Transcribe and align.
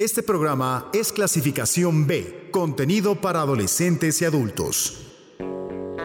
Este 0.00 0.22
programa 0.22 0.86
es 0.94 1.12
clasificación 1.12 2.06
B, 2.06 2.48
contenido 2.50 3.16
para 3.16 3.42
adolescentes 3.42 4.22
y 4.22 4.24
adultos. 4.24 5.06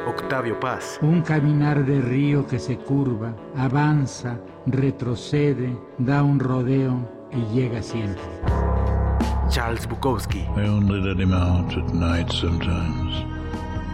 Octavio 0.05 0.59
Paz. 0.59 0.99
Un 1.01 1.21
caminar 1.21 1.85
de 1.85 2.01
río 2.01 2.45
que 2.45 2.59
se 2.59 2.75
curva, 2.75 3.33
avanza, 3.55 4.37
retrocede, 4.65 5.79
da 5.97 6.23
un 6.23 6.41
rodeo 6.41 7.09
y 7.31 7.55
llega 7.55 7.81
siempre. 7.81 8.21
Charles 9.47 9.87
Bukowski. 9.87 10.39
I 10.57 10.67
only 10.67 10.99
let 10.99 11.17
him 11.17 11.31
out 11.31 11.71
at 11.77 11.93
night 11.93 12.29
sometimes, 12.33 13.23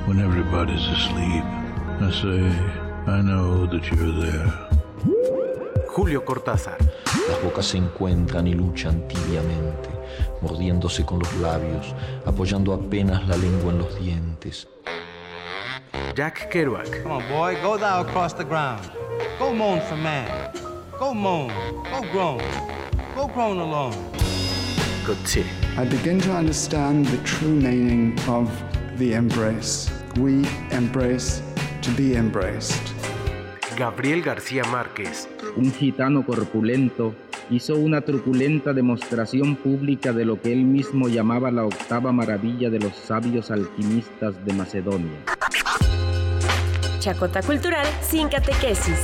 when 0.08 0.20
everybody's 0.20 0.82
asleep. 0.88 1.44
I 2.02 2.12
say, 2.12 2.52
I 3.06 3.22
know 3.22 3.68
that 3.68 3.84
you're 3.92 4.20
there. 4.20 4.71
Julio 5.94 6.24
Cortázar. 6.24 6.78
Las 7.28 7.44
bocas 7.44 7.66
se 7.66 7.78
encuentran 7.78 8.48
y 8.48 8.54
luchan 8.54 9.06
tibiamente, 9.10 9.90
mordiéndose 10.42 11.06
con 11.06 11.20
los 11.20 11.34
labios, 11.36 11.94
apoyando 12.26 12.74
apenas 12.74 13.28
la 13.28 13.36
lengua 13.36 13.74
en 13.74 13.80
los 13.80 14.00
dientes. 14.00 14.70
Jack 16.16 16.50
Kerouac. 16.50 17.04
Come 17.04 17.16
on, 17.16 17.24
boy, 17.28 17.58
go 17.62 17.78
thou 17.78 18.02
across 18.02 18.34
the 18.34 18.46
ground. 18.46 18.90
Go 19.38 19.54
moan 19.54 19.82
for 19.82 19.98
man. 19.98 20.54
Go 20.98 21.14
moan. 21.14 21.52
Go 21.84 22.02
groan. 22.14 22.42
Go 23.14 23.28
groan 23.28 23.60
alone. 23.60 23.96
Coetzee. 25.06 25.46
I 25.78 25.84
begin 25.84 26.22
to 26.22 26.32
understand 26.32 27.06
the 27.08 27.18
true 27.26 27.54
meaning 27.54 28.18
of 28.30 28.50
the 28.98 29.14
embrace. 29.14 29.92
We 30.16 30.48
embrace 30.72 31.42
to 31.82 31.92
be 31.92 32.16
embraced. 32.16 33.01
Gabriel 33.82 34.22
García 34.22 34.64
Márquez. 34.66 35.28
Un 35.56 35.74
gitano 35.74 36.24
corpulento 36.24 37.16
hizo 37.50 37.76
una 37.78 38.02
truculenta 38.02 38.74
demostración 38.74 39.56
pública 39.56 40.14
de 40.14 40.24
lo 40.24 40.40
que 40.40 40.54
él 40.54 40.66
mismo 40.66 41.08
llamaba 41.08 41.50
la 41.50 41.66
octava 41.66 42.12
maravilla 42.12 42.70
de 42.70 42.78
los 42.78 42.96
sabios 42.96 43.50
alquimistas 43.50 44.36
de 44.46 44.54
Macedonia. 44.54 45.18
Chacota 47.00 47.42
Cultural 47.42 47.88
sin 48.04 48.30
catequesis. 48.30 49.00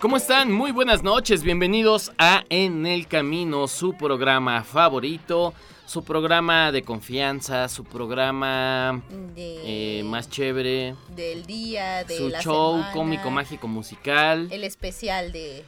¿Cómo 0.00 0.16
están? 0.16 0.52
Muy 0.52 0.70
buenas 0.70 1.02
noches, 1.02 1.42
bienvenidos 1.42 2.12
a 2.18 2.44
En 2.50 2.86
el 2.86 3.08
Camino, 3.08 3.66
su 3.66 3.94
programa 3.94 4.62
favorito, 4.62 5.52
su 5.86 6.04
programa 6.04 6.70
de 6.70 6.82
confianza, 6.82 7.68
su 7.68 7.82
programa 7.82 9.02
de, 9.34 9.98
eh, 9.98 10.04
más 10.04 10.30
chévere, 10.30 10.94
del 11.16 11.44
día, 11.46 12.04
de 12.04 12.16
su 12.16 12.28
la 12.28 12.40
show 12.40 12.74
semana, 12.74 12.92
cómico, 12.92 13.30
mágico, 13.30 13.66
musical, 13.66 14.46
el 14.52 14.62
especial 14.62 15.32
de 15.32 15.64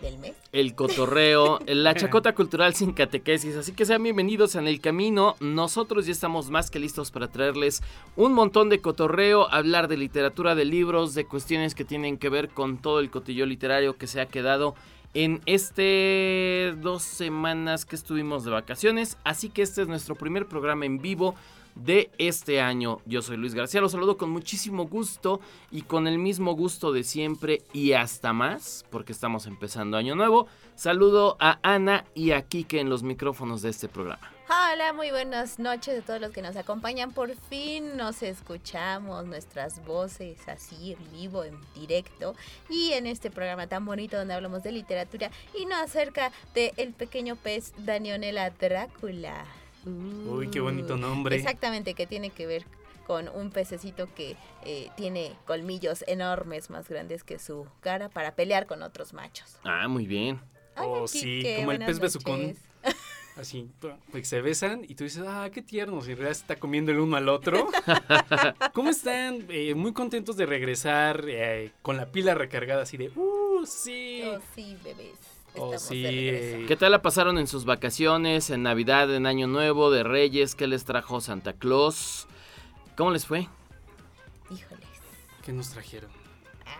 del 0.00 0.18
mes. 0.18 0.34
el 0.52 0.74
cotorreo, 0.74 1.60
la 1.66 1.94
chacota 1.94 2.34
cultural 2.34 2.74
sin 2.74 2.92
catequesis. 2.92 3.56
Así 3.56 3.72
que 3.72 3.84
sean 3.84 4.02
bienvenidos 4.02 4.54
en 4.54 4.66
el 4.66 4.80
camino. 4.80 5.36
Nosotros 5.40 6.06
ya 6.06 6.12
estamos 6.12 6.50
más 6.50 6.70
que 6.70 6.78
listos 6.78 7.10
para 7.10 7.28
traerles 7.28 7.82
un 8.16 8.32
montón 8.32 8.68
de 8.68 8.80
cotorreo, 8.80 9.50
hablar 9.50 9.88
de 9.88 9.96
literatura, 9.96 10.54
de 10.54 10.64
libros, 10.64 11.14
de 11.14 11.24
cuestiones 11.24 11.74
que 11.74 11.84
tienen 11.84 12.18
que 12.18 12.28
ver 12.28 12.48
con 12.48 12.78
todo 12.78 13.00
el 13.00 13.10
cotillo 13.10 13.46
literario 13.46 13.96
que 13.96 14.06
se 14.06 14.20
ha 14.20 14.26
quedado 14.26 14.74
en 15.14 15.40
este 15.46 16.74
dos 16.78 17.02
semanas 17.02 17.84
que 17.84 17.96
estuvimos 17.96 18.44
de 18.44 18.50
vacaciones. 18.50 19.16
Así 19.24 19.48
que 19.48 19.62
este 19.62 19.82
es 19.82 19.88
nuestro 19.88 20.14
primer 20.14 20.46
programa 20.46 20.86
en 20.86 21.00
vivo 21.00 21.34
de 21.78 22.10
este 22.18 22.60
año. 22.60 22.98
Yo 23.06 23.22
soy 23.22 23.36
Luis 23.36 23.54
García, 23.54 23.80
los 23.80 23.92
saludo 23.92 24.16
con 24.16 24.30
muchísimo 24.30 24.86
gusto 24.86 25.40
y 25.70 25.82
con 25.82 26.06
el 26.06 26.18
mismo 26.18 26.54
gusto 26.54 26.92
de 26.92 27.04
siempre 27.04 27.62
y 27.72 27.92
hasta 27.92 28.32
más, 28.32 28.84
porque 28.90 29.12
estamos 29.12 29.46
empezando 29.46 29.96
año 29.96 30.14
nuevo. 30.14 30.46
Saludo 30.74 31.36
a 31.40 31.58
Ana 31.62 32.04
y 32.14 32.32
a 32.32 32.42
Kike 32.42 32.80
en 32.80 32.90
los 32.90 33.02
micrófonos 33.02 33.62
de 33.62 33.70
este 33.70 33.88
programa. 33.88 34.30
Hola, 34.50 34.94
muy 34.94 35.10
buenas 35.10 35.58
noches 35.58 35.98
a 35.98 36.06
todos 36.06 36.22
los 36.22 36.30
que 36.30 36.40
nos 36.40 36.56
acompañan. 36.56 37.12
Por 37.12 37.36
fin 37.36 37.98
nos 37.98 38.22
escuchamos 38.22 39.26
nuestras 39.26 39.84
voces 39.84 40.48
así 40.48 40.92
en 40.92 41.12
vivo, 41.12 41.44
en 41.44 41.58
directo 41.74 42.34
y 42.70 42.92
en 42.92 43.06
este 43.06 43.30
programa 43.30 43.66
tan 43.66 43.84
bonito 43.84 44.16
donde 44.16 44.32
hablamos 44.32 44.62
de 44.62 44.72
literatura 44.72 45.30
y 45.52 45.66
no 45.66 45.76
acerca 45.76 46.32
de 46.54 46.72
pequeño 46.96 47.36
pez 47.36 47.74
Danionela 47.76 48.48
Drácula. 48.48 49.44
Uy, 49.84 50.48
qué 50.50 50.60
bonito 50.60 50.96
nombre. 50.96 51.36
Exactamente, 51.36 51.94
que 51.94 52.06
tiene 52.06 52.30
que 52.30 52.46
ver 52.46 52.64
con 53.06 53.28
un 53.28 53.50
pececito 53.50 54.06
que 54.14 54.36
eh, 54.64 54.90
tiene 54.96 55.34
colmillos 55.46 56.04
enormes 56.06 56.68
más 56.68 56.88
grandes 56.88 57.24
que 57.24 57.38
su 57.38 57.66
cara 57.80 58.10
para 58.10 58.34
pelear 58.34 58.66
con 58.66 58.82
otros 58.82 59.14
machos. 59.14 59.56
Ah, 59.64 59.88
muy 59.88 60.06
bien. 60.06 60.40
Oh, 60.76 61.08
sí, 61.08 61.42
como 61.56 61.72
el 61.72 61.78
pez 61.78 61.98
besucón. 61.98 62.54
Así, 63.36 63.70
pues 64.10 64.28
se 64.28 64.40
besan 64.40 64.84
y 64.86 64.96
tú 64.96 65.04
dices, 65.04 65.22
ah, 65.24 65.48
qué 65.52 65.62
tiernos, 65.62 66.08
y 66.08 66.10
en 66.10 66.16
realidad 66.18 66.34
se 66.34 66.40
está 66.40 66.56
comiendo 66.56 66.90
el 66.90 66.98
uno 66.98 67.16
al 67.16 67.28
otro. 67.28 67.68
¿Cómo 68.74 68.90
están? 68.90 69.46
Eh, 69.48 69.76
muy 69.76 69.92
contentos 69.92 70.36
de 70.36 70.44
regresar 70.44 71.24
eh, 71.28 71.70
con 71.80 71.96
la 71.96 72.10
pila 72.10 72.34
recargada 72.34 72.82
así 72.82 72.96
de, 72.96 73.10
uh, 73.10 73.64
sí. 73.64 74.22
Oh, 74.26 74.40
sí, 74.56 74.76
bebés. 74.82 75.27
Oh, 75.56 75.76
sí. 75.78 76.64
¿Qué 76.68 76.76
tal 76.78 76.92
la 76.92 77.02
pasaron 77.02 77.38
en 77.38 77.46
sus 77.46 77.64
vacaciones, 77.64 78.50
en 78.50 78.62
Navidad, 78.62 79.12
en 79.14 79.26
Año 79.26 79.46
Nuevo, 79.46 79.90
de 79.90 80.04
Reyes? 80.04 80.54
¿Qué 80.54 80.66
les 80.66 80.84
trajo 80.84 81.20
Santa 81.20 81.52
Claus? 81.52 82.26
¿Cómo 82.96 83.10
les 83.10 83.26
fue? 83.26 83.48
Híjoles. 84.50 84.86
¿Qué 85.44 85.52
nos 85.52 85.70
trajeron? 85.70 86.10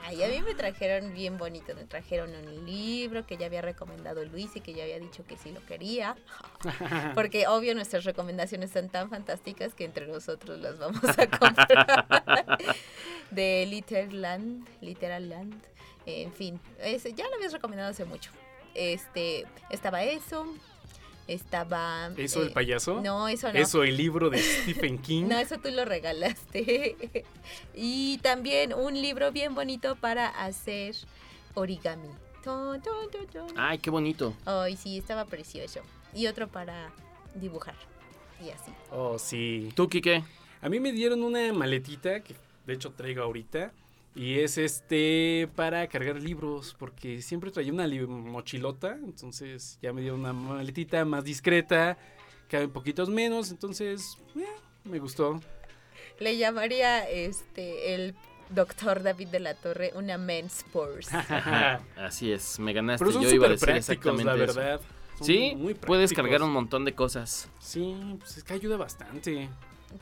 Ay, 0.04 0.22
a 0.22 0.28
mí 0.28 0.40
me 0.40 0.54
trajeron 0.54 1.12
bien 1.12 1.38
bonito, 1.38 1.74
me 1.74 1.84
trajeron 1.84 2.30
un 2.34 2.66
libro 2.66 3.26
que 3.26 3.36
ya 3.36 3.46
había 3.46 3.62
recomendado 3.62 4.24
Luis 4.24 4.56
y 4.56 4.60
que 4.60 4.72
ya 4.72 4.84
había 4.84 4.98
dicho 4.98 5.24
que 5.26 5.36
sí 5.36 5.50
lo 5.52 5.64
quería. 5.66 6.16
Porque 7.14 7.46
obvio 7.46 7.74
nuestras 7.74 8.04
recomendaciones 8.04 8.70
son 8.70 8.88
tan 8.88 9.10
fantásticas 9.10 9.74
que 9.74 9.84
entre 9.84 10.06
nosotros 10.06 10.58
las 10.60 10.78
vamos 10.78 11.02
a 11.04 11.26
comprar. 11.26 12.58
De 13.30 13.66
Literland, 13.66 14.66
Literalland. 14.80 15.62
En 16.06 16.32
fin, 16.32 16.58
ese 16.80 17.12
ya 17.12 17.28
lo 17.28 17.34
habías 17.34 17.52
recomendado 17.52 17.90
hace 17.90 18.04
mucho. 18.06 18.30
Este, 18.78 19.44
estaba 19.70 20.04
eso, 20.04 20.46
estaba... 21.26 22.12
¿Eso 22.16 22.42
el 22.42 22.48
eh, 22.48 22.52
payaso? 22.52 23.00
No, 23.00 23.26
eso 23.26 23.52
no. 23.52 23.58
¿Eso 23.58 23.82
el 23.82 23.96
libro 23.96 24.30
de 24.30 24.38
Stephen 24.38 24.98
King? 25.02 25.24
No, 25.24 25.36
eso 25.38 25.58
tú 25.58 25.70
lo 25.70 25.84
regalaste. 25.84 27.24
y 27.74 28.18
también 28.18 28.72
un 28.72 28.94
libro 28.94 29.32
bien 29.32 29.54
bonito 29.54 29.96
para 29.96 30.28
hacer 30.28 30.94
origami. 31.54 32.08
Ay, 33.56 33.78
qué 33.78 33.90
bonito. 33.90 34.34
Ay, 34.46 34.76
sí, 34.76 34.98
estaba 34.98 35.24
precioso. 35.24 35.80
Y 36.14 36.26
otro 36.26 36.48
para 36.48 36.90
dibujar. 37.34 37.74
Y 38.44 38.50
así. 38.50 38.72
Oh, 38.90 39.18
sí. 39.18 39.70
¿Tú, 39.74 39.88
Kike? 39.88 40.24
A 40.62 40.68
mí 40.68 40.80
me 40.80 40.92
dieron 40.92 41.22
una 41.22 41.52
maletita 41.52 42.20
que 42.20 42.34
de 42.66 42.74
hecho 42.74 42.92
traigo 42.92 43.22
ahorita. 43.22 43.72
Y 44.18 44.40
es 44.40 44.58
este 44.58 45.48
para 45.54 45.86
cargar 45.86 46.20
libros, 46.20 46.74
porque 46.76 47.22
siempre 47.22 47.52
traía 47.52 47.72
una 47.72 47.86
mochilota, 47.86 48.98
entonces 49.04 49.78
ya 49.80 49.92
me 49.92 50.00
dieron 50.00 50.18
una 50.20 50.32
maletita 50.32 51.04
más 51.04 51.22
discreta, 51.22 51.96
caben 52.48 52.70
poquitos 52.70 53.08
menos, 53.08 53.52
entonces 53.52 54.18
eh, 54.34 54.44
me 54.82 54.98
gustó. 54.98 55.40
Le 56.18 56.36
llamaría 56.36 57.08
este 57.08 57.94
el 57.94 58.16
doctor 58.50 59.04
David 59.04 59.28
de 59.28 59.38
la 59.38 59.54
Torre 59.54 59.92
una 59.94 60.18
men's 60.18 60.64
purse. 60.72 61.16
Así 61.96 62.32
es, 62.32 62.58
me 62.58 62.72
ganaste. 62.72 63.04
Pero 63.04 63.12
son 63.12 63.22
Yo 63.22 63.30
iba 63.30 63.46
a 63.46 63.50
decir 63.50 63.70
exactamente 63.70 64.24
la 64.24 64.34
eso. 64.34 64.54
verdad. 64.58 64.80
Son 65.18 65.26
Sí, 65.28 65.54
muy 65.56 65.74
puedes 65.74 66.12
cargar 66.12 66.42
un 66.42 66.50
montón 66.50 66.84
de 66.84 66.92
cosas. 66.92 67.48
Sí, 67.60 67.94
pues 68.18 68.38
es 68.38 68.42
que 68.42 68.54
ayuda 68.54 68.76
bastante. 68.76 69.48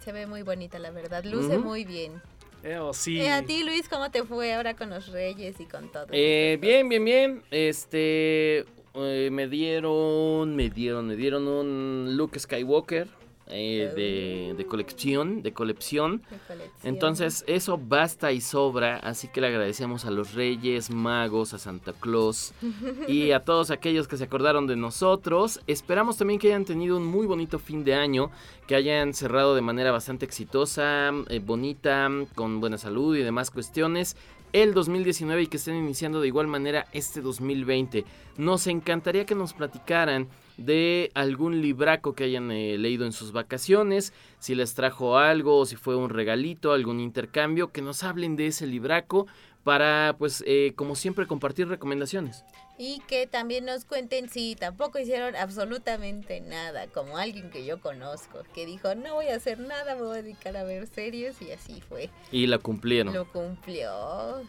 Se 0.03 0.13
ve 0.13 0.27
muy 0.27 0.41
bonita, 0.41 0.79
la 0.79 0.91
verdad. 0.91 1.23
Luce 1.23 1.59
muy 1.59 1.85
bien. 1.85 2.23
Eh, 2.63 2.79
oh, 2.79 2.93
sí. 2.93 3.21
Eh, 3.21 3.31
a 3.31 3.43
ti, 3.43 3.63
Luis, 3.65 3.89
¿cómo 3.89 4.11
te 4.11 4.25
fue 4.25 4.53
ahora 4.55 4.75
con 4.75 4.91
los 4.91 5.09
reyes 5.09 5.61
y 5.61 5.67
con 5.67 5.91
todo? 5.91 6.07
Eh, 6.11 6.59
bien, 6.61 6.89
bien, 6.89 7.05
bien. 7.05 7.43
Este, 7.51 8.65
eh, 8.95 9.29
me 9.31 9.47
dieron, 9.49 10.57
me 10.57 10.71
dieron, 10.71 11.07
me 11.07 11.17
dieron 11.17 11.47
un 11.47 12.17
Luke 12.17 12.39
Skywalker. 12.39 13.09
Eh, 13.49 13.93
de, 13.95 14.55
de 14.57 14.67
colección, 14.67 15.43
de 15.43 15.53
colección. 15.53 16.23
De 16.31 16.39
colección. 16.39 16.71
Entonces, 16.83 17.45
eso 17.47 17.79
basta 17.79 18.33
y 18.33 18.41
sobra, 18.41 18.97
así 18.97 19.29
que 19.29 19.41
le 19.41 19.47
agradecemos 19.47 20.05
a 20.05 20.11
los 20.11 20.35
Reyes, 20.35 20.91
Magos, 20.91 21.55
a 21.55 21.59
Santa 21.59 21.93
Claus 21.93 22.53
y 23.09 23.31
a 23.31 23.45
todos 23.45 23.71
aquellos 23.71 24.09
que 24.09 24.17
se 24.17 24.25
acordaron 24.25 24.67
de 24.67 24.75
nosotros. 24.75 25.61
Esperamos 25.67 26.17
también 26.17 26.41
que 26.41 26.49
hayan 26.49 26.65
tenido 26.65 26.97
un 26.97 27.07
muy 27.07 27.27
bonito 27.27 27.59
fin 27.59 27.85
de 27.85 27.95
año, 27.95 28.31
que 28.67 28.75
hayan 28.75 29.15
cerrado 29.15 29.55
de 29.55 29.63
manera 29.63 29.93
bastante 29.93 30.25
exitosa, 30.25 31.13
eh, 31.29 31.39
bonita, 31.39 32.11
con 32.35 32.61
buena 32.61 32.79
salud 32.79 33.17
y 33.17 33.23
demás 33.23 33.51
cuestiones 33.51 34.17
el 34.53 34.75
2019 34.75 35.43
y 35.43 35.47
que 35.49 35.57
estén 35.57 35.77
iniciando 35.77 36.21
de 36.21 36.29
igual 36.29 36.47
manera 36.47 36.87
este 36.93 37.21
2020. 37.21 38.05
Nos 38.39 38.67
encantaría 38.67 39.27
que 39.27 39.35
nos 39.35 39.53
platicaran 39.53 40.29
de 40.57 41.11
algún 41.15 41.61
libraco 41.61 42.15
que 42.15 42.25
hayan 42.25 42.51
eh, 42.51 42.79
leído 42.79 43.05
en 43.05 43.13
sus 43.13 43.33
vacaciones, 43.33 44.13
si 44.39 44.55
les 44.55 44.75
trajo 44.75 45.19
algo, 45.19 45.59
o 45.59 45.67
si 45.67 45.77
fue 45.77 45.97
un 45.97 46.11
regalito, 46.11 46.73
algún 46.73 47.01
intercambio, 47.01 47.73
que 47.73 47.83
nos 47.83 48.03
hablen 48.03 48.37
de 48.37 48.49
ese 48.49 48.67
libraco 48.67 49.27
para, 49.65 50.15
pues, 50.19 50.45
eh, 50.47 50.75
como 50.77 50.95
siempre, 50.95 51.27
compartir 51.27 51.67
recomendaciones. 51.69 52.45
Y 52.79 53.01
que 53.09 53.27
también 53.27 53.65
nos 53.65 53.85
cuenten 53.85 54.29
si 54.29 54.55
tampoco 54.55 54.99
hicieron 54.99 55.35
absolutamente 55.35 56.41
nada, 56.41 56.87
como 56.87 57.19
alguien 57.19 57.51
que 57.51 57.65
yo 57.65 57.81
conozco, 57.81 58.43
que 58.55 58.65
dijo, 58.65 58.95
no 58.95 59.15
voy 59.15 59.27
a 59.27 59.37
hacer 59.37 59.59
nada, 59.59 59.97
me 59.97 60.03
voy 60.03 60.19
a 60.19 60.23
dedicar 60.23 60.57
a 60.57 60.63
ver 60.63 60.87
series 60.87 61.41
y 61.43 61.51
así 61.51 61.81
fue. 61.81 62.11
Y 62.31 62.47
la 62.47 62.59
cumplieron. 62.59 63.13
Lo 63.13 63.31
cumplió. 63.33 64.43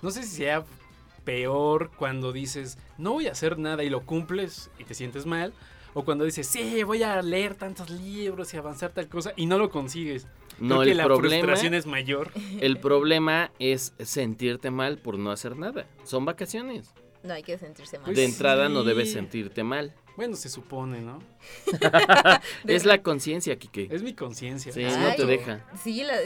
No 0.00 0.10
sé 0.10 0.22
si 0.22 0.36
sea 0.36 0.64
peor 1.26 1.90
cuando 1.98 2.32
dices, 2.32 2.78
no 2.96 3.12
voy 3.12 3.26
a 3.26 3.32
hacer 3.32 3.58
nada 3.58 3.84
y 3.84 3.90
lo 3.90 4.06
cumples 4.06 4.70
y 4.78 4.84
te 4.84 4.94
sientes 4.94 5.26
mal. 5.26 5.52
O 5.92 6.04
cuando 6.04 6.24
dices, 6.24 6.46
sí, 6.46 6.82
voy 6.84 7.02
a 7.02 7.20
leer 7.22 7.54
tantos 7.54 7.90
libros 7.90 8.52
y 8.54 8.56
avanzar 8.56 8.92
tal 8.92 9.08
cosa 9.08 9.32
y 9.36 9.46
no 9.46 9.58
lo 9.58 9.68
consigues. 9.70 10.26
No, 10.58 10.76
Creo 10.76 10.82
que 10.84 10.90
el 10.92 10.96
la 10.98 11.04
problema, 11.04 11.28
frustración 11.42 11.74
es 11.74 11.86
mayor. 11.86 12.30
El 12.60 12.78
problema 12.78 13.50
es 13.58 13.92
sentirte 13.98 14.70
mal 14.70 14.98
por 14.98 15.18
no 15.18 15.30
hacer 15.30 15.56
nada. 15.56 15.86
Son 16.04 16.24
vacaciones. 16.24 16.94
No 17.22 17.34
hay 17.34 17.42
que 17.42 17.58
sentirse 17.58 17.98
mal. 17.98 18.14
de 18.14 18.24
entrada 18.24 18.68
no 18.68 18.84
debes 18.84 19.12
sentirte 19.12 19.64
mal. 19.64 19.94
Bueno, 20.16 20.34
se 20.36 20.48
supone, 20.48 21.00
¿no? 21.00 21.18
es 22.66 22.84
la 22.84 23.02
conciencia, 23.02 23.56
Kike. 23.56 23.88
Es 23.90 24.02
mi 24.02 24.14
conciencia. 24.14 24.72
Sí, 24.72 24.82
no 24.82 25.14
te 25.14 25.26
deja. 25.26 25.60
Sí, 25.82 26.02
la- 26.04 26.16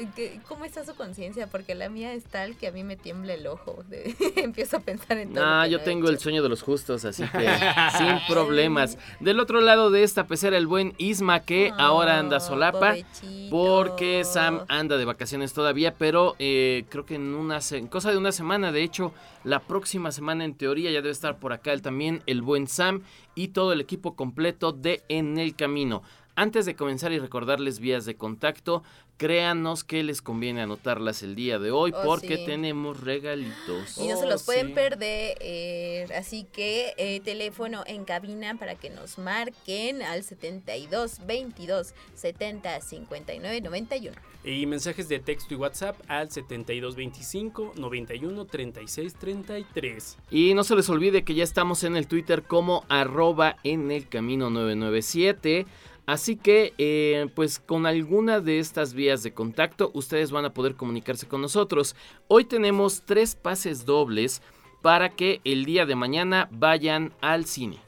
¿cómo 0.48 0.64
está 0.64 0.84
su 0.84 0.94
conciencia? 0.94 1.46
Porque 1.48 1.74
la 1.74 1.88
mía 1.88 2.12
es 2.12 2.24
tal 2.24 2.56
que 2.56 2.68
a 2.68 2.72
mí 2.72 2.84
me 2.84 2.96
tiembla 2.96 3.34
el 3.34 3.46
ojo. 3.46 3.82
de- 3.88 4.14
empiezo 4.36 4.76
a 4.76 4.80
pensar 4.80 5.18
en 5.18 5.34
todo. 5.34 5.44
No, 5.44 5.66
yo 5.66 5.80
tengo 5.80 6.08
el 6.08 6.18
sueño 6.18 6.42
de 6.42 6.48
los 6.48 6.62
justos, 6.62 7.04
así 7.04 7.24
que 7.24 7.48
sin 7.98 8.18
problemas. 8.28 8.96
Del 9.18 9.40
otro 9.40 9.60
lado 9.60 9.90
de 9.90 10.02
esta 10.04 10.26
pecera, 10.26 10.56
el 10.56 10.66
buen 10.66 10.94
Isma, 10.98 11.40
que 11.40 11.72
ahora 11.76 12.18
anda 12.18 12.40
solapa, 12.40 12.90
pobrecito. 12.90 13.50
porque 13.50 14.22
Sam 14.24 14.64
anda 14.68 14.96
de 14.98 15.04
vacaciones 15.04 15.52
todavía, 15.52 15.94
pero 15.94 16.36
eh, 16.38 16.84
creo 16.90 17.04
que 17.04 17.16
en 17.16 17.34
una 17.34 17.60
se- 17.60 17.78
en 17.78 17.88
cosa 17.88 18.10
de 18.10 18.16
una 18.18 18.32
semana, 18.32 18.72
de 18.72 18.82
hecho, 18.82 19.12
la 19.44 19.60
próxima 19.60 20.12
semana 20.12 20.44
en 20.44 20.54
teoría 20.54 20.90
ya 20.90 21.00
debe 21.00 21.10
estar 21.10 21.38
por 21.38 21.52
acá 21.52 21.72
él 21.72 21.82
también, 21.82 22.22
el 22.26 22.42
buen 22.42 22.66
Sam 22.66 23.02
y 23.34 23.48
todo 23.48 23.72
el 23.72 23.80
equipo 23.80 24.14
completo 24.16 24.72
de 24.72 25.02
En 25.08 25.38
el 25.38 25.54
Camino. 25.54 26.02
Antes 26.40 26.64
de 26.64 26.74
comenzar 26.74 27.12
y 27.12 27.18
recordarles 27.18 27.80
vías 27.80 28.06
de 28.06 28.14
contacto, 28.14 28.82
créanos 29.18 29.84
que 29.84 30.02
les 30.02 30.22
conviene 30.22 30.62
anotarlas 30.62 31.22
el 31.22 31.34
día 31.34 31.58
de 31.58 31.70
hoy 31.70 31.92
Oh, 31.94 32.02
porque 32.02 32.38
sí. 32.38 32.46
tenemos 32.46 33.00
regalitos. 33.00 33.98
Y 33.98 34.08
no 34.08 34.16
se 34.16 34.24
Oh, 34.24 34.30
los 34.30 34.44
pueden 34.44 34.68
sí. 34.68 34.72
perder. 34.72 35.36
eh, 35.40 36.06
así 36.16 36.44
que 36.50 36.94
eh, 36.96 37.20
teléfono 37.20 37.82
en 37.86 38.06
cabina 38.06 38.54
para 38.58 38.74
que 38.76 38.88
nos 38.88 39.18
marquen 39.18 40.00
al 40.00 40.22
72 40.22 41.26
22 41.26 41.92
70 42.14 42.80
59 42.80 43.60
91. 43.60 44.16
Y 44.42 44.64
mensajes 44.64 45.10
de 45.10 45.18
texto 45.18 45.52
y 45.52 45.58
WhatsApp 45.58 46.00
al 46.08 46.30
7225 46.30 47.74
91 47.76 48.46
36 48.46 49.12
33. 49.14 50.16
Y 50.30 50.54
no 50.54 50.64
se 50.64 50.74
les 50.74 50.88
olvide 50.88 51.22
que 51.22 51.34
ya 51.34 51.44
estamos 51.44 51.84
en 51.84 51.96
el 51.96 52.06
Twitter 52.06 52.44
como 52.44 52.86
arroba 52.88 53.56
en 53.62 53.90
el 53.90 54.08
camino 54.08 54.48
997. 54.48 55.66
Así 56.06 56.36
que, 56.36 56.74
eh, 56.78 57.28
pues 57.34 57.58
con 57.58 57.86
alguna 57.86 58.40
de 58.40 58.58
estas 58.58 58.94
vías 58.94 59.22
de 59.22 59.32
contacto, 59.32 59.90
ustedes 59.94 60.30
van 60.32 60.44
a 60.44 60.52
poder 60.54 60.74
comunicarse 60.74 61.26
con 61.28 61.40
nosotros. 61.40 61.94
Hoy 62.28 62.44
tenemos 62.44 63.02
tres 63.04 63.36
pases 63.36 63.84
dobles 63.84 64.42
para 64.82 65.10
que 65.10 65.40
el 65.44 65.64
día 65.64 65.86
de 65.86 65.94
mañana 65.94 66.48
vayan 66.50 67.12
al 67.20 67.44
cine. 67.46 67.78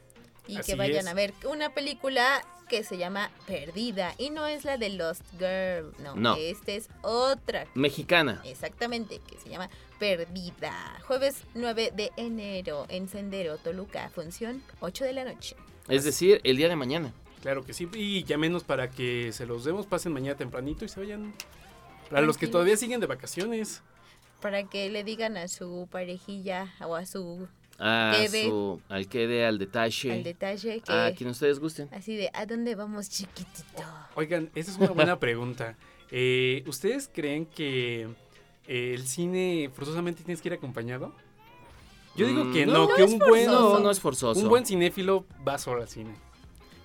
Y 0.47 0.57
Así 0.57 0.73
que 0.73 0.79
vayan 0.79 1.07
es. 1.07 1.07
a 1.07 1.15
ver 1.15 1.33
una 1.51 1.71
película 1.75 2.43
que 2.69 2.85
se 2.85 2.97
llama 2.97 3.31
Perdida. 3.47 4.15
Y 4.19 4.31
no 4.31 4.47
es 4.47 4.65
la 4.65 4.77
de 4.79 4.91
Lost 4.91 5.23
Girl. 5.39 5.93
No, 5.99 6.15
No. 6.15 6.37
esta 6.37 6.73
es 6.73 6.89
otra. 7.03 7.67
Mexicana. 7.75 8.41
Exactamente, 8.45 9.21
que 9.29 9.39
se 9.39 9.49
llama 9.51 9.69
Perdida. 9.99 10.99
Jueves 11.07 11.45
9 11.55 11.93
de 11.95 12.11
enero 12.17 12.87
en 12.89 13.09
Sendero, 13.09 13.59
Toluca. 13.59 14.11
Función 14.11 14.63
8 14.81 15.05
de 15.05 15.13
la 15.13 15.25
noche. 15.25 15.57
Es 15.89 16.05
decir, 16.05 16.41
el 16.45 16.57
día 16.57 16.69
de 16.69 16.77
mañana. 16.77 17.13
Claro 17.43 17.63
que 17.65 17.75
sí. 17.75 17.89
Y 17.95 18.25
llámenos 18.25 18.65
para 18.65 18.89
que 18.89 19.33
se 19.33 19.45
los 19.47 19.65
demos, 19.65 19.85
pasen 19.87 20.13
mañana 20.13 20.37
tempranito 20.37 20.85
y 20.85 20.89
se 20.89 21.01
vayan. 21.01 21.35
Para 22.09 22.23
los 22.23 22.39
que 22.39 22.47
todavía 22.47 22.77
siguen 22.77 23.01
de 23.01 23.07
vacaciones. 23.07 23.83
Para 24.41 24.65
que 24.65 24.89
le 24.91 25.05
digan 25.05 25.37
a 25.37 25.49
su 25.49 25.87
parejilla 25.91 26.73
o 26.81 26.95
a 26.95 27.05
su 27.07 27.47
A 27.79 28.13
Quede. 28.17 28.45
su, 28.49 28.81
al 28.89 29.09
quede, 29.09 29.45
al 29.47 29.59
detalle. 29.59 30.13
al 30.13 30.23
detalle 30.25 30.81
que 30.81 30.93
A 30.93 31.15
quien 31.15 31.31
ustedes 31.31 31.59
gusten. 31.59 31.89
así 31.93 32.17
de 32.17 32.31
¿a 32.33 32.47
dónde 32.47 32.75
vamos 32.75 33.09
chiquitito? 33.11 33.83
Oigan, 34.15 34.51
esa 34.55 34.71
es 34.71 34.79
una 34.79 34.91
buena 34.91 35.19
pregunta. 35.19 35.77
Eh, 36.15 36.63
¿Ustedes 36.67 37.09
creen 37.11 37.47
que 37.47 38.03
eh, 38.67 38.93
el 38.95 39.07
cine 39.09 39.71
forzosamente 39.73 40.23
tienes 40.23 40.43
que 40.43 40.51
ir 40.51 40.53
acompañado? 40.53 41.15
Yo 42.17 42.27
digo 42.27 42.45
Mm, 42.45 42.53
que 42.53 42.67
no, 42.67 42.73
no, 42.75 42.89
no 42.89 42.95
que 42.95 43.03
un 43.05 43.19
buen, 43.19 43.47
forzoso. 43.47 43.73
No, 43.79 43.81
no 43.81 43.91
es 43.91 43.99
forzoso. 43.99 44.41
un 44.43 44.49
buen 44.51 44.67
cinéfilo 44.67 45.25
va 45.49 45.57
solo 45.57 45.81
al 45.81 45.89
cine. 45.89 46.15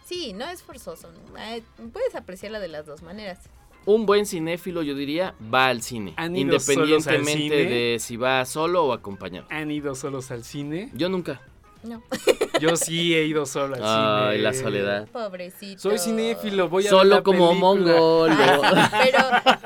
Sí, 0.07 0.33
no 0.33 0.45
es 0.49 0.61
forzoso. 0.63 1.09
Eh, 1.39 1.61
Puedes 1.91 2.15
apreciarla 2.15 2.59
de 2.59 2.67
las 2.69 2.85
dos 2.85 3.01
maneras. 3.01 3.39
Un 3.85 4.05
buen 4.05 4.25
cinéfilo, 4.25 4.83
yo 4.83 4.95
diría, 4.95 5.33
va 5.53 5.67
al 5.67 5.81
cine. 5.81 6.13
¿Han 6.17 6.35
ido 6.35 6.59
solos 6.59 7.07
al 7.07 7.15
Independientemente 7.15 7.63
cine? 7.63 7.69
de 7.93 7.99
si 7.99 8.17
va 8.17 8.43
solo 8.45 8.85
o 8.85 8.93
acompañado. 8.93 9.47
¿Han 9.49 9.71
ido 9.71 9.95
solos 9.95 10.29
al 10.31 10.43
cine? 10.43 10.89
Yo 10.93 11.07
nunca. 11.09 11.41
No, 11.83 12.01
Yo 12.59 12.75
sí 12.75 13.13
he 13.15 13.25
ido 13.25 13.45
solo 13.45 13.75
al 13.75 13.81
Ay, 13.83 14.31
cine. 14.37 14.43
la 14.43 14.53
soledad. 14.53 15.07
pobrecito. 15.09 15.81
Soy 15.81 15.99
cinéfilo, 15.99 16.67
voy 16.69 16.83
a 16.83 16.85
ver 16.85 16.89
Solo 16.89 17.15
la 17.17 17.23
como 17.23 17.49
película. 17.49 17.95
mongol. 17.95 18.31
Ah, 18.31 18.89
pero 19.03 19.19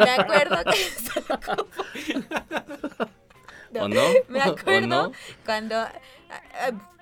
me 0.05 0.09
acuerdo 0.11 0.57
que 0.71 0.77
solo 1.09 1.39
como- 1.45 1.67
¿O 3.85 3.87
no? 3.87 4.01
Me 4.27 4.39
¿O 4.39 4.43
acuerdo 4.43 4.87
no? 4.87 5.11
cuando 5.45 5.75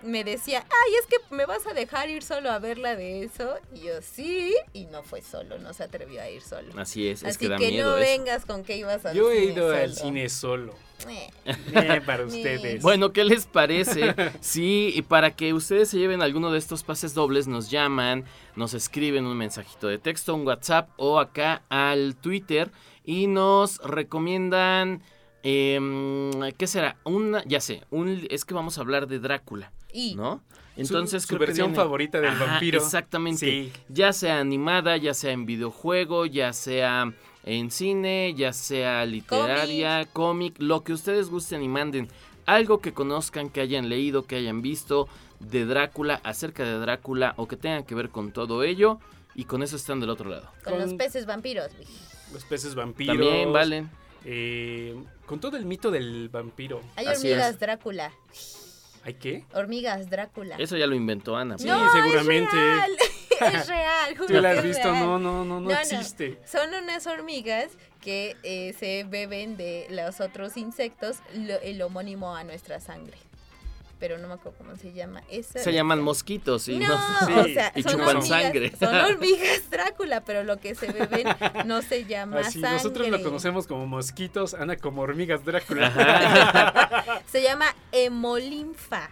me 0.01 0.23
decía, 0.23 0.59
ay, 0.65 0.93
es 1.01 1.05
que 1.07 1.35
me 1.35 1.45
vas 1.45 1.67
a 1.67 1.73
dejar 1.73 2.09
ir 2.09 2.23
solo 2.23 2.49
a 2.51 2.59
verla 2.59 2.95
de 2.95 3.23
eso. 3.23 3.55
Y 3.73 3.81
yo, 3.81 4.01
sí, 4.01 4.55
y 4.73 4.85
no 4.85 5.03
fue 5.03 5.21
solo, 5.21 5.57
no 5.59 5.73
se 5.73 5.83
atrevió 5.83 6.21
a 6.21 6.29
ir 6.29 6.41
solo. 6.41 6.69
Así 6.79 7.07
es, 7.07 7.21
es 7.23 7.29
Así 7.35 7.39
que 7.39 7.49
da 7.49 7.57
que 7.57 7.69
miedo 7.69 7.91
no 7.91 7.97
eso. 7.97 8.05
vengas 8.09 8.45
con 8.45 8.63
que 8.63 8.77
ibas 8.77 9.05
al 9.05 9.15
Yo 9.15 9.29
he 9.31 9.39
cine 9.41 9.53
ido 9.53 9.73
al 9.75 9.89
solo. 9.93 10.01
cine 10.07 10.29
solo. 10.29 10.75
Eh, 11.07 11.29
Eh, 11.45 12.01
para 12.05 12.25
ustedes. 12.25 12.81
Bueno, 12.81 13.11
¿qué 13.13 13.23
les 13.23 13.45
parece? 13.45 14.15
Sí, 14.41 14.91
y 14.95 15.01
para 15.01 15.31
que 15.35 15.53
ustedes 15.53 15.89
se 15.89 15.97
lleven 15.97 16.21
alguno 16.21 16.51
de 16.51 16.59
estos 16.59 16.83
pases 16.83 17.13
dobles, 17.13 17.47
nos 17.47 17.69
llaman, 17.69 18.25
nos 18.55 18.73
escriben 18.73 19.25
un 19.25 19.37
mensajito 19.37 19.87
de 19.87 19.97
texto, 19.97 20.33
un 20.35 20.45
WhatsApp 20.47 20.89
o 20.97 21.19
acá 21.19 21.61
al 21.69 22.15
Twitter 22.15 22.71
y 23.05 23.27
nos 23.27 23.77
recomiendan, 23.79 25.01
em, 25.43 26.31
¿qué 26.57 26.67
será? 26.67 26.97
Una, 27.03 27.43
ya 27.45 27.59
sé, 27.61 27.83
un, 27.91 28.25
es 28.29 28.45
que 28.45 28.53
vamos 28.53 28.77
a 28.77 28.81
hablar 28.81 29.07
de 29.07 29.19
Drácula, 29.19 29.71
y 29.93 30.15
¿no? 30.15 30.41
Su- 30.75 30.81
Entonces 30.81 31.23
su 31.23 31.29
creo 31.29 31.39
que 31.39 31.45
versión 31.47 31.67
viene- 31.69 31.75
favorita 31.83 32.21
del 32.21 32.29
Ajá, 32.29 32.45
vampiro. 32.45 32.79
Exactamente. 32.81 33.39
Sí. 33.45 33.71
Ya 33.89 34.13
sea 34.13 34.39
animada, 34.39 34.95
ya 34.97 35.13
sea 35.13 35.31
en 35.31 35.45
videojuego, 35.45 36.25
ya 36.25 36.53
sea 36.53 37.11
en 37.43 37.69
cine, 37.71 38.33
ya 38.35 38.53
sea 38.53 39.05
literaria, 39.05 40.05
cómic, 40.13 40.55
lo 40.59 40.83
que 40.83 40.93
ustedes 40.93 41.29
gusten 41.29 41.63
y 41.63 41.67
manden. 41.67 42.07
Algo 42.45 42.79
que 42.79 42.93
conozcan, 42.93 43.49
que 43.49 43.59
hayan 43.61 43.89
leído, 43.89 44.23
que 44.23 44.35
hayan 44.37 44.61
visto 44.61 45.09
de 45.39 45.65
Drácula, 45.65 46.21
acerca 46.23 46.63
de 46.63 46.79
Drácula 46.79 47.33
o 47.37 47.47
que 47.47 47.57
tengan 47.57 47.83
que 47.83 47.93
ver 47.95 48.09
con 48.09 48.31
todo 48.31 48.63
ello. 48.63 48.99
Y 49.35 49.45
con 49.45 49.63
eso 49.63 49.75
están 49.75 49.99
del 49.99 50.09
otro 50.09 50.29
lado. 50.29 50.49
con, 50.63 50.73
Con- 50.73 50.81
los 50.81 50.93
peces 50.95 51.25
vampiros. 51.25 51.71
Los 52.33 52.43
peces 52.45 52.73
vampiros. 52.75 53.15
También 53.17 53.51
valen. 53.53 53.89
Eh, 54.25 54.95
con 55.25 55.39
todo 55.39 55.57
el 55.57 55.65
mito 55.65 55.91
del 55.91 56.29
vampiro. 56.29 56.81
Hay 56.95 57.05
Así 57.07 57.27
hormigas 57.27 57.51
es. 57.55 57.59
Drácula. 57.59 58.11
¿Hay 59.03 59.13
qué? 59.13 59.45
Hormigas 59.53 60.09
Drácula. 60.09 60.57
Eso 60.57 60.75
ya 60.77 60.85
lo 60.85 60.93
inventó 60.95 61.35
Ana. 61.37 61.57
Sí, 61.57 61.65
no, 61.67 61.91
seguramente. 61.91 62.49
Es 62.55 62.75
real. 62.75 62.91
es 63.55 63.67
real. 63.67 64.15
¿Tú 64.17 64.25
que 64.27 64.37
has 64.37 64.63
visto? 64.63 64.91
real. 64.91 64.99
No, 65.05 65.19
no, 65.19 65.45
no, 65.45 65.45
no, 65.45 65.61
No, 65.61 65.69
no. 65.69 65.71
existe. 65.79 66.37
Son 66.45 66.69
unas 66.73 67.07
hormigas 67.07 67.71
que 68.01 68.35
eh, 68.43 68.73
se 68.77 69.05
beben 69.05 69.55
de 69.55 69.87
los 69.89 70.19
otros 70.19 70.57
insectos 70.57 71.17
lo- 71.33 71.59
el 71.61 71.81
homónimo 71.81 72.35
a 72.35 72.43
nuestra 72.43 72.79
sangre. 72.81 73.17
Pero 73.99 74.17
no 74.17 74.27
me 74.27 74.35
acuerdo 74.35 74.57
cómo 74.57 74.75
se 74.77 74.93
llama. 74.93 75.21
Esa, 75.29 75.59
Se 75.59 75.73
llaman 75.73 76.01
mosquitos 76.01 76.67
y, 76.69 76.77
No, 76.79 76.87
no- 76.87 76.95
o 77.41 77.43
sea, 77.45 77.71
y 77.75 77.83
chupan 77.83 78.17
hormigas, 78.17 78.27
sangre. 78.27 78.73
Son 78.79 78.95
hormigas 79.05 79.69
Drácula, 79.69 80.21
pero 80.23 80.43
lo 80.43 80.57
que 80.57 80.73
se 80.75 80.91
beben 80.91 81.27
no 81.65 81.81
se 81.81 82.05
llama 82.05 82.39
Así, 82.39 82.61
sangre. 82.61 82.77
nosotros 82.77 83.07
lo 83.09 83.21
conocemos 83.21 83.67
como 83.67 83.85
mosquitos, 83.85 84.53
Ana 84.53 84.77
como 84.77 85.01
hormigas 85.01 85.43
Drácula. 85.45 87.21
Se 87.31 87.41
llama 87.43 87.65
hemolinfa. 87.91 89.09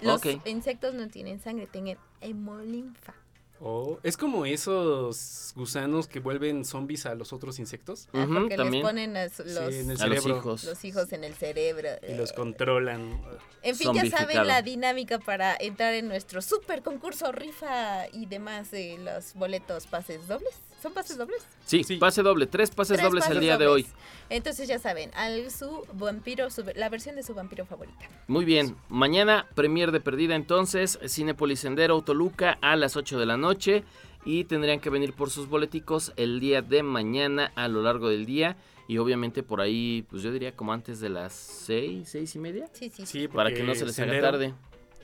Los 0.00 0.20
insectos 0.44 0.94
no 0.94 1.08
tienen 1.08 1.40
sangre, 1.40 1.66
tienen 1.66 1.96
hemolinfa. 2.20 3.14
Oh, 3.60 3.98
es 4.02 4.16
como 4.16 4.44
esos 4.46 5.52
gusanos 5.54 6.06
que 6.08 6.18
vuelven 6.20 6.64
zombies 6.64 7.06
a 7.06 7.14
los 7.14 7.32
otros 7.32 7.58
insectos. 7.58 8.08
Porque 8.12 8.56
les 8.56 8.82
ponen 8.82 9.16
a, 9.16 9.28
Sí, 9.28 9.42
los, 9.46 9.72
en 9.74 9.90
el 9.90 10.02
A 10.02 10.06
los 10.06 10.22
cerebro. 10.22 10.36
hijos. 10.38 10.64
los 10.64 10.84
hijos 10.84 11.12
en 11.12 11.24
el 11.24 11.34
cerebro. 11.34 11.88
Y 12.06 12.14
los 12.14 12.32
controlan. 12.32 13.22
En 13.62 13.76
fin, 13.76 13.94
ya 13.94 14.04
saben 14.10 14.46
la 14.46 14.60
dinámica 14.60 15.18
para 15.18 15.56
entrar 15.58 15.94
en 15.94 16.08
nuestro 16.08 16.42
super 16.42 16.82
concurso, 16.82 17.32
rifa 17.32 18.06
y 18.12 18.26
demás 18.26 18.70
de 18.70 18.98
los 18.98 19.32
boletos 19.34 19.86
pases 19.86 20.26
dobles. 20.26 20.52
¿Son 20.82 20.92
pases 20.92 21.16
dobles? 21.16 21.42
Sí, 21.64 21.82
pase 21.98 22.22
doble, 22.22 22.46
tres 22.46 22.70
pases 22.70 22.96
Tres 22.98 23.04
dobles 23.08 23.24
el 23.24 23.28
pases 23.30 23.40
día 23.42 23.56
de 23.58 23.66
hoy. 23.66 23.86
Entonces 24.30 24.68
ya 24.68 24.78
saben, 24.78 25.10
al 25.14 25.50
su 25.50 25.86
vampiro, 25.94 26.50
su- 26.50 26.64
la 26.74 26.88
versión 26.88 27.16
de 27.16 27.22
su 27.22 27.34
vampiro 27.34 27.66
favorita. 27.66 28.08
Muy 28.26 28.44
bien, 28.44 28.76
mañana 28.88 29.46
premier 29.54 29.92
de 29.92 30.00
perdida 30.00 30.34
entonces, 30.34 30.98
Cinepolis 31.08 31.60
Sendero 31.60 32.00
Toluca 32.02 32.58
a 32.60 32.76
las 32.76 32.96
8 32.96 33.18
de 33.18 33.26
la 33.26 33.36
noche 33.36 33.84
y 34.24 34.44
tendrían 34.44 34.80
que 34.80 34.90
venir 34.90 35.12
por 35.12 35.30
sus 35.30 35.48
boleticos 35.48 36.12
el 36.16 36.40
día 36.40 36.62
de 36.62 36.82
mañana 36.82 37.52
a 37.54 37.68
lo 37.68 37.82
largo 37.82 38.08
del 38.08 38.24
día 38.26 38.56
y 38.88 38.98
obviamente 38.98 39.42
por 39.42 39.60
ahí, 39.60 40.06
pues 40.10 40.22
yo 40.22 40.32
diría 40.32 40.52
como 40.56 40.72
antes 40.72 41.00
de 41.00 41.08
las 41.10 41.32
6, 41.34 42.08
6 42.08 42.34
y 42.34 42.38
media. 42.38 42.68
Sí, 42.72 42.90
sí, 42.94 43.06
Sí, 43.06 43.28
Para 43.28 43.52
que 43.52 43.62
no 43.62 43.74
se 43.74 43.84
les 43.86 43.98
haga 43.98 44.20
tarde. 44.20 44.54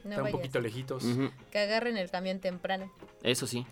No 0.05 0.11
Está 0.13 0.23
un 0.23 0.31
poquito 0.31 0.61
lejitos. 0.61 1.05
Que 1.51 1.59
agarren 1.59 1.99
el 1.99 2.11
camión 2.11 2.41
temprano. 2.41 2.91
Eso 3.23 3.47
sí. 3.47 3.67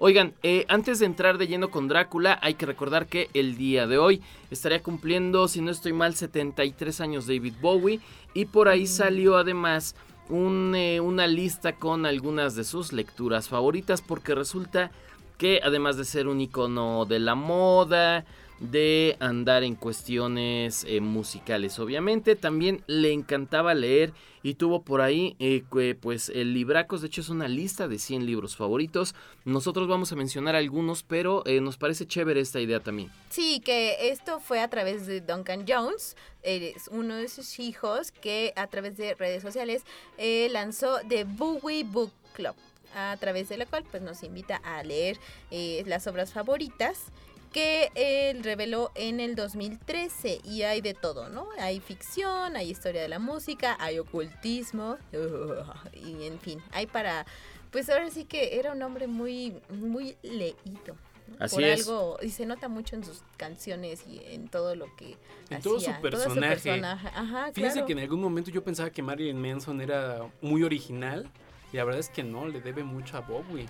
Oigan, 0.00 0.34
eh, 0.42 0.64
antes 0.68 0.98
de 0.98 1.06
entrar 1.06 1.38
de 1.38 1.46
lleno 1.46 1.70
con 1.70 1.86
Drácula, 1.86 2.38
hay 2.42 2.54
que 2.54 2.66
recordar 2.66 3.06
que 3.06 3.30
el 3.32 3.56
día 3.56 3.86
de 3.86 3.96
hoy 3.96 4.22
estaría 4.50 4.82
cumpliendo, 4.82 5.46
si 5.46 5.60
no 5.60 5.70
estoy 5.70 5.92
mal, 5.92 6.16
73 6.16 7.00
años 7.00 7.26
David 7.28 7.54
Bowie. 7.60 8.00
Y 8.34 8.46
por 8.46 8.68
ahí 8.68 8.88
salió 8.88 9.36
además 9.36 9.94
un, 10.28 10.74
eh, 10.74 11.00
una 11.00 11.28
lista 11.28 11.76
con 11.76 12.06
algunas 12.06 12.56
de 12.56 12.64
sus 12.64 12.92
lecturas 12.92 13.48
favoritas, 13.48 14.02
porque 14.02 14.34
resulta 14.34 14.90
que 15.38 15.60
además 15.62 15.96
de 15.96 16.04
ser 16.04 16.26
un 16.26 16.40
icono 16.40 17.04
de 17.04 17.20
la 17.20 17.36
moda, 17.36 18.24
de 18.60 19.16
andar 19.20 19.64
en 19.64 19.74
cuestiones 19.74 20.84
eh, 20.88 21.00
musicales, 21.00 21.78
obviamente, 21.78 22.36
también 22.36 22.82
le 22.86 23.12
encantaba 23.12 23.74
leer 23.74 24.12
y 24.42 24.54
tuvo 24.54 24.82
por 24.82 25.00
ahí 25.00 25.36
eh, 25.38 25.64
pues 26.00 26.28
el 26.28 26.52
Libracos, 26.54 27.00
de 27.00 27.08
hecho 27.08 27.22
es 27.22 27.30
una 27.30 27.48
lista 27.48 27.88
de 27.88 27.98
100 27.98 28.26
libros 28.26 28.56
favoritos. 28.56 29.14
Nosotros 29.44 29.88
vamos 29.88 30.12
a 30.12 30.16
mencionar 30.16 30.54
algunos, 30.54 31.02
pero 31.02 31.44
eh, 31.46 31.60
nos 31.60 31.78
parece 31.78 32.06
chévere 32.06 32.40
esta 32.40 32.60
idea 32.60 32.80
también. 32.80 33.10
Sí, 33.30 33.60
que 33.64 34.10
esto 34.10 34.40
fue 34.40 34.60
a 34.60 34.68
través 34.68 35.06
de 35.06 35.20
Duncan 35.20 35.64
Jones, 35.66 36.16
es 36.42 36.88
uno 36.88 37.16
de 37.16 37.28
sus 37.28 37.58
hijos, 37.58 38.12
que 38.12 38.52
a 38.56 38.66
través 38.66 38.96
de 38.98 39.14
redes 39.14 39.42
sociales 39.42 39.82
lanzó 40.50 40.98
The 41.08 41.24
Bowie 41.24 41.84
Book 41.84 42.12
Club, 42.34 42.54
a 42.94 43.16
través 43.18 43.48
de 43.48 43.56
la 43.56 43.66
cual 43.66 43.84
pues 43.90 44.02
nos 44.02 44.22
invita 44.22 44.56
a 44.56 44.82
leer 44.82 45.18
las 45.86 46.06
obras 46.06 46.34
favoritas 46.34 47.10
que 47.54 47.92
él 47.94 48.42
reveló 48.42 48.90
en 48.96 49.20
el 49.20 49.36
2013 49.36 50.40
y 50.42 50.62
hay 50.62 50.80
de 50.80 50.92
todo, 50.92 51.28
¿no? 51.28 51.46
Hay 51.58 51.78
ficción, 51.78 52.56
hay 52.56 52.68
historia 52.68 53.00
de 53.00 53.08
la 53.08 53.20
música, 53.20 53.76
hay 53.78 54.00
ocultismo 54.00 54.98
y 55.94 56.26
en 56.26 56.40
fin, 56.40 56.60
hay 56.72 56.86
para 56.88 57.24
pues 57.70 57.88
ahora 57.90 58.10
sí 58.10 58.24
que 58.24 58.58
era 58.58 58.72
un 58.72 58.82
hombre 58.82 59.06
muy 59.06 59.54
muy 59.70 60.16
leído. 60.22 60.96
¿no? 61.28 61.36
Así 61.38 61.54
Por 61.54 61.64
es. 61.64 61.86
algo 61.86 62.18
y 62.22 62.30
se 62.30 62.44
nota 62.44 62.66
mucho 62.68 62.96
en 62.96 63.04
sus 63.04 63.22
canciones 63.36 64.04
y 64.06 64.20
en 64.26 64.48
todo 64.48 64.74
lo 64.74 64.94
que 64.96 65.16
En 65.48 65.62
todo 65.62 65.78
su 65.78 65.92
personaje. 66.02 66.54
personaje. 66.56 67.08
Ajá, 67.14 67.52
Fíjense 67.54 67.74
claro. 67.74 67.86
que 67.86 67.92
en 67.92 67.98
algún 68.00 68.20
momento 68.20 68.50
yo 68.50 68.64
pensaba 68.64 68.90
que 68.90 69.00
Marilyn 69.00 69.40
Manson 69.40 69.80
era 69.80 70.28
muy 70.42 70.64
original. 70.64 71.30
Y 71.72 71.76
la 71.76 71.84
verdad 71.84 72.00
es 72.00 72.08
que 72.08 72.22
no, 72.22 72.46
le 72.46 72.60
debe 72.60 72.84
mucho 72.84 73.16
a 73.16 73.20
Bowie. 73.20 73.66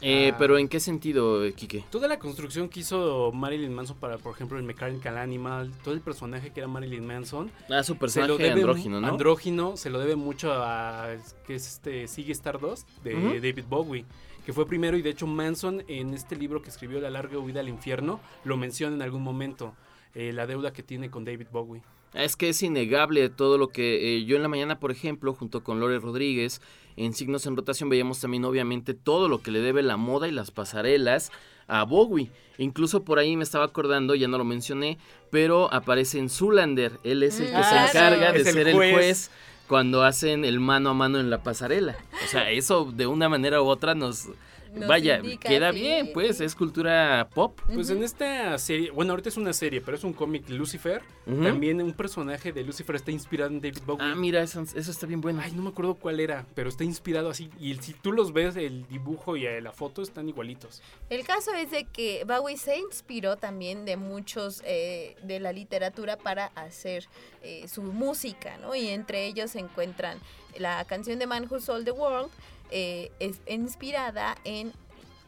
Eh, 0.00 0.30
Ah. 0.32 0.36
pero 0.38 0.58
¿en 0.58 0.68
qué 0.68 0.78
sentido, 0.80 1.40
Quique? 1.56 1.84
Toda 1.90 2.06
la 2.08 2.18
construcción 2.18 2.68
que 2.68 2.80
hizo 2.80 3.32
Marilyn 3.32 3.74
Manson 3.74 3.96
para, 3.98 4.18
por 4.18 4.32
ejemplo, 4.34 4.56
el 4.58 4.64
Mechanical 4.64 5.18
Animal, 5.18 5.72
todo 5.82 5.94
el 5.94 6.00
personaje 6.00 6.52
que 6.52 6.60
era 6.60 6.68
Marilyn 6.68 7.04
Manson. 7.06 7.50
Ah, 7.68 7.82
su 7.82 7.94
se 7.94 7.98
personaje 7.98 8.28
lo 8.32 8.38
debe 8.38 8.52
andrógino, 8.60 9.00
¿no? 9.00 9.08
Andrógino, 9.08 9.76
se 9.76 9.90
lo 9.90 9.98
debe 9.98 10.14
mucho 10.16 10.52
a 10.52 11.16
que 11.46 11.54
es 11.56 11.66
este 11.66 12.06
Sigue 12.08 12.32
Stardust 12.32 12.88
de. 13.02 13.40
David 13.40 13.64
Bowie, 13.68 14.04
que 14.46 14.52
fue 14.52 14.66
primero 14.66 14.96
y 14.96 15.02
de 15.02 15.10
hecho 15.10 15.26
Manson 15.26 15.82
en 15.88 16.14
este 16.14 16.36
libro 16.36 16.62
que 16.62 16.70
escribió 16.70 17.00
La 17.00 17.10
larga 17.10 17.38
huida 17.38 17.60
al 17.60 17.68
infierno 17.68 18.20
lo 18.44 18.56
menciona 18.56 18.94
en 18.94 19.02
algún 19.02 19.22
momento 19.22 19.74
eh, 20.14 20.32
la 20.32 20.46
deuda 20.46 20.72
que 20.72 20.82
tiene 20.82 21.10
con 21.10 21.24
David 21.24 21.48
Bowie. 21.52 21.82
Es 22.14 22.36
que 22.36 22.48
es 22.48 22.62
innegable 22.62 23.28
todo 23.28 23.58
lo 23.58 23.68
que 23.68 24.16
eh, 24.16 24.24
yo 24.24 24.36
en 24.36 24.42
la 24.42 24.48
mañana, 24.48 24.80
por 24.80 24.90
ejemplo, 24.90 25.34
junto 25.34 25.62
con 25.62 25.80
Lore 25.80 25.98
Rodríguez, 25.98 26.60
en 26.96 27.14
Signos 27.14 27.46
en 27.46 27.56
Rotación 27.56 27.88
veíamos 27.88 28.20
también 28.20 28.44
obviamente 28.44 28.94
todo 28.94 29.28
lo 29.28 29.40
que 29.42 29.50
le 29.50 29.60
debe 29.60 29.82
la 29.82 29.96
moda 29.96 30.26
y 30.26 30.32
las 30.32 30.50
pasarelas 30.50 31.30
a 31.68 31.84
Bowie. 31.84 32.30
Incluso 32.56 33.04
por 33.04 33.18
ahí 33.18 33.36
me 33.36 33.44
estaba 33.44 33.66
acordando, 33.66 34.14
ya 34.14 34.26
no 34.26 34.38
lo 34.38 34.44
mencioné, 34.44 34.98
pero 35.30 35.72
aparece 35.72 36.18
en 36.18 36.28
Zulander. 36.28 36.98
Él 37.04 37.22
es 37.22 37.38
el 37.38 37.46
que 37.46 37.62
se 37.62 37.68
claro. 37.68 37.88
encarga 37.88 38.32
de 38.32 38.40
Es 38.40 38.46
el 38.48 38.52
ser 38.54 38.72
juez. 38.72 38.88
el 38.88 38.94
juez 38.94 39.30
cuando 39.68 40.02
hacen 40.02 40.44
el 40.44 40.58
mano 40.58 40.90
a 40.90 40.94
mano 40.94 41.20
en 41.20 41.30
la 41.30 41.42
pasarela. 41.42 41.96
O 42.24 42.28
sea, 42.28 42.50
eso 42.50 42.90
de 42.92 43.06
una 43.06 43.28
manera 43.28 43.62
u 43.62 43.66
otra 43.66 43.94
nos... 43.94 44.28
Nos 44.72 44.88
vaya, 44.88 45.20
queda 45.40 45.72
sí, 45.72 45.80
bien, 45.80 46.10
pues, 46.12 46.40
es 46.40 46.54
cultura 46.54 47.28
pop. 47.34 47.58
Pues 47.72 47.90
en 47.90 48.02
esta 48.02 48.56
serie, 48.58 48.90
bueno, 48.90 49.12
ahorita 49.12 49.28
es 49.28 49.36
una 49.36 49.52
serie, 49.52 49.80
pero 49.80 49.96
es 49.96 50.04
un 50.04 50.12
cómic 50.12 50.48
Lucifer. 50.48 51.02
Ujú. 51.26 51.42
También 51.42 51.80
un 51.82 51.92
personaje 51.92 52.52
de 52.52 52.62
Lucifer 52.64 52.96
está 52.96 53.10
inspirado 53.10 53.50
en 53.50 53.60
David 53.60 53.82
Bowie. 53.86 54.04
Ah, 54.04 54.14
mira, 54.14 54.42
eso, 54.42 54.62
eso 54.62 54.90
está 54.90 55.06
bien 55.06 55.20
bueno. 55.20 55.40
Ay, 55.42 55.52
no 55.52 55.62
me 55.62 55.70
acuerdo 55.70 55.94
cuál 55.94 56.20
era, 56.20 56.46
pero 56.54 56.68
está 56.68 56.84
inspirado 56.84 57.30
así. 57.30 57.50
Y 57.58 57.74
si 57.76 57.92
tú 57.92 58.12
los 58.12 58.32
ves, 58.32 58.56
el 58.56 58.86
dibujo 58.88 59.36
y 59.36 59.46
eh, 59.46 59.60
la 59.60 59.72
foto 59.72 60.02
están 60.02 60.28
igualitos. 60.28 60.82
El 61.10 61.24
caso 61.24 61.54
es 61.54 61.70
de 61.70 61.84
que 61.84 62.24
Bowie 62.26 62.56
se 62.56 62.78
inspiró 62.78 63.36
también 63.36 63.84
de 63.84 63.96
muchos 63.96 64.62
eh, 64.64 65.16
de 65.22 65.40
la 65.40 65.52
literatura 65.52 66.16
para 66.16 66.46
hacer 66.54 67.06
eh, 67.42 67.66
su 67.68 67.82
música, 67.82 68.56
¿no? 68.58 68.74
Y 68.74 68.88
entre 68.88 69.26
ellos 69.26 69.52
se 69.52 69.60
encuentran 69.60 70.18
la 70.58 70.84
canción 70.84 71.18
de 71.18 71.26
Man 71.26 71.46
Who 71.50 71.60
Sold 71.60 71.84
the 71.84 71.92
World, 71.92 72.30
eh, 72.70 73.10
es 73.20 73.40
inspirada 73.48 74.36
en 74.44 74.72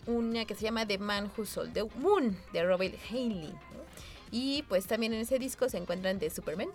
una 0.07 0.45
que 0.45 0.55
se 0.55 0.63
llama 0.63 0.87
The 0.87 0.99
Man 0.99 1.31
Who 1.37 1.45
Sold 1.47 1.73
the 1.73 1.85
Moon, 1.99 2.37
de 2.53 2.65
Robert 2.65 2.95
Haley. 3.11 3.49
¿no? 3.53 3.81
Y 4.33 4.63
pues 4.69 4.87
también 4.87 5.13
en 5.13 5.21
ese 5.21 5.39
disco 5.39 5.69
se 5.69 5.79
encuentran 5.79 6.19
de 6.19 6.31
Superman, 6.31 6.69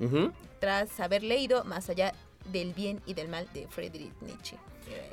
Ujú. 0.00 0.30
tras 0.60 1.00
haber 1.00 1.22
leído 1.22 1.64
Más 1.64 1.88
allá 1.88 2.12
del 2.52 2.74
bien 2.74 3.00
y 3.06 3.14
del 3.14 3.28
mal 3.28 3.48
de 3.54 3.66
Friedrich 3.68 4.12
Nietzsche. 4.20 4.56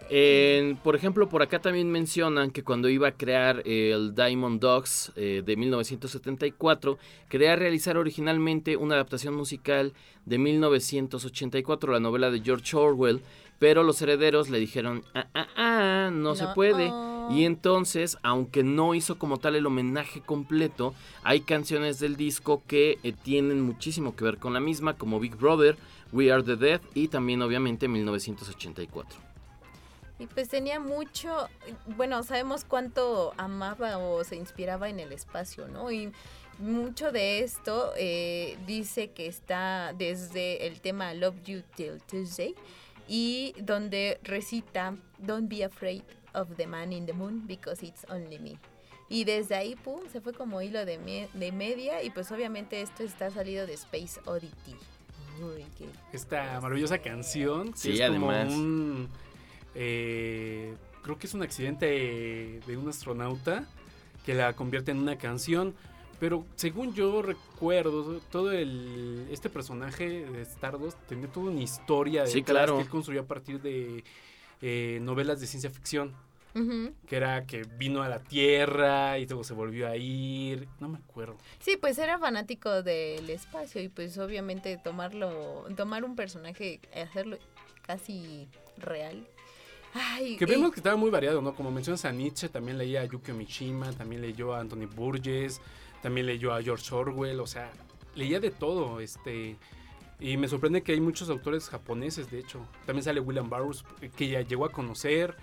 En- 0.10 0.76
por 0.78 0.96
ejemplo, 0.96 1.28
por 1.30 1.42
acá 1.42 1.60
también 1.60 1.90
mencionan 1.90 2.52
que 2.52 2.64
cuando 2.64 2.90
iba 2.90 3.08
a 3.08 3.12
crear 3.14 3.64
el 3.66 4.14
Diamond 4.14 4.60
Dogs 4.62 5.12
eh, 5.16 5.42
de 5.44 5.56
1974, 5.56 7.00
quería 7.28 7.56
realizar 7.56 7.98
originalmente 7.98 8.78
una 8.78 8.96
adaptación 8.96 9.34
musical 9.34 9.94
de 10.26 10.38
1984, 10.38 11.92
la 11.92 12.00
novela 12.00 12.30
de 12.30 12.42
George 12.42 12.76
Orwell, 12.78 13.22
pero 13.64 13.84
los 13.84 14.02
herederos 14.02 14.50
le 14.50 14.60
dijeron, 14.60 15.06
ah, 15.14 15.28
ah, 15.34 15.48
ah, 15.56 16.10
no, 16.12 16.36
se 16.36 16.48
puede. 16.48 16.90
oh. 16.92 17.30
Y 17.32 17.46
entonces, 17.46 18.18
aunque 18.22 18.62
no 18.62 18.94
hizo 18.94 19.18
como 19.18 19.38
tal 19.38 19.56
el 19.56 19.66
homenaje 19.66 20.20
completo, 20.20 20.94
hay 21.24 21.40
canciones 21.40 21.98
del 21.98 22.18
disco 22.18 22.62
que 22.68 23.00
eh, 23.04 23.14
tienen 23.14 23.62
muchísimo 23.62 24.18
que 24.18 24.26
ver 24.26 24.38
con 24.38 24.54
la 24.54 24.60
misma, 24.60 24.98
como 24.98 25.18
Big 25.18 25.38
Brother, 25.38 25.78
We 26.12 26.30
Are 26.30 26.44
the 26.44 26.58
Dead 26.58 26.82
y 26.94 27.08
también 27.08 27.42
obviamente 27.42 27.88
1984. 27.88 29.18
Y 30.20 30.28
pues 30.28 30.50
tenía 30.50 30.82
mucho, 30.82 31.48
bueno, 31.96 32.22
sabemos 32.24 32.66
cuánto 32.66 33.32
amaba 33.38 33.98
o 33.98 34.26
se 34.26 34.36
inspiraba 34.36 34.90
en 34.90 35.00
el 35.00 35.14
espacio, 35.14 35.70
¿no? 35.70 35.90
Y 35.90 36.12
mucho 36.60 37.14
de 37.14 37.40
esto 37.40 37.94
eh, 37.96 38.58
dice 38.68 39.12
que 39.12 39.26
está 39.26 39.94
desde 39.98 40.68
el 40.68 40.82
tema 40.82 41.14
Love 41.14 41.42
You 41.46 41.62
Till 41.78 42.02
Tuesday 42.02 42.56
y 43.08 43.54
donde 43.62 44.20
recita 44.24 44.96
Don't 45.20 45.50
be 45.50 45.64
afraid 45.64 46.04
of 46.34 46.56
the 46.58 46.66
man 46.68 46.92
in 46.94 47.06
the 47.06 47.14
moon 47.14 47.46
because 47.48 47.86
it's 47.86 48.06
only 48.10 48.40
me. 48.40 48.58
Y 49.10 49.26
desde 49.26 49.56
ahí, 49.56 49.76
pum, 49.76 50.00
se 50.12 50.22
fue 50.22 50.34
como 50.34 50.62
hilo 50.62 50.86
de, 50.86 50.98
me- 50.98 51.28
de 51.34 51.52
media 51.52 52.02
y 52.02 52.10
pues 52.10 52.32
obviamente 52.32 52.82
esto 52.82 53.04
está 53.04 53.30
salido 53.30 53.68
de 53.68 53.74
Space 53.74 54.20
Oddity. 54.26 54.76
Uy, 55.42 55.66
qué 55.78 55.86
Esta 56.12 56.60
maravillosa 56.62 56.98
canción. 57.00 57.74
Sí, 57.76 58.00
es 58.00 58.10
como 58.10 58.32
además. 58.32 58.54
un. 58.54 59.10
eh, 59.76 60.76
creo 61.02 61.18
que 61.18 61.28
es 61.28 61.34
un 61.34 61.42
accidente 61.44 62.60
de 62.66 62.78
un 62.78 62.88
astronauta 62.90 63.66
que 64.26 64.34
la 64.34 64.54
convierte 64.54 64.92
en 64.92 65.00
una 65.00 65.18
canción. 65.18 65.76
Pero 66.24 66.46
según 66.56 66.94
yo 66.94 67.22
recuerdo, 67.22 68.22
todo 68.32 68.54
el 68.54 69.28
este 69.30 69.50
personaje 69.50 70.26
de 70.26 70.42
Stardust 70.44 70.98
tenía 71.06 71.28
toda 71.28 71.52
una 71.52 71.60
historia 71.62 72.26
Sí, 72.26 72.36
detrás 72.40 72.54
claro. 72.60 72.78
que 72.78 72.84
él 72.84 72.90
construyó 72.90 73.20
a 73.20 73.26
partir 73.26 73.62
de 73.62 74.06
eh, 74.62 75.00
novelas 75.02 75.42
de 75.42 75.48
ciencia 75.48 75.70
ficción. 75.70 76.14
Que 77.10 77.16
era 77.18 77.46
que 77.46 77.64
vino 77.78 78.04
a 78.04 78.08
la 78.08 78.20
Tierra 78.20 79.20
y 79.20 79.26
luego 79.26 79.44
se 79.44 79.54
volvió 79.54 79.86
a 79.90 79.98
ir. 79.98 80.66
No 80.80 80.88
me 80.88 80.98
acuerdo. 81.00 81.36
Sí, 81.60 81.76
pues 81.76 81.98
era 81.98 82.18
fanático 82.18 82.84
del 82.84 83.30
espacio 83.30 83.82
y 83.82 83.90
pues 83.90 84.18
obviamente 84.18 84.78
tomarlo, 84.82 85.66
tomar 85.76 86.06
un 86.06 86.16
personaje, 86.16 86.80
hacerlo 86.96 87.38
casi 87.86 88.48
real. 88.78 89.28
Ay, 89.94 90.38
Que 90.38 90.46
y- 90.46 90.48
vemos 90.48 90.72
que 90.72 90.80
estaba 90.80 90.96
muy 90.96 91.10
variado, 91.10 91.42
¿no? 91.42 91.54
Como 91.54 91.70
mencionas 91.70 92.06
a 92.06 92.14
Nietzsche, 92.14 92.48
también 92.48 92.78
leía 92.78 93.02
a 93.02 93.06
Yukio 93.06 93.34
Mishima, 93.36 93.92
también 93.92 94.22
leyó 94.22 94.54
a 94.54 94.62
Anthony 94.62 94.86
Burgess, 94.88 95.60
también 96.04 96.28
leyó 96.28 96.54
a 96.54 96.62
George 96.62 96.94
Orwell, 96.94 97.40
o 97.40 97.48
sea, 97.48 97.72
leía 98.14 98.40
de 98.40 98.52
todo, 98.52 99.00
este... 99.00 99.58
Y 100.20 100.38
me 100.38 100.48
sorprende 100.48 100.84
que 100.84 100.94
hay 100.94 101.02
muchos 101.02 101.30
autores 101.30 101.68
japoneses, 101.68 102.30
de 102.32 102.40
hecho. 102.40 102.66
También 102.86 103.04
sale 103.04 103.20
William 103.20 103.50
Burroughs, 103.50 103.84
que 104.16 104.30
ya 104.30 104.42
llegó 104.42 104.66
a 104.66 104.72
conocer, 104.72 105.36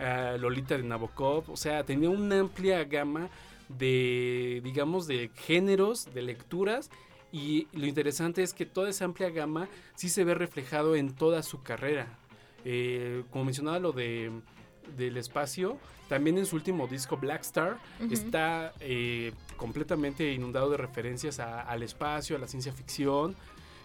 a 0.00 0.36
Lolita 0.36 0.76
de 0.76 0.82
Nabokov, 0.82 1.48
o 1.48 1.56
sea, 1.56 1.84
tenía 1.84 2.10
una 2.10 2.40
amplia 2.40 2.84
gama 2.84 3.30
de, 3.68 4.60
digamos, 4.64 5.06
de 5.06 5.30
géneros, 5.34 6.12
de 6.12 6.22
lecturas, 6.22 6.90
y 7.32 7.68
lo 7.72 7.86
interesante 7.86 8.42
es 8.42 8.52
que 8.52 8.66
toda 8.66 8.90
esa 8.90 9.04
amplia 9.04 9.30
gama 9.30 9.68
sí 9.94 10.08
se 10.08 10.24
ve 10.24 10.34
reflejado 10.34 10.96
en 10.96 11.14
toda 11.14 11.42
su 11.42 11.62
carrera. 11.62 12.18
Eh, 12.64 13.22
como 13.30 13.44
mencionaba 13.44 13.78
lo 13.78 13.92
de 13.92 14.32
del 14.90 15.16
espacio, 15.16 15.78
también 16.08 16.38
en 16.38 16.46
su 16.46 16.56
último 16.56 16.86
disco 16.86 17.16
Black 17.16 17.42
Star 17.42 17.78
está 18.10 18.72
eh, 18.80 19.32
completamente 19.56 20.32
inundado 20.32 20.70
de 20.70 20.76
referencias 20.76 21.38
a- 21.40 21.62
al 21.62 21.82
espacio, 21.82 22.36
a 22.36 22.38
la 22.38 22.46
ciencia 22.48 22.72
ficción. 22.72 23.34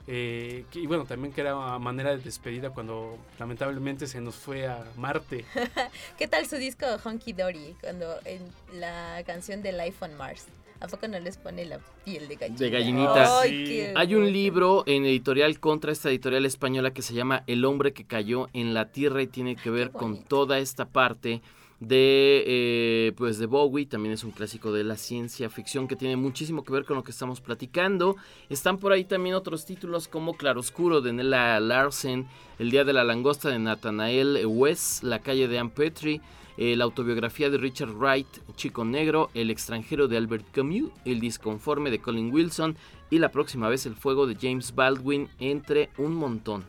eh, 0.07 0.65
que- 0.71 0.79
y 0.81 0.85
bueno, 0.85 1.05
también 1.05 1.33
que 1.33 1.41
era 1.41 1.55
una 1.55 1.79
manera 1.79 2.12
de 2.12 2.17
despedida 2.17 2.69
cuando 2.69 3.17
lamentablemente 3.39 4.05
se 4.05 4.21
nos 4.21 4.35
fue 4.35 4.67
a 4.67 4.85
Marte. 4.97 5.45
¿Qué 6.19 6.27
tal 6.27 6.45
su 6.47 6.57
disco 6.57 6.85
Honky 7.03 7.33
Dory 7.33 7.75
cuando 7.81 8.15
en 8.24 8.41
la 8.79 9.24
canción 9.25 9.63
de 9.63 9.71
Life 9.71 10.05
on 10.05 10.15
Mars? 10.15 10.45
¿A 10.86 10.88
poco 10.88 11.08
no 11.08 11.20
les 11.20 11.38
pone 11.38 11.65
la 11.65 11.80
piel 12.04 12.27
de 12.27 12.70
gallinita. 12.70 13.39
Ay, 13.39 13.88
Hay 13.96 14.13
un 14.13 14.32
libro 14.32 14.84
en 14.86 15.04
editorial 15.06 15.60
contra 15.60 15.92
esta 15.92 16.10
editorial 16.10 16.46
española 16.46 16.94
que 16.94 17.01
se 17.01 17.15
llama 17.15 17.44
El 17.48 17.65
hombre 17.65 17.92
que 17.92 18.06
cayó 18.06 18.50
en 18.54 18.75
la 18.75 18.92
tierra 18.92 19.24
y 19.24 19.27
tiene 19.27 19.56
que 19.56 19.72
ver 19.72 19.89
con 19.89 20.24
toda 20.24 20.60
esta 20.60 20.86
parte 20.86 21.42
de 21.80 22.44
eh, 22.46 23.13
pues 23.18 23.39
de 23.39 23.48
Bowie, 23.48 23.88
también 23.88 24.13
es 24.13 24.24
un 24.24 24.30
clásico 24.30 24.72
de 24.72 24.84
la 24.84 24.96
ciencia 24.96 25.50
ficción 25.50 25.88
que 25.88 25.96
tiene 25.96 26.18
muchísimo 26.18 26.63
que 26.63 26.72
ver 26.72 26.86
con 26.86 26.98
lo 26.98 27.04
que 27.04 27.10
estamos 27.10 27.42
platicando. 27.42 28.15
Están 28.50 28.77
por 28.77 28.92
ahí 28.92 29.06
también 29.06 29.34
otros 29.34 29.65
títulos 29.65 30.08
como 30.08 30.38
Claroscuro 30.38 31.01
de 31.01 31.13
Nella 31.13 31.60
Larsen, 31.60 32.27
El 32.60 32.70
día 32.70 32.84
de 32.84 32.94
la 32.94 33.04
langosta 33.04 33.50
de 33.50 33.58
Nathanael 33.58 34.46
West, 34.46 35.04
La 35.04 35.18
calle 35.18 35.48
de 35.48 35.58
Anne 35.58 35.72
Petrie, 35.75 36.22
eh, 36.57 36.75
la 36.75 36.83
autobiografía 36.83 37.50
de 37.50 37.57
Richard 37.57 37.91
Wright, 37.91 38.27
Chico 38.55 38.85
Negro, 38.85 39.29
El 39.33 39.50
extranjero 39.50 40.07
de 40.07 40.17
Albert 40.17 40.45
Camus, 40.51 40.91
El 41.03 41.19
disconforme 41.19 41.91
de 41.91 42.00
Colin 42.00 42.33
Wilson 42.33 42.77
y 43.09 43.19
la 43.19 43.29
próxima 43.29 43.69
vez 43.69 43.85
El 43.85 43.95
fuego 43.95 44.27
de 44.27 44.35
James 44.35 44.74
Baldwin, 44.74 45.29
entre 45.39 45.89
un 45.97 46.13
montón. 46.15 46.65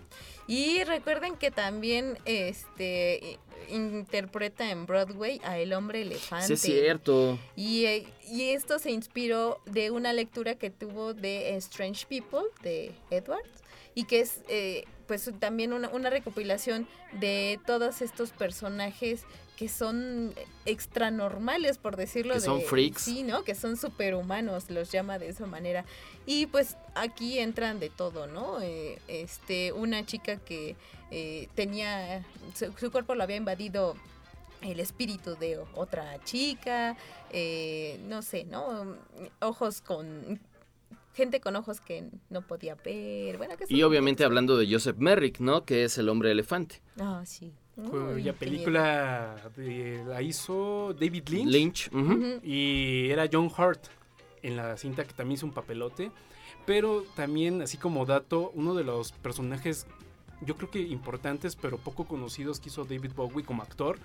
Y 0.48 0.84
recuerden 0.84 1.36
que 1.36 1.50
también 1.50 2.18
este 2.24 3.38
interpreta 3.68 4.70
en 4.70 4.86
Broadway 4.86 5.40
a 5.44 5.58
El 5.58 5.72
hombre 5.72 6.02
elefante. 6.02 6.46
Sí, 6.46 6.52
es 6.54 6.60
cierto. 6.60 7.38
Y, 7.56 7.84
eh, 7.86 8.06
y 8.30 8.50
esto 8.50 8.78
se 8.78 8.90
inspiró 8.90 9.60
de 9.66 9.90
una 9.90 10.12
lectura 10.12 10.54
que 10.56 10.70
tuvo 10.70 11.14
de 11.14 11.56
Strange 11.56 12.06
People 12.06 12.48
de 12.62 12.92
Edwards 13.10 13.64
y 13.94 14.04
que 14.04 14.20
es 14.20 14.40
eh, 14.48 14.84
pues 15.06 15.30
también 15.38 15.72
una, 15.72 15.88
una 15.88 16.10
recopilación 16.10 16.86
de 17.12 17.58
todos 17.66 18.02
estos 18.02 18.30
personajes 18.30 19.24
que 19.56 19.68
son 19.68 20.34
extranormales 20.66 21.78
por 21.78 21.96
decirlo 21.96 22.34
Que 22.34 22.40
de 22.40 22.44
son 22.44 22.60
freaks. 22.62 23.02
sí 23.02 23.22
no 23.22 23.42
que 23.42 23.54
son 23.54 23.76
superhumanos 23.76 24.70
los 24.70 24.92
llama 24.92 25.18
de 25.18 25.28
esa 25.28 25.46
manera 25.46 25.84
y 26.26 26.46
pues 26.46 26.76
aquí 26.94 27.38
entran 27.38 27.80
de 27.80 27.88
todo 27.90 28.26
no 28.26 28.60
Eh, 28.60 28.98
este 29.08 29.72
una 29.72 30.04
chica 30.04 30.36
que 30.36 30.76
eh, 31.10 31.48
tenía 31.54 32.24
su, 32.54 32.72
su 32.78 32.90
cuerpo 32.90 33.14
lo 33.14 33.22
había 33.22 33.36
invadido 33.36 33.94
el 34.62 34.80
espíritu 34.80 35.36
de 35.36 35.58
otra 35.74 36.18
chica, 36.24 36.96
eh, 37.30 38.00
no 38.08 38.22
sé, 38.22 38.44
¿no? 38.44 38.96
Ojos 39.40 39.80
con... 39.82 40.40
Gente 41.14 41.40
con 41.40 41.56
ojos 41.56 41.80
que 41.80 42.08
no 42.30 42.42
podía 42.42 42.74
ver. 42.74 43.36
Bueno, 43.38 43.56
que 43.56 43.64
Y 43.68 43.82
obviamente 43.84 44.24
hablando 44.24 44.56
de 44.56 44.66
Joseph 44.70 44.96
Merrick, 44.98 45.40
¿no? 45.40 45.64
Que 45.64 45.84
es 45.84 45.96
el 45.98 46.08
hombre 46.08 46.30
elefante. 46.32 46.80
Ah, 46.98 47.22
sí. 47.24 47.52
Cuya 47.76 48.32
película 48.32 49.36
de- 49.56 50.02
la 50.06 50.22
hizo 50.22 50.94
David 50.98 51.28
Lynch. 51.28 51.90
Y 52.42 53.10
era 53.10 53.28
John 53.30 53.50
Hart 53.56 53.80
en 54.42 54.56
la 54.56 54.76
cinta 54.76 55.04
que 55.04 55.12
también 55.12 55.34
hizo 55.36 55.46
un 55.46 55.52
papelote. 55.52 56.10
Pero 56.64 57.04
también, 57.14 57.62
así 57.62 57.76
como 57.76 58.06
dato, 58.06 58.50
uno 58.54 58.74
de 58.74 58.82
los 58.82 59.12
personajes, 59.12 59.86
yo 60.40 60.56
creo 60.56 60.70
que 60.70 60.80
importantes, 60.80 61.54
pero 61.54 61.78
poco 61.78 62.04
conocidos 62.06 62.58
que 62.60 62.70
hizo 62.70 62.84
David 62.84 63.12
Bowie 63.14 63.44
como 63.44 63.62
actor, 63.62 63.98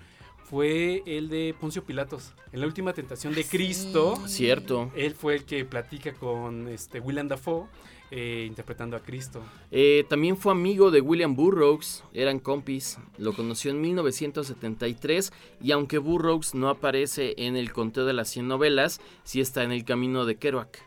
fue 0.44 1.02
el 1.06 1.28
de 1.28 1.54
Poncio 1.58 1.82
Pilatos. 1.84 2.34
En 2.52 2.60
la 2.60 2.66
última 2.66 2.92
tentación 2.92 3.34
de 3.34 3.44
Cristo. 3.44 4.16
Cierto. 4.26 4.90
Él 4.94 5.14
fue 5.14 5.34
el 5.36 5.44
que 5.44 5.64
platica 5.64 6.12
con 6.12 6.68
este 6.68 7.00
Willem 7.00 7.26
Dafoe, 7.28 7.66
eh, 8.14 8.44
interpretando 8.46 8.94
a 8.94 9.00
Cristo. 9.00 9.42
Eh, 9.70 10.04
también 10.06 10.36
fue 10.36 10.52
amigo 10.52 10.90
de 10.90 11.00
William 11.00 11.34
Burroughs, 11.34 12.04
eran 12.12 12.40
compis, 12.40 12.98
lo 13.16 13.32
conoció 13.32 13.70
en 13.70 13.80
1973 13.80 15.32
y 15.62 15.72
aunque 15.72 15.96
Burroughs 15.96 16.54
no 16.54 16.68
aparece 16.68 17.34
en 17.38 17.56
el 17.56 17.72
conteo 17.72 18.04
de 18.04 18.12
las 18.12 18.28
100 18.28 18.48
novelas, 18.48 19.00
sí 19.24 19.40
está 19.40 19.62
en 19.62 19.72
el 19.72 19.86
camino 19.86 20.26
de 20.26 20.36
Kerouac. 20.36 20.84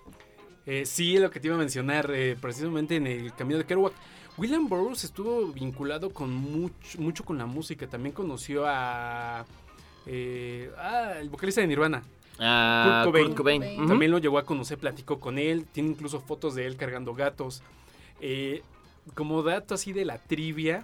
Eh, 0.68 0.86
sí, 0.86 1.18
lo 1.18 1.32
que 1.32 1.40
te 1.40 1.48
iba 1.48 1.56
a 1.56 1.60
mencionar, 1.60 2.12
eh, 2.14 2.38
precisamente 2.40 2.98
en 2.98 3.08
el 3.08 3.34
camino 3.34 3.58
de 3.58 3.66
Kerouac. 3.66 3.94
William 4.38 4.68
Burroughs 4.68 5.04
estuvo 5.04 5.48
vinculado 5.48 6.12
con 6.12 6.32
mucho, 6.32 7.00
mucho 7.00 7.26
con 7.26 7.40
la 7.40 7.48
música. 7.48 7.88
También 7.88 8.14
conoció 8.14 8.66
a, 8.68 9.46
eh, 10.06 10.70
ah, 10.78 11.16
el 11.20 11.30
vocalista 11.30 11.62
de 11.62 11.68
Nirvana. 11.68 12.04
Ah, 12.40 13.02
Kurt 13.04 13.14
Cobain. 13.14 13.26
Kurt 13.28 13.38
Cobain, 13.38 13.80
ujú. 13.80 13.88
También 13.88 14.12
lo 14.12 14.18
llegó 14.18 14.38
a 14.38 14.46
conocer, 14.46 14.78
platicó 14.78 15.20
con 15.20 15.38
él. 15.38 15.66
Tiene 15.72 15.90
incluso 15.90 16.20
fotos 16.20 16.56
de 16.56 16.66
él 16.66 16.78
cargando 16.78 17.14
gatos. 17.14 17.64
Eh, 18.22 18.62
como 19.14 19.44
dato 19.44 19.76
así 19.76 19.94
de 19.94 20.06
la 20.06 20.18
trivia, 20.18 20.84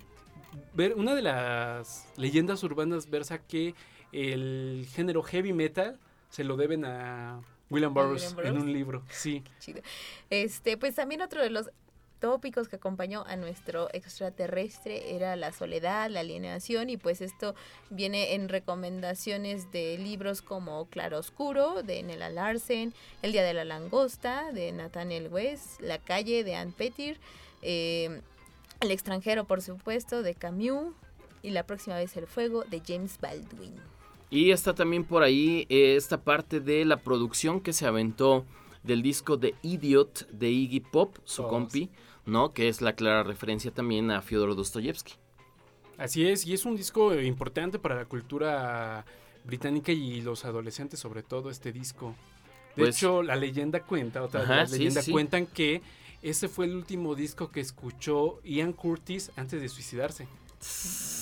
ver 0.73 0.93
una 0.95 1.15
de 1.15 1.21
las 1.21 2.07
leyendas 2.17 2.63
urbanas 2.63 3.09
versa 3.09 3.39
que 3.39 3.73
el 4.11 4.87
género 4.93 5.23
heavy 5.23 5.53
metal 5.53 5.97
se 6.29 6.43
lo 6.43 6.55
deben 6.57 6.85
a 6.85 7.41
William 7.69 7.91
¿A 7.97 8.01
Burroughs 8.01 8.35
William 8.37 8.55
en 8.55 8.61
un 8.61 8.73
libro. 8.73 9.03
Sí. 9.09 9.43
chido. 9.59 9.81
Este, 10.29 10.77
pues 10.77 10.95
también 10.95 11.21
otro 11.21 11.41
de 11.41 11.49
los 11.49 11.71
tópicos 12.21 12.69
que 12.69 12.77
acompañó 12.77 13.25
a 13.27 13.35
nuestro 13.35 13.89
extraterrestre 13.93 15.15
era 15.15 15.35
la 15.35 15.51
soledad, 15.51 16.09
la 16.09 16.21
alienación 16.21 16.89
y 16.89 16.95
pues 16.95 17.19
esto 17.19 17.55
viene 17.89 18.35
en 18.35 18.47
recomendaciones 18.47 19.71
de 19.71 19.97
libros 19.97 20.41
como 20.41 20.85
Claroscuro 20.85 21.83
de 21.83 22.03
Nella 22.03 22.29
Larsen, 22.29 22.93
El 23.21 23.33
día 23.33 23.43
de 23.43 23.53
la 23.53 23.65
langosta 23.65 24.51
de 24.53 24.71
Nathaniel 24.71 25.27
West, 25.29 25.81
La 25.81 25.97
calle 25.97 26.43
de 26.43 26.55
Anne 26.55 26.73
Pettir, 26.77 27.19
eh, 27.63 28.21
El 28.79 28.91
extranjero 28.91 29.45
por 29.45 29.61
supuesto 29.61 30.21
de 30.21 30.35
Camus 30.35 30.93
y 31.41 31.49
La 31.49 31.65
próxima 31.65 31.95
vez 31.97 32.15
el 32.15 32.27
fuego 32.27 32.63
de 32.63 32.81
James 32.85 33.17
Baldwin. 33.19 33.73
Y 34.29 34.51
está 34.51 34.73
también 34.73 35.03
por 35.03 35.23
ahí 35.23 35.65
eh, 35.69 35.95
esta 35.97 36.21
parte 36.21 36.59
de 36.59 36.85
la 36.85 36.97
producción 36.97 37.59
que 37.59 37.73
se 37.73 37.85
aventó 37.87 38.45
del 38.83 39.01
disco 39.01 39.37
de 39.37 39.55
Idiot 39.61 40.27
de 40.29 40.49
Iggy 40.49 40.79
Pop, 40.79 41.17
su 41.25 41.43
Oh, 41.43 41.47
compi, 41.47 41.89
¿no? 42.25 42.53
Que 42.53 42.67
es 42.67 42.81
la 42.81 42.93
clara 42.93 43.23
referencia 43.23 43.71
también 43.71 44.11
a 44.11 44.21
Fyodor 44.21 44.55
Dostoyevsky. 44.55 45.13
Así 45.97 46.27
es, 46.27 46.45
y 46.45 46.53
es 46.53 46.65
un 46.65 46.75
disco 46.75 47.13
importante 47.19 47.77
para 47.79 47.95
la 47.95 48.05
cultura 48.05 49.05
británica 49.43 49.91
y 49.91 50.21
los 50.21 50.45
adolescentes, 50.45 50.99
sobre 50.99 51.23
todo 51.23 51.49
este 51.49 51.71
disco. 51.71 52.15
De 52.75 52.83
Pues- 52.83 52.97
hecho, 52.97 53.21
la 53.21 53.35
leyenda 53.35 53.81
cuenta, 53.83 54.23
otra 54.23 54.41
Ajá, 54.43 54.55
las 54.57 54.71
sí, 54.71 54.77
leyendas 54.77 55.05
sí. 55.05 55.11
cuentan 55.11 55.45
que 55.45 55.81
ese 56.21 56.47
fue 56.47 56.65
el 56.65 56.75
último 56.75 57.15
disco 57.15 57.51
que 57.51 57.59
escuchó 57.59 58.39
Ian 58.43 58.73
Curtis 58.73 59.31
antes 59.35 59.59
de 59.61 59.67
suicidarse. 59.69 60.27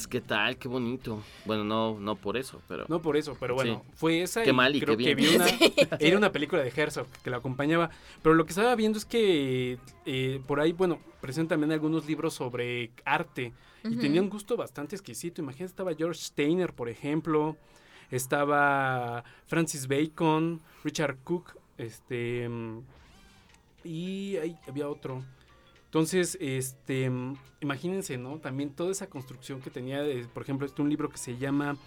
¿Qué 0.09 0.21
tal? 0.21 0.57
Qué 0.57 0.67
bonito. 0.67 1.21
Bueno, 1.45 1.63
no, 1.63 1.99
no 1.99 2.15
por 2.15 2.35
eso, 2.35 2.61
pero... 2.67 2.85
No 2.89 3.01
por 3.01 3.15
eso, 3.15 3.37
pero 3.39 3.53
bueno, 3.53 3.83
Sí. 3.85 3.91
fue 3.95 4.21
esa 4.23 4.43
Qué 4.43 4.49
y 4.49 4.53
mal 4.53 4.75
y 4.75 4.79
creo 4.81 4.97
qué 4.97 5.03
que 5.03 5.15
bien. 5.15 5.29
vi 5.31 5.35
una, 5.35 5.47
Sí. 5.47 5.73
era 5.99 6.17
una 6.17 6.31
película 6.31 6.63
de 6.63 6.73
Herzog 6.75 7.07
que 7.23 7.29
la 7.29 7.37
acompañaba. 7.37 7.89
Pero 8.23 8.33
lo 8.35 8.43
que 8.45 8.49
estaba 8.49 8.75
viendo 8.75 8.97
es 8.97 9.05
que 9.05 9.77
eh, 10.05 10.41
por 10.47 10.59
ahí, 10.59 10.71
bueno, 10.73 10.99
presentan 11.21 11.59
también 11.59 11.71
algunos 11.73 12.05
libros 12.07 12.33
sobre 12.33 12.91
arte 13.05 13.53
y 13.83 13.95
tenía 13.97 14.21
un 14.21 14.29
gusto 14.29 14.57
bastante 14.57 14.95
exquisito. 14.95 15.41
Imagínate, 15.41 15.69
estaba 15.71 15.93
George 15.93 16.19
Steiner, 16.21 16.73
por 16.73 16.89
ejemplo, 16.89 17.55
estaba 18.11 19.23
Francis 19.47 19.87
Bacon, 19.87 20.59
Richard 20.83 21.17
Cook. 21.23 21.55
Este. 21.77 22.49
Y 23.83 24.35
ahí 24.37 24.57
había 24.67 24.89
otro. 24.89 25.23
Entonces, 25.89 26.37
este, 26.39 27.09
mm, 27.09 27.35
imagínense, 27.61 28.17
¿no? 28.17 28.37
También 28.37 28.69
toda 28.69 28.91
esa 28.91 29.07
construcción 29.07 29.59
que 29.59 29.71
tenía, 29.71 30.03
de, 30.03 30.25
por 30.25 30.43
ejemplo, 30.43 30.67
este 30.67 30.83
un 30.83 30.89
libro 30.89 31.09
que 31.09 31.17
se 31.17 31.37
llama 31.37 31.77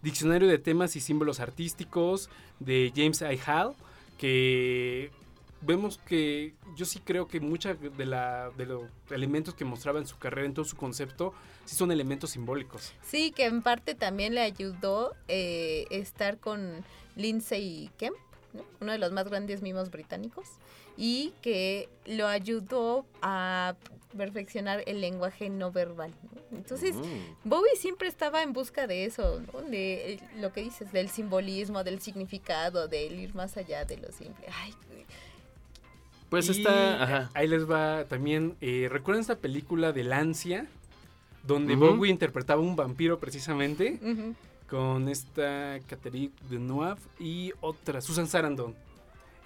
Diccionario 0.00 0.46
de 0.46 0.58
temas 0.58 0.94
y 0.94 1.00
símbolos 1.00 1.40
artísticos 1.40 2.30
de 2.60 2.92
James 2.94 3.20
I. 3.20 3.36
Hall, 3.44 3.74
que 4.16 5.10
vemos 5.60 5.98
que 5.98 6.54
yo 6.76 6.84
sí 6.84 7.00
creo 7.00 7.26
que 7.26 7.40
muchos 7.40 7.76
de, 7.80 8.06
la, 8.06 8.50
de 8.56 8.66
los 8.66 8.84
elementos 9.10 9.54
que 9.54 9.64
mostraba 9.64 9.98
en 9.98 10.06
su 10.06 10.16
carrera, 10.18 10.46
en 10.46 10.54
todo 10.54 10.64
su 10.64 10.76
concepto, 10.76 11.34
sí 11.64 11.74
son 11.74 11.90
elementos 11.90 12.30
simbólicos. 12.30 12.92
Sí, 13.02 13.32
que 13.32 13.46
en 13.46 13.62
parte 13.62 13.96
también 13.96 14.36
le 14.36 14.40
ayudó 14.40 15.16
eh, 15.26 15.86
estar 15.90 16.38
con 16.38 16.84
Lindsay 17.16 17.90
Kemp, 17.98 18.16
¿no? 18.52 18.64
uno 18.80 18.92
de 18.92 18.98
los 18.98 19.10
más 19.10 19.28
grandes 19.28 19.62
mimos 19.62 19.90
británicos, 19.90 20.46
y 20.98 21.32
que 21.40 21.88
lo 22.06 22.26
ayudó 22.26 23.06
a 23.22 23.76
perfeccionar 24.16 24.82
el 24.86 25.00
lenguaje 25.00 25.48
no 25.48 25.70
verbal. 25.70 26.12
¿no? 26.50 26.58
Entonces. 26.58 26.96
Bowie 27.44 27.76
siempre 27.76 28.08
estaba 28.08 28.42
en 28.42 28.52
busca 28.52 28.88
de 28.88 29.04
eso, 29.04 29.40
¿no? 29.52 29.62
de 29.62 30.14
eh, 30.14 30.20
lo 30.40 30.52
que 30.52 30.62
dices, 30.62 30.90
del 30.90 31.08
simbolismo, 31.08 31.84
del 31.84 32.00
significado, 32.00 32.88
del 32.88 33.20
ir 33.20 33.34
más 33.36 33.56
allá 33.56 33.84
de 33.84 33.96
lo 33.98 34.10
simple. 34.10 34.46
Ay, 34.52 34.74
Pues 36.30 36.48
Y 36.48 36.50
está. 36.50 37.02
Ajá. 37.02 37.30
Ahí 37.32 37.46
les 37.46 37.70
va 37.70 38.04
también. 38.06 38.56
eh, 38.60 38.88
¿Recuerdan 38.90 39.20
esta 39.20 39.36
película 39.36 39.92
de 39.92 40.02
Lancia? 40.02 40.66
Donde. 41.44 41.76
Bowie 41.76 42.10
interpretaba 42.10 42.60
un 42.60 42.74
vampiro 42.74 43.20
precisamente. 43.20 44.00
Con 44.68 45.08
esta 45.08 45.78
Catherine 45.86 46.32
Deneuve 46.50 46.96
y 47.20 47.52
otra, 47.60 48.00
Susan 48.00 48.26
Sarandon. 48.26 48.74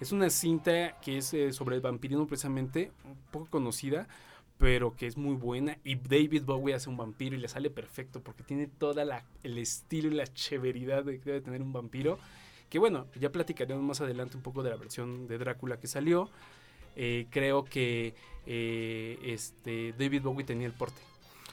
Es 0.03 0.11
una 0.11 0.29
cinta 0.29 0.99
que 0.99 1.19
es 1.19 1.33
eh, 1.33 1.53
sobre 1.53 1.77
el 1.77 1.81
vampirismo 1.81 2.27
precisamente, 2.27 2.91
un 3.05 3.15
poco 3.31 3.45
conocida, 3.49 4.09
pero 4.57 4.97
que 4.97 5.07
es 5.07 5.15
muy 5.15 5.33
buena. 5.33 5.77
Y 5.85 5.95
David 5.95 6.43
Bowie 6.43 6.75
hace 6.75 6.89
un 6.89 6.97
vampiro 6.97 7.37
y 7.37 7.39
le 7.39 7.47
sale 7.47 7.69
perfecto 7.69 8.19
porque 8.21 8.43
tiene 8.43 8.67
toda 8.67 9.05
la 9.05 9.23
el 9.43 9.57
estilo 9.57 10.09
y 10.09 10.15
la 10.15 10.27
cheveridad 10.27 11.05
de 11.05 11.21
que 11.21 11.39
tener 11.39 11.61
un 11.61 11.71
vampiro. 11.71 12.19
Que 12.69 12.79
bueno, 12.79 13.07
ya 13.17 13.31
platicaremos 13.31 13.81
más 13.81 14.01
adelante 14.01 14.35
un 14.35 14.43
poco 14.43 14.61
de 14.61 14.71
la 14.71 14.75
versión 14.75 15.25
de 15.25 15.37
Drácula 15.37 15.79
que 15.79 15.87
salió. 15.87 16.29
Eh, 16.97 17.27
creo 17.29 17.63
que 17.63 18.13
eh, 18.45 19.17
este 19.23 19.93
David 19.97 20.23
Bowie 20.23 20.43
tenía 20.43 20.67
el 20.67 20.73
porte. 20.73 20.99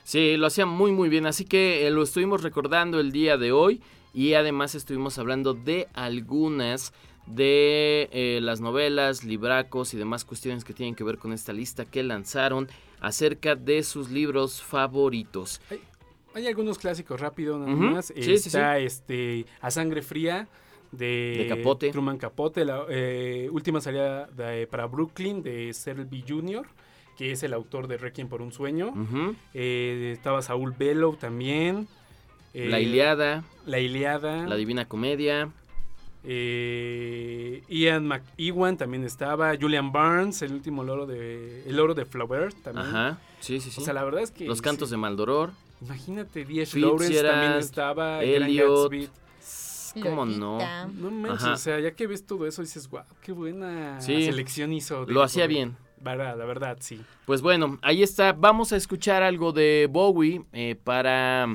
Sí, 0.03 0.37
lo 0.37 0.49
hacía 0.49 0.67
muy 0.67 0.91
muy 0.91 1.09
bien, 1.09 1.27
así 1.27 1.45
que 1.45 1.89
lo 1.93 2.03
estuvimos 2.03 2.43
recordando 2.43 2.99
el 2.99 3.13
día 3.13 3.37
de 3.37 3.53
hoy 3.53 3.81
y 4.13 4.35
además 4.35 4.75
estuvimos 4.75 5.19
hablando 5.19 5.55
de 5.55 5.87
algunas 5.95 6.93
de 7.27 8.09
eh, 8.13 8.41
las 8.43 8.61
novelas, 8.61 9.25
libracos 9.25 9.95
y 9.95 9.97
demás 9.97 10.25
cuestiones 10.25 10.65
que 10.65 10.73
tienen 10.73 10.95
que 10.95 11.05
ver 11.05 11.19
con 11.19 11.33
esta 11.33 11.53
lista 11.53 11.85
que 11.85 12.03
lanzaron 12.03 12.69
acerca 13.01 13.55
de 13.55 13.83
sus 13.83 14.11
libros 14.11 14.63
favoritos. 14.63 15.61
Hay 16.35 16.47
algunos 16.47 16.79
clásicos 16.79 17.21
rápido 17.21 17.59
nada 17.59 17.71
más. 17.73 18.07
sí, 18.07 18.23
sí, 18.23 18.33
Está 18.49 18.79
este 18.79 19.47
A 19.61 19.71
Sangre 19.71 20.03
Fría 20.03 20.49
de, 20.93 21.37
De 21.39 21.47
Capote. 21.49 21.91
Truman 21.91 22.19
Capote. 22.19 22.65
La 22.65 22.85
eh, 22.89 23.49
última 23.51 23.81
salida 23.81 24.27
de- 24.27 24.67
para 24.67 24.87
Brooklyn 24.87 25.43
de 25.43 25.73
Selby 25.73 26.25
Jr., 26.29 26.67
que 27.17 27.33
es 27.33 27.43
el 27.43 27.53
autor 27.53 27.87
de 27.87 27.97
Requiem 27.99 28.29
por 28.29 28.43
un 28.43 28.53
sueño. 28.53 28.95
Eh, 29.55 30.13
estaba 30.17 30.41
Saúl 30.43 30.73
Bellow 30.79 31.17
también. 31.17 31.87
La 32.55 32.81
Iliada, 32.81 33.45
La 33.67 33.79
Iliada. 33.79 34.47
La 34.47 34.57
Divina 34.57 34.87
Comedia. 34.89 35.51
Eh, 36.25 37.63
Ian 37.69 38.07
McEwan 38.07 38.77
también 38.77 39.05
estaba. 39.05 39.55
Julian 39.61 39.93
Barnes, 39.93 40.43
el 40.43 40.53
último 40.53 40.85
loro 40.85 41.07
de. 41.07 41.63
El 41.67 41.79
oro 41.81 41.95
de 41.95 42.05
Flaubert 42.05 42.57
también. 42.63 42.87
Ajá, 42.87 43.19
sí, 43.41 43.61
sí, 43.61 43.71
sí. 43.71 43.81
O 43.81 43.85
sea, 43.85 43.95
la 43.95 44.05
verdad 44.05 44.23
es 44.23 44.31
que. 44.31 44.47
Los 44.47 44.63
cantos 44.63 44.89
sí. 44.89 44.95
de 44.95 44.99
Maldoror. 44.99 45.51
Imagínate. 45.81 46.45
Fitzgerald, 46.45 47.01
Lawrence 47.01 47.23
también 47.23 47.53
estaba. 47.53 48.17
Gran 48.23 48.43
Elliot. 48.45 48.93
¿Cómo 50.03 50.25
no? 50.25 50.59
No 50.95 51.11
manches, 51.11 51.43
Ajá. 51.45 51.55
o 51.55 51.57
sea, 51.57 51.81
ya 51.81 51.91
que 51.93 52.07
ves 52.07 52.25
todo 52.25 52.47
eso 52.47 52.63
dices, 52.63 52.89
wow, 52.89 53.03
qué 53.23 53.33
buena 53.33 54.01
Sí. 54.01 54.25
selección 54.25 54.73
hizo. 54.73 55.05
Lo 55.07 55.23
hacía 55.23 55.47
bien. 55.49 55.77
Verdad, 56.01 56.39
la 56.39 56.45
verdad, 56.45 56.79
sí. 56.81 57.01
Pues 57.27 57.43
bueno, 57.43 57.79
ahí 57.83 58.03
está. 58.03 58.33
Vamos 58.33 58.73
a 58.73 58.77
escuchar 58.77 59.23
algo 59.23 59.53
de 59.53 59.89
Bowie 59.91 60.43
eh, 60.53 60.77
para 60.83 61.47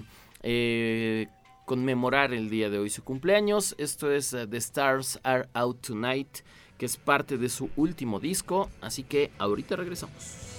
eh, 0.44 1.28
conmemorar 1.66 2.34
el 2.34 2.50
día 2.50 2.70
de 2.70 2.80
hoy 2.80 2.90
su 2.90 3.04
cumpleaños. 3.04 3.76
Esto 3.78 4.12
es 4.12 4.34
eh, 4.34 4.48
The 4.48 4.58
Stars 4.58 5.20
Are 5.24 5.50
Out 5.54 5.82
Tonight, 5.88 6.40
que 6.78 6.86
es 6.86 6.98
parte 6.98 7.38
de 7.38 7.50
su 7.50 7.70
último 7.76 8.20
disco. 8.20 8.70
Así 8.82 9.04
que 9.04 9.32
ahorita 9.40 9.76
regresamos. 9.76 10.55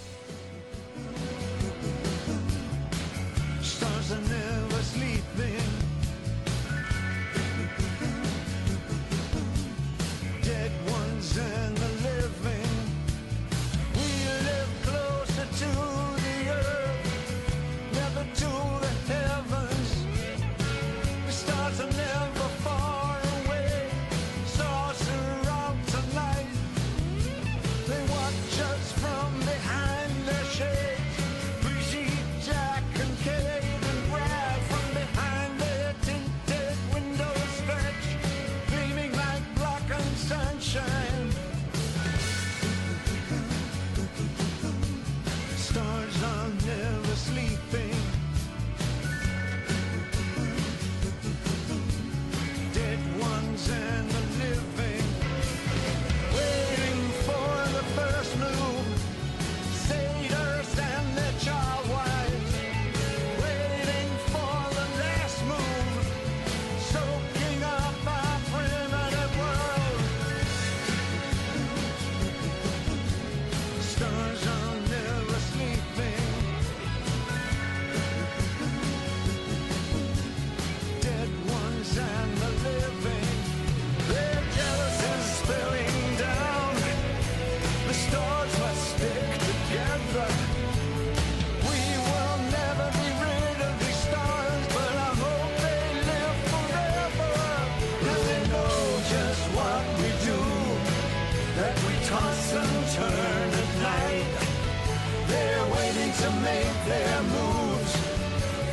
To 106.23 106.31
make 106.41 106.85
their 106.87 107.23
moves, 107.23 107.93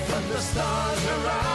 but 0.09 0.23
the 0.29 0.39
stars 0.39 1.07
are 1.07 1.52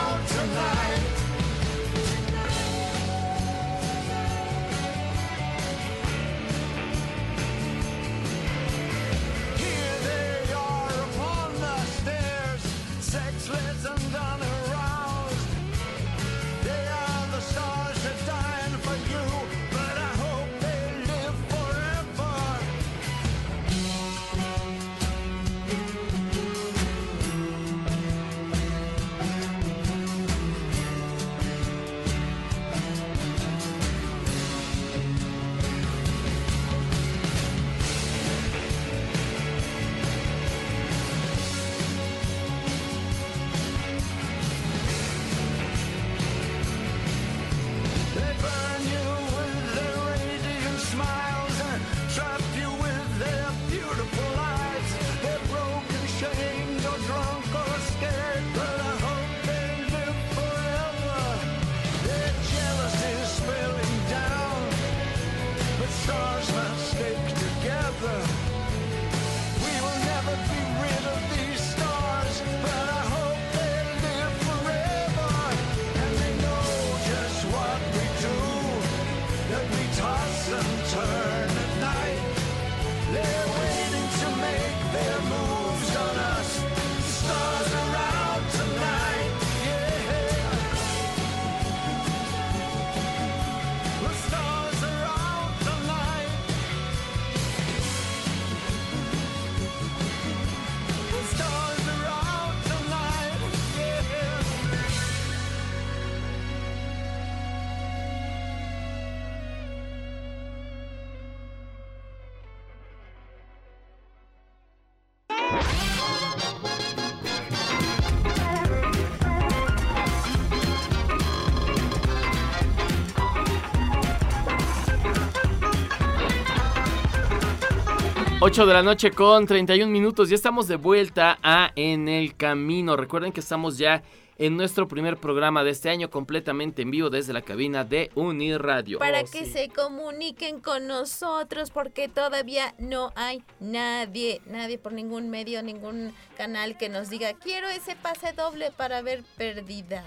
8 128.49 128.65
de 128.65 128.73
la 128.73 128.83
noche 128.83 129.11
con 129.11 129.47
31 129.47 129.93
minutos. 129.93 130.31
Ya 130.31 130.35
estamos 130.35 130.69
de 130.69 130.77
vuelta 130.77 131.39
a 131.43 131.71
En 131.77 132.09
el 132.09 132.35
Camino. 132.35 132.97
Recuerden 132.97 133.31
que 133.31 133.41
estamos 133.41 133.77
ya 133.77 134.03
en 134.39 134.57
nuestro 134.57 134.89
primer 134.89 135.19
programa 135.19 135.63
de 135.63 135.71
este 135.71 135.91
año 135.91 136.09
completamente 136.09 136.81
en 136.81 136.91
vivo 136.91 137.11
desde 137.11 137.35
la 137.35 137.43
cabina 137.43 137.85
de 137.85 138.11
Uniradio. 138.15 139.01
Para 139.01 139.21
Oh, 139.21 139.25
que 139.31 139.45
sí. 139.45 139.53
se 139.53 139.69
comuniquen 139.69 140.61
con 140.61 140.87
nosotros 140.87 141.71
porque 141.71 142.09
todavía 142.09 142.75
no 142.79 143.13
hay 143.17 143.43
nadie, 143.61 144.41
nadie 144.47 144.79
por 144.79 144.95
ningún 144.95 145.29
medio, 145.29 145.63
ningún 145.63 146.15
canal 146.39 146.79
que 146.79 146.89
nos 146.89 147.11
diga 147.11 147.35
quiero 147.35 147.69
ese 147.69 147.97
pase 147.97 148.33
doble 148.33 148.71
para 148.75 149.03
ver 149.03 149.25
perdida. 149.37 150.03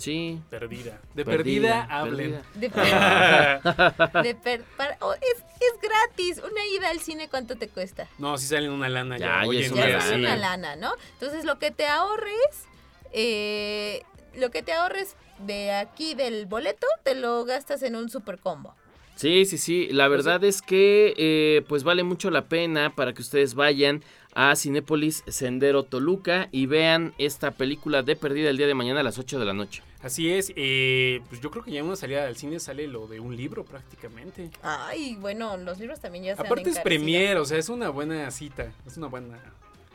Sí. 0.00 0.40
Perdida. 0.50 1.00
De 1.14 1.24
perdida, 1.24 1.86
Perdida, 1.86 1.86
hablen. 1.90 2.42
De 2.54 2.70
per- 2.70 4.22
de 4.24 4.34
per- 4.34 4.64
para- 4.76 4.96
oh, 5.00 5.12
es, 5.14 5.36
es 5.38 5.80
gratis. 5.80 6.38
Una 6.38 6.66
ida 6.76 6.88
al 6.90 7.00
cine, 7.00 7.28
¿cuánto 7.28 7.56
te 7.56 7.68
cuesta? 7.68 8.08
No, 8.18 8.36
si 8.38 8.46
salen 8.46 8.70
una 8.70 8.88
lana 8.88 9.18
ya. 9.18 9.26
Ya, 9.26 9.42
ya 9.42 9.48
Oye, 9.48 9.60
es 9.66 9.68
Ya 9.68 9.74
una 9.74 9.86
es 9.98 10.04
lana. 10.10 10.16
una 10.18 10.36
lana, 10.36 10.76
¿no? 10.76 10.92
Entonces 11.14 11.44
lo 11.44 11.58
que 11.58 11.70
te 11.70 11.86
ahorres, 11.86 12.66
eh, 13.12 14.02
lo 14.36 14.50
que 14.50 14.62
te 14.62 14.72
ahorres 14.72 15.16
de 15.38 15.72
aquí 15.72 16.14
del 16.14 16.46
boleto, 16.46 16.86
te 17.02 17.14
lo 17.14 17.44
gastas 17.44 17.82
en 17.82 17.96
un 17.96 18.08
super 18.10 18.38
combo. 18.38 18.74
Sí, 19.16 19.44
sí, 19.44 19.58
sí. 19.58 19.88
La 19.90 20.08
verdad 20.08 20.42
es 20.44 20.62
que 20.62 21.12
eh, 21.18 21.62
pues 21.68 21.84
vale 21.84 22.04
mucho 22.04 22.30
la 22.30 22.46
pena 22.48 22.94
para 22.94 23.12
que 23.12 23.20
ustedes 23.20 23.54
vayan 23.54 24.02
a 24.34 24.54
Cinépolis 24.56 25.24
Sendero 25.26 25.82
Toluca 25.82 26.48
y 26.52 26.66
vean 26.66 27.12
esta 27.18 27.50
película 27.52 28.02
de 28.02 28.16
Perdida 28.16 28.50
el 28.50 28.56
día 28.56 28.66
de 28.66 28.74
mañana 28.74 29.00
a 29.00 29.02
las 29.02 29.18
8 29.18 29.38
de 29.38 29.44
la 29.44 29.52
noche. 29.52 29.82
Así 30.02 30.30
es, 30.30 30.52
eh, 30.56 31.20
pues 31.28 31.40
yo 31.40 31.50
creo 31.50 31.62
que 31.62 31.72
ya 31.72 31.80
en 31.80 31.86
una 31.86 31.96
salida 31.96 32.24
del 32.24 32.36
cine 32.36 32.58
sale 32.58 32.86
lo 32.86 33.06
de 33.06 33.20
un 33.20 33.36
libro 33.36 33.64
prácticamente. 33.64 34.50
Ay, 34.62 35.16
bueno, 35.20 35.56
los 35.56 35.78
libros 35.78 36.00
también 36.00 36.24
ya 36.24 36.36
se 36.36 36.40
han 36.40 36.46
Aparte 36.46 36.70
es 36.70 36.78
premier, 36.78 37.36
o 37.36 37.44
sea, 37.44 37.58
es 37.58 37.68
una 37.68 37.90
buena 37.90 38.30
cita, 38.30 38.72
es 38.86 38.96
una 38.96 39.08
buena... 39.08 39.38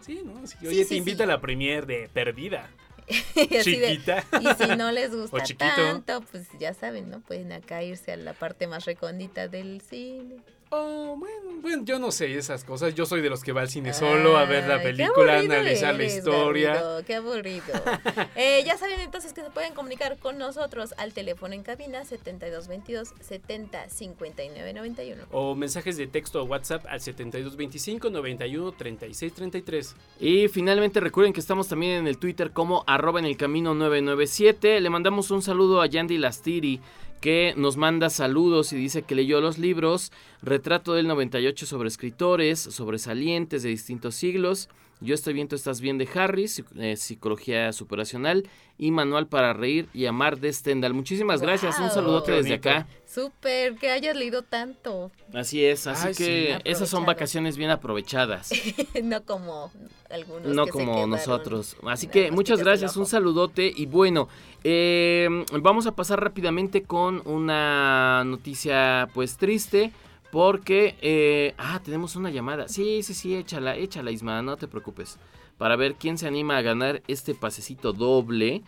Sí, 0.01 0.21
¿no? 0.23 0.45
Sí, 0.45 0.57
oye, 0.67 0.83
sí, 0.83 0.89
te 0.89 0.95
invita 0.97 1.17
sí. 1.17 1.23
a 1.23 1.27
la 1.27 1.41
premier 1.41 1.87
de 1.87 2.07
Perdida. 2.13 2.69
De- 3.35 3.61
Chiquita. 3.63 4.23
y 4.39 4.63
si 4.63 4.75
no 4.75 4.91
les 4.91 5.11
gusta 5.15 5.43
tanto, 5.57 6.21
pues 6.31 6.47
ya 6.59 6.73
saben, 6.73 7.09
¿no? 7.09 7.21
Pueden 7.21 7.51
acá 7.51 7.81
irse 7.83 8.11
a 8.11 8.17
la 8.17 8.33
parte 8.33 8.67
más 8.67 8.85
recóndita 8.85 9.47
del 9.47 9.81
cine. 9.81 10.35
Oh, 10.69 11.15
bueno, 11.17 11.61
bueno, 11.61 11.83
yo 11.83 11.99
no 11.99 12.11
sé 12.11 12.37
esas 12.37 12.63
cosas. 12.63 12.95
Yo 12.95 13.05
soy 13.05 13.21
de 13.21 13.29
los 13.29 13.43
que 13.43 13.51
va 13.51 13.61
al 13.61 13.69
cine 13.69 13.93
solo 13.93 14.37
a 14.37 14.45
ver 14.45 14.67
la 14.67 14.81
película, 14.81 15.39
analizar 15.39 15.95
la 15.95 16.03
historia. 16.03 16.73
Garrido, 16.73 17.05
qué 17.05 17.15
aburrido. 17.15 17.65
Eh, 18.35 18.63
ya 18.65 18.77
saben 18.77 18.99
entonces 18.99 19.33
que 19.33 19.41
se 19.41 19.49
pueden 19.49 19.73
comunicar 19.73 20.17
con 20.17 20.37
nosotros 20.37 20.93
al 20.97 21.13
teléfono 21.13 21.53
en 21.53 21.63
cabina 21.63 22.03
7222 22.03 23.13
70 23.21 23.89
59 23.89 24.73
91. 24.73 25.23
O 25.31 25.55
mensajes 25.55 25.97
de 25.97 26.07
texto 26.07 26.41
o 26.41 26.45
WhatsApp 26.45 26.85
al 26.87 26.99
7225 26.99 28.09
91 28.09 28.71
36 28.73 29.33
33. 29.33 29.95
Y 30.19 30.47
finalmente 30.49 30.99
recuerden 30.99 31.33
que 31.33 31.39
estamos 31.39 31.67
también 31.67 31.93
en 31.93 32.07
el 32.07 32.17
Twitter 32.17 32.51
como 32.51 32.83
arroba 32.87 33.19
en 33.19 33.25
el 33.25 33.37
camino 33.37 33.73
997. 33.73 34.81
Le 34.81 34.89
mandamos 34.89 35.31
un 35.31 35.41
saludo 35.41 35.81
a 35.81 35.87
Yandy 35.87 36.17
Lastiri 36.17 36.81
que 37.25 37.55
nos 37.57 37.75
manda 37.75 38.11
saludos 38.11 38.71
y 38.71 38.75
dice 38.75 39.01
que 39.01 39.15
leyó 39.15 39.41
los 39.41 39.57
libros 39.57 40.11
Retrato 40.43 40.93
del 40.93 41.07
98 41.07 41.65
sobre 41.65 41.87
escritores 41.87 42.59
sobresalientes 42.59 43.63
de 43.63 43.69
distintos 43.69 44.13
siglos. 44.13 44.69
Yo 45.01 45.13
estoy 45.13 45.33
bien, 45.33 45.47
tú 45.47 45.55
estás 45.55 45.81
bien 45.81 45.97
de 45.97 46.07
Harris, 46.13 46.63
eh, 46.77 46.95
Psicología 46.95 47.73
Superacional 47.73 48.47
y 48.77 48.91
Manual 48.91 49.27
para 49.27 49.51
Reír 49.53 49.89
y 49.93 50.05
Amar 50.05 50.39
de 50.39 50.51
Stendhal. 50.51 50.93
Muchísimas 50.93 51.41
gracias, 51.41 51.77
un 51.79 51.89
saludote 51.89 52.31
desde 52.31 52.55
acá. 52.55 52.87
Súper, 53.05 53.75
que 53.75 53.91
hayas 53.91 54.15
leído 54.15 54.41
tanto. 54.41 55.11
Así 55.33 55.65
es, 55.65 55.85
así 55.87 56.07
Ay, 56.07 56.13
sí, 56.13 56.23
que 56.23 56.61
esas 56.63 56.89
son 56.89 57.05
vacaciones 57.05 57.57
bien 57.57 57.71
aprovechadas. 57.71 58.51
no 59.03 59.23
como 59.25 59.71
algunos. 60.09 60.47
No 60.47 60.65
que 60.65 60.71
como 60.71 61.05
nosotros. 61.07 61.75
Así 61.85 62.07
que 62.07 62.31
muchas 62.31 62.59
gracias, 62.59 62.95
un 62.95 63.05
saludote 63.05 63.71
y 63.75 63.85
bueno, 63.87 64.29
eh, 64.63 65.27
vamos 65.61 65.87
a 65.87 65.91
pasar 65.91 66.21
rápidamente 66.21 66.83
con 66.83 67.21
una 67.25 68.23
noticia 68.23 69.09
pues 69.13 69.35
triste 69.35 69.91
porque, 70.31 70.95
eh, 71.01 71.53
ah, 71.57 71.81
tenemos 71.83 72.15
una 72.15 72.29
llamada. 72.29 72.67
Sí, 72.67 73.03
sí, 73.03 73.13
sí, 73.13 73.35
échala, 73.35 73.75
échala 73.75 74.11
Isma, 74.11 74.41
no 74.41 74.57
te 74.57 74.67
preocupes. 74.67 75.17
Para 75.57 75.75
ver 75.75 75.95
quién 75.95 76.17
se 76.17 76.27
anima 76.27 76.57
a 76.57 76.61
ganar 76.61 77.01
este 77.07 77.35
pasecito 77.35 77.93
doble. 77.93 78.63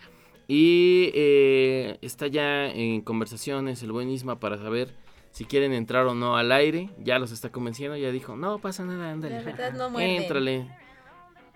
Y 0.47 1.11
eh, 1.13 1.97
está 2.01 2.27
ya 2.27 2.67
en 2.67 3.01
conversaciones 3.01 3.83
el 3.83 3.91
buen 3.91 4.09
Isma 4.09 4.39
para 4.39 4.57
saber 4.57 4.93
si 5.31 5.43
quieren 5.45 5.73
entrar 5.73 6.05
o 6.07 6.15
no 6.15 6.37
al 6.37 6.51
aire. 6.51 6.89
Ya 6.99 7.19
los 7.19 7.31
está 7.31 7.51
convenciendo, 7.51 7.97
ya 7.97 8.11
dijo, 8.11 8.37
no 8.37 8.59
pasa 8.59 8.85
nada, 8.85 9.11
ándale. 9.11 9.35
La 9.35 9.43
verdad 9.43 9.73
no 9.77 9.89
muerden. 9.89 10.23
Éntrale. 10.23 10.67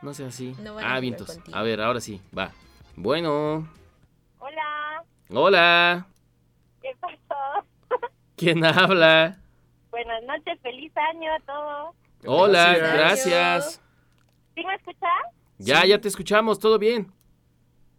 No 0.01 0.13
sea 0.13 0.27
así. 0.27 0.55
No 0.61 0.77
ah, 0.79 0.99
vientos. 0.99 1.27
contigo. 1.27 1.57
A 1.57 1.63
ver, 1.63 1.79
ahora 1.81 2.01
sí, 2.01 2.21
va. 2.37 2.51
Bueno. 2.95 3.67
Hola, 4.39 5.05
Hola. 5.29 6.07
¿qué 6.81 6.89
pasó? 6.99 7.65
¿Quién 8.35 8.65
habla? 8.65 9.40
Noches, 10.31 10.59
feliz 10.61 10.91
año 10.95 11.29
a 11.33 11.39
todos. 11.41 11.95
Hola, 12.25 12.73
Gracias. 12.77 12.93
gracias. 13.27 13.81
¿Sí 14.55 14.63
me 14.65 14.75
escuchas? 14.75 15.09
Ya, 15.57 15.85
ya 15.85 15.99
te 15.99 16.07
escuchamos, 16.07 16.57
todo 16.57 16.79
bien. 16.79 17.11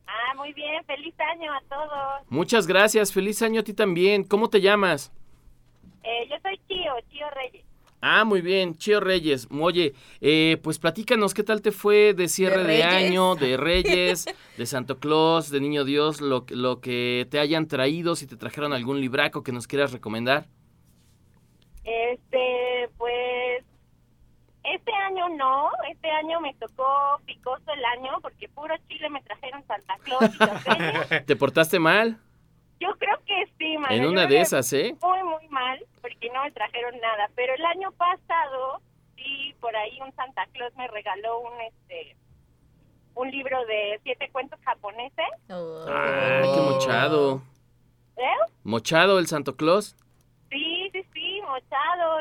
Ah, 0.06 0.34
muy 0.36 0.52
bien, 0.54 0.82
feliz 0.86 1.14
año 1.20 1.52
a 1.52 1.60
todos. 1.68 2.26
Muchas 2.30 2.66
gracias, 2.66 3.12
feliz 3.12 3.42
año 3.42 3.60
a 3.60 3.64
ti 3.64 3.74
también. 3.74 4.24
¿Cómo 4.24 4.48
te 4.48 4.62
llamas? 4.62 5.12
Eh, 6.02 6.26
yo 6.30 6.36
soy 6.42 6.58
Chío, 6.68 6.94
Chío 7.10 7.26
Reyes. 7.34 7.66
Ah, 8.00 8.24
muy 8.24 8.40
bien, 8.40 8.76
Chío 8.76 9.00
Reyes. 9.00 9.46
Oye, 9.50 9.92
eh, 10.22 10.58
pues 10.62 10.78
platícanos 10.78 11.34
qué 11.34 11.42
tal 11.42 11.60
te 11.60 11.70
fue 11.70 12.14
de 12.14 12.28
cierre 12.28 12.64
de, 12.64 12.82
año, 12.82 13.34
de 13.34 13.56
Reyes, 13.58 14.24
de 14.56 14.66
Santo 14.66 14.98
Claus, 14.98 15.50
de 15.50 15.60
Niño 15.60 15.84
Dios, 15.84 16.22
lo, 16.22 16.46
lo 16.48 16.80
que 16.80 17.26
te 17.30 17.38
hayan 17.38 17.68
traído, 17.68 18.16
si 18.16 18.26
te 18.26 18.36
trajeron 18.36 18.72
algún 18.72 19.00
libraco 19.02 19.42
que 19.42 19.52
nos 19.52 19.66
quieras 19.66 19.92
recomendar. 19.92 20.46
Este, 21.84 22.88
pues, 22.96 23.64
este 24.64 24.92
año 24.92 25.28
no, 25.30 25.70
este 25.90 26.08
año 26.10 26.40
me 26.40 26.54
tocó 26.54 27.20
picoso 27.26 27.72
el 27.72 27.84
año 27.84 28.20
porque 28.22 28.48
puro 28.48 28.74
chile 28.88 29.10
me 29.10 29.20
trajeron 29.22 29.64
Santa 29.66 29.96
Claus 30.04 30.30
y. 30.34 31.24
¿Te 31.26 31.36
portaste 31.36 31.78
mal? 31.80 32.18
Yo 32.78 32.88
creo 32.98 33.16
que 33.26 33.46
sí, 33.58 33.78
mano, 33.78 33.94
En 33.94 34.06
una 34.06 34.26
de 34.26 34.40
esas, 34.40 34.72
¿eh? 34.72 34.96
Muy, 35.02 35.22
muy 35.24 35.48
mal, 35.48 35.84
porque 36.00 36.28
no 36.32 36.42
me 36.42 36.50
trajeron 36.50 36.98
nada. 37.00 37.28
Pero 37.36 37.54
el 37.54 37.64
año 37.64 37.92
pasado, 37.92 38.80
sí, 39.16 39.54
por 39.60 39.74
ahí 39.76 40.00
un 40.00 40.12
Santa 40.14 40.46
Claus 40.52 40.74
me 40.76 40.88
regaló 40.88 41.40
un, 41.40 41.60
este, 41.60 42.16
un 43.14 43.30
libro 43.30 43.64
de 43.66 44.00
siete 44.02 44.28
cuentos 44.32 44.58
japoneses. 44.64 45.26
Oh, 45.50 45.84
Ah, 45.88 46.40
qué 46.42 46.60
mochado. 46.60 47.42
¿Eh? 48.16 48.50
¿Mochado 48.64 49.18
el 49.20 49.26
Santo 49.28 49.56
Claus? 49.56 49.96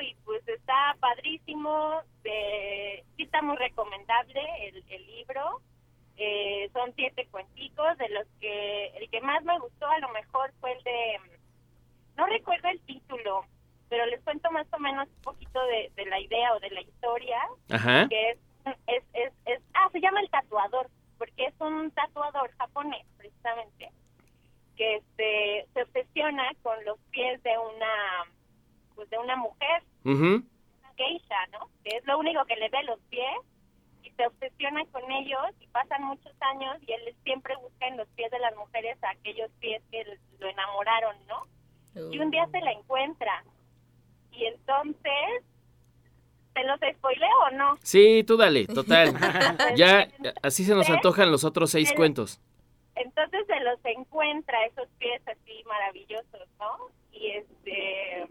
Y 0.01 0.15
pues 0.25 0.47
está 0.47 0.95
padrísimo. 0.99 2.01
eh, 2.23 3.04
sí 3.17 3.23
está 3.23 3.41
muy 3.41 3.58
recomendable 3.58 4.41
el, 4.67 4.84
el 4.89 5.06
libro. 5.08 5.62
Eh, 6.17 6.69
son 6.73 6.93
siete 6.95 7.27
cuenticos 7.32 7.97
de 7.97 8.10
los 8.10 8.27
que 8.39 8.88
el 8.97 9.10
que 9.10 9.21
más 9.21 9.43
me 9.43 9.58
gustó 9.60 9.88
a 9.88 9.99
lo 9.99 10.10
mejor 10.10 10.51
fue 10.60 10.71
el 10.73 10.84
de 10.84 11.19
no 12.17 12.25
recuerdo 12.27 12.67
el 12.69 12.80
título, 12.82 13.45
pero 13.89 14.06
les 14.06 14.21
cuento 14.23 14.51
más 14.51 14.67
o 14.73 14.77
menos 14.80 15.08
un 15.08 15.21
poquito 15.21 15.63
de, 15.65 15.91
de 15.95 16.06
la 16.06 16.19
idea 16.19 16.54
o 16.54 16.60
de 16.60 16.69
la 16.69 16.82
historia 16.82 17.39
Ajá. 17.71 18.08
que 18.10 18.32
es, 18.32 18.38
es, 18.88 19.04
es, 19.13 19.34
es- 19.45 19.62
ah, 19.73 19.89
se 19.91 19.99
llama 20.01 20.19
el 20.21 20.30
tatuador, 20.30 20.88
porque 21.17 21.45
es 21.45 21.54
un 21.60 21.89
tatuador 21.91 22.51
japonés, 22.58 23.06
precisamente, 23.17 23.89
que 24.75 24.97
este, 24.97 25.65
se 25.73 25.82
obsesiona 25.84 26.51
con 26.62 26.84
los 26.86 26.99
pies 27.10 27.41
de 27.41 27.58
una, 27.58 28.25
pues 29.02 29.10
de 29.10 29.18
una 29.18 29.36
mujer, 29.36 29.84
una 30.04 30.94
geisha, 30.96 31.48
¿no? 31.54 31.70
Que 31.84 31.98
es 31.98 32.06
lo 32.06 32.20
único 32.20 32.46
que 32.46 32.56
le 32.56 32.70
ve 32.70 32.84
los 32.84 33.00
pies, 33.10 33.40
y 34.04 34.12
se 34.12 34.28
obsesiona 34.28 34.86
con 34.92 35.12
ellos, 35.12 35.42
y 35.60 35.66
pasan 35.70 36.04
muchos 36.04 36.34
años, 36.40 36.78
y 36.86 36.92
él 36.92 37.16
siempre 37.24 37.56
busca 37.56 37.88
en 37.88 37.98
los 37.98 38.08
pies 38.10 38.30
de 38.30 38.38
las 38.38 38.56
mujeres 38.56 39.00
aquellos 39.02 39.50
pies 39.60 39.82
que 39.90 40.06
lo 40.38 40.48
enamoraron, 40.48 41.16
¿no? 41.28 41.48
Y 42.12 42.20
un 42.20 42.30
día 42.30 42.48
se 42.52 42.62
la 42.62 42.74
encuentra, 42.74 43.44
y 44.34 44.46
entonces, 44.46 45.44
¿te 46.54 46.64
los 46.64 46.80
spoileo 46.98 47.38
o 47.48 47.56
no? 47.56 47.80
Sí, 47.82 48.24
tú 48.24 48.38
dale, 48.38 48.68
total. 48.68 49.16
ya, 49.76 50.10
así 50.44 50.64
se 50.64 50.76
nos 50.76 50.88
antojan 50.92 51.32
los 51.32 51.44
otros 51.44 51.72
seis 51.72 51.92
cuentos. 51.94 52.40
Entonces 52.94 53.48
se 53.48 53.60
los 53.62 53.80
encuentra 53.84 54.64
esos 54.68 54.88
pies 55.00 55.24
así 55.28 55.64
maravillosos, 55.66 56.48
¿no? 56.60 56.90
Y 57.12 57.32
este 57.32 58.28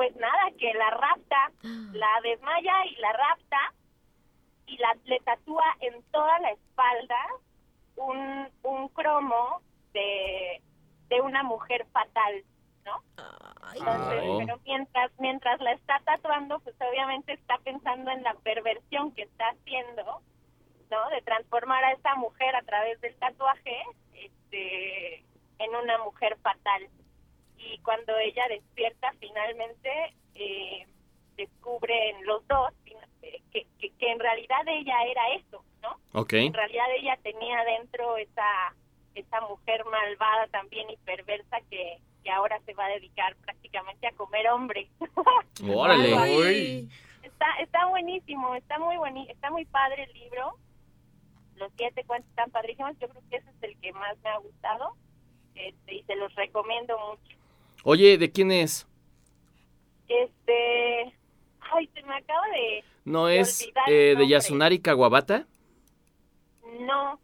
pues 0.00 0.16
nada, 0.16 0.50
que 0.58 0.72
la 0.72 0.88
rapta, 0.88 1.52
la 1.92 2.08
desmaya 2.22 2.86
y 2.86 2.96
la 2.96 3.12
rapta 3.12 3.74
y 4.64 4.78
la 4.78 4.96
le 5.04 5.20
tatúa 5.20 5.76
en 5.80 6.02
toda 6.04 6.38
la 6.38 6.52
espalda 6.52 7.18
un, 7.96 8.48
un 8.62 8.88
cromo 8.88 9.60
de, 9.92 10.62
de 11.10 11.20
una 11.20 11.42
mujer 11.42 11.84
fatal, 11.92 12.44
¿no? 12.86 13.02
Entonces, 13.74 14.22
Oh. 14.24 14.38
pero 14.38 14.58
mientras, 14.64 15.12
mientras 15.18 15.60
la 15.60 15.72
está 15.72 16.00
tatuando, 16.06 16.60
pues 16.60 16.74
obviamente 16.80 17.34
está 17.34 17.58
pensando 17.58 18.10
en 18.10 18.22
la 18.22 18.32
perversión 18.36 19.12
que 19.12 19.24
está 19.24 19.50
haciendo, 19.50 20.22
¿no? 20.90 21.10
De 21.10 21.20
transformar 21.20 21.84
a 21.84 21.92
esta 21.92 22.14
mujer 22.14 22.56
a 22.56 22.62
través 22.62 22.98
del 23.02 23.14
tatuaje 23.16 23.82
este, 24.14 25.16
en 25.58 25.74
una 25.82 25.98
mujer 26.04 26.38
fatal. 26.38 26.88
Y 27.62 27.78
cuando 27.78 28.16
ella 28.18 28.46
despierta 28.48 29.12
finalmente, 29.20 30.14
eh, 30.34 30.86
descubren 31.36 32.24
los 32.26 32.46
dos 32.48 32.72
eh, 33.22 33.40
que, 33.52 33.66
que, 33.78 33.90
que 33.90 34.10
en 34.10 34.18
realidad 34.18 34.60
ella 34.66 35.04
era 35.04 35.34
eso, 35.34 35.64
¿no? 35.82 35.96
Ok. 36.12 36.32
En 36.34 36.54
realidad 36.54 36.86
ella 36.96 37.18
tenía 37.22 37.62
dentro 37.64 38.16
esa, 38.16 38.74
esa 39.14 39.40
mujer 39.42 39.84
malvada 39.84 40.46
también 40.48 40.88
y 40.90 40.96
perversa 40.98 41.60
que, 41.68 41.98
que 42.22 42.30
ahora 42.30 42.60
se 42.66 42.74
va 42.74 42.86
a 42.86 42.90
dedicar 42.90 43.36
prácticamente 43.36 44.06
a 44.06 44.12
comer 44.12 44.48
hombre. 44.48 44.88
Órale. 45.74 46.88
Está, 47.22 47.46
está 47.60 47.86
buenísimo, 47.86 48.54
está 48.54 48.78
muy 48.78 48.96
boni 48.96 49.28
está 49.30 49.50
muy 49.50 49.64
padre 49.66 50.04
el 50.04 50.12
libro. 50.12 50.56
Los 51.56 51.70
siete 51.76 52.04
cuentos 52.04 52.30
están 52.30 52.50
padrísimos. 52.50 52.98
Yo 52.98 53.08
creo 53.08 53.22
que 53.28 53.36
ese 53.36 53.50
es 53.50 53.62
el 53.62 53.78
que 53.80 53.92
más 53.92 54.16
me 54.22 54.30
ha 54.30 54.38
gustado 54.38 54.94
este, 55.54 55.94
y 55.94 56.02
se 56.04 56.16
los 56.16 56.34
recomiendo 56.34 56.98
mucho. 56.98 57.36
Oye, 57.84 58.18
¿de 58.18 58.30
quién 58.30 58.50
es? 58.52 58.86
Este, 60.08 61.14
ay, 61.72 61.88
se 61.94 62.02
me 62.02 62.16
acaba 62.16 62.46
de 62.48 62.84
¿No 63.04 63.26
de 63.26 63.40
es 63.40 63.68
eh, 63.86 64.14
de. 64.16 64.28
Yasunari 64.28 64.80
Kawabata? 64.80 65.46
No. 66.80 67.18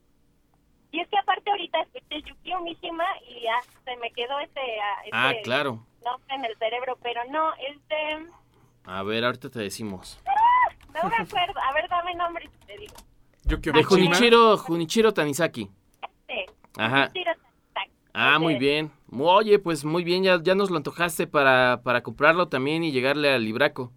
Y 0.92 1.00
es 1.00 1.08
que 1.08 1.18
aparte 1.18 1.50
ahorita 1.50 1.80
escuché 1.82 2.22
Yukio 2.22 2.60
Mishima 2.60 3.04
y 3.28 3.42
ya 3.42 3.60
se 3.84 3.96
me 3.96 4.10
quedó 4.12 4.38
ese, 4.40 4.60
ah, 4.60 5.00
ese 5.04 5.10
Ah, 5.12 5.32
claro. 5.42 5.84
nombre 6.04 6.34
en 6.34 6.44
el 6.44 6.56
cerebro, 6.58 6.98
pero 7.02 7.20
no, 7.30 7.52
es 7.54 7.76
de... 7.88 8.26
A 8.84 9.02
ver, 9.02 9.24
ahorita 9.24 9.50
te 9.50 9.60
decimos. 9.60 10.20
No 11.02 11.10
me 11.10 11.16
acuerdo. 11.16 11.60
A 11.60 11.74
ver, 11.74 11.86
dame 11.90 12.14
nombre 12.14 12.46
y 12.46 12.66
te 12.66 12.78
digo. 12.78 12.94
De 13.44 13.84
Junichiro, 13.84 14.56
Junichiro 14.56 15.12
Tanizaki. 15.12 15.68
Sí. 16.26 16.46
Ajá. 16.78 17.12
Ah, 18.14 18.38
muy 18.38 18.54
bien. 18.54 18.90
Oye, 19.10 19.58
pues 19.58 19.84
muy 19.84 20.04
bien, 20.04 20.24
ya, 20.24 20.40
ya 20.42 20.54
nos 20.54 20.70
lo 20.70 20.76
antojaste 20.76 21.26
para, 21.26 21.80
para 21.82 22.02
comprarlo 22.02 22.48
también 22.48 22.82
y 22.84 22.92
llegarle 22.92 23.32
al 23.32 23.44
libraco. 23.44 23.92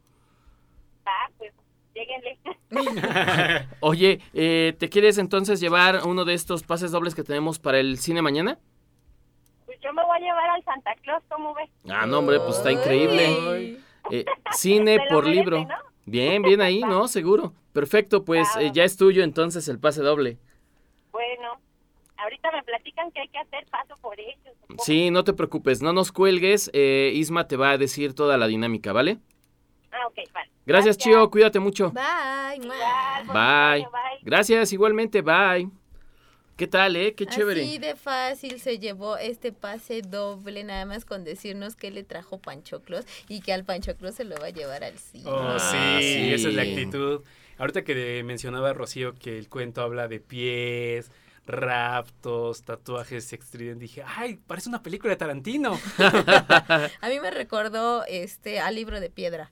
Ah, 1.06 1.30
pues, 1.38 1.52
lléguenle. 1.94 2.38
Oye, 3.80 4.22
eh, 4.34 4.76
¿te 4.78 4.90
quieres 4.90 5.18
entonces 5.18 5.60
llevar 5.60 6.02
uno 6.06 6.26
de 6.26 6.36
estos 6.36 6.64
pases 6.64 6.92
dobles 6.92 7.16
que 7.16 7.24
tenemos 7.24 7.60
para 7.60 7.80
el 7.80 7.98
cine 7.98 8.22
mañana? 8.22 8.60
pues 9.70 9.80
yo 9.82 9.94
me 9.94 10.04
voy 10.04 10.18
a 10.18 10.20
llevar 10.20 10.50
al 10.50 10.64
Santa 10.64 10.96
Claus, 11.04 11.24
¿cómo 11.30 11.54
ves? 11.54 11.70
Ah, 11.88 12.08
no, 12.08 12.20
hombre, 12.20 12.40
pues 12.40 12.58
está 12.58 12.72
increíble. 12.72 13.78
Eh, 14.10 14.26
cine 14.52 14.98
por 15.10 15.26
merece, 15.26 15.40
libro. 15.40 15.60
¿no? 15.64 15.76
Bien, 16.06 16.42
bien 16.42 16.60
ahí, 16.60 16.82
¿no? 16.88 17.08
Seguro. 17.08 17.54
Perfecto, 17.72 18.26
pues 18.26 18.48
eh, 18.60 18.72
ya 18.74 18.84
es 18.84 18.98
tuyo 18.98 19.24
entonces 19.24 19.68
el 19.68 19.78
pase 19.80 20.02
doble. 20.02 20.40
Ahorita 22.30 22.52
me 22.52 22.62
platican 22.64 23.12
que 23.12 23.22
hay 23.22 23.28
que 23.30 23.40
hacer 23.40 23.66
paso 23.72 23.96
por 24.02 24.20
ellos. 24.20 24.56
Sí, 24.86 25.10
no 25.10 25.24
te 25.24 25.34
preocupes, 25.34 25.82
no 25.82 25.94
nos 25.94 26.12
cuelgues. 26.12 26.70
eh, 26.74 27.12
Isma 27.16 27.48
te 27.48 27.58
va 27.58 27.72
a 27.72 27.78
decir 27.80 28.14
toda 28.14 28.38
la 28.38 28.46
dinámica, 28.46 28.94
¿vale? 28.94 29.18
Ah, 29.92 30.06
ok, 30.08 30.20
vale. 30.32 30.50
Gracias, 30.66 30.98
Chio, 31.00 31.28
cuídate 31.32 31.60
mucho. 31.60 31.92
Bye. 31.92 32.60
Bye. 33.28 33.88
Gracias, 34.22 34.72
igualmente, 34.74 35.22
bye. 35.24 35.68
¿Qué 36.56 36.68
tal, 36.68 36.96
eh? 36.98 37.16
Qué 37.16 37.26
chévere. 37.26 37.62
Así 37.64 37.78
de 37.80 37.96
fácil 37.96 38.60
se 38.60 38.78
llevó 38.80 39.18
este 39.18 39.52
pase 39.54 40.02
doble, 40.02 40.64
nada 40.66 40.86
más 40.86 41.06
con 41.06 41.24
decirnos 41.24 41.76
que 41.76 41.90
le 41.90 42.04
trajo 42.04 42.38
Panchoclos 42.38 43.06
y 43.30 43.40
que 43.40 43.54
al 43.54 43.64
Panchoclos 43.64 44.14
se 44.16 44.26
lo 44.26 44.36
va 44.38 44.48
a 44.48 44.50
llevar 44.52 44.84
al 44.84 44.98
cine. 45.00 45.24
Oh, 45.26 45.58
sí, 45.58 45.76
Ah, 45.78 45.98
sí. 46.02 46.34
esa 46.34 46.50
es 46.50 46.54
la 46.54 46.64
actitud. 46.64 47.22
Ahorita 47.58 47.84
que 47.84 48.22
mencionaba 48.26 48.74
Rocío 48.74 49.16
que 49.16 49.38
el 49.40 49.48
cuento 49.50 49.82
habla 49.82 50.08
de 50.10 50.20
pies, 50.20 51.12
raptos, 51.50 52.64
tatuajes 52.64 53.34
extriden, 53.34 53.80
dije, 53.80 54.04
ay, 54.06 54.38
parece 54.48 54.70
una 54.70 54.84
película 54.84 55.12
de 55.12 55.18
Tarantino. 55.18 55.78
A 57.02 57.10
mí 57.10 57.20
me 57.20 57.32
recordó 57.32 58.06
este 58.06 58.60
al 58.60 58.76
libro 58.76 59.00
de 59.00 59.10
piedra. 59.10 59.52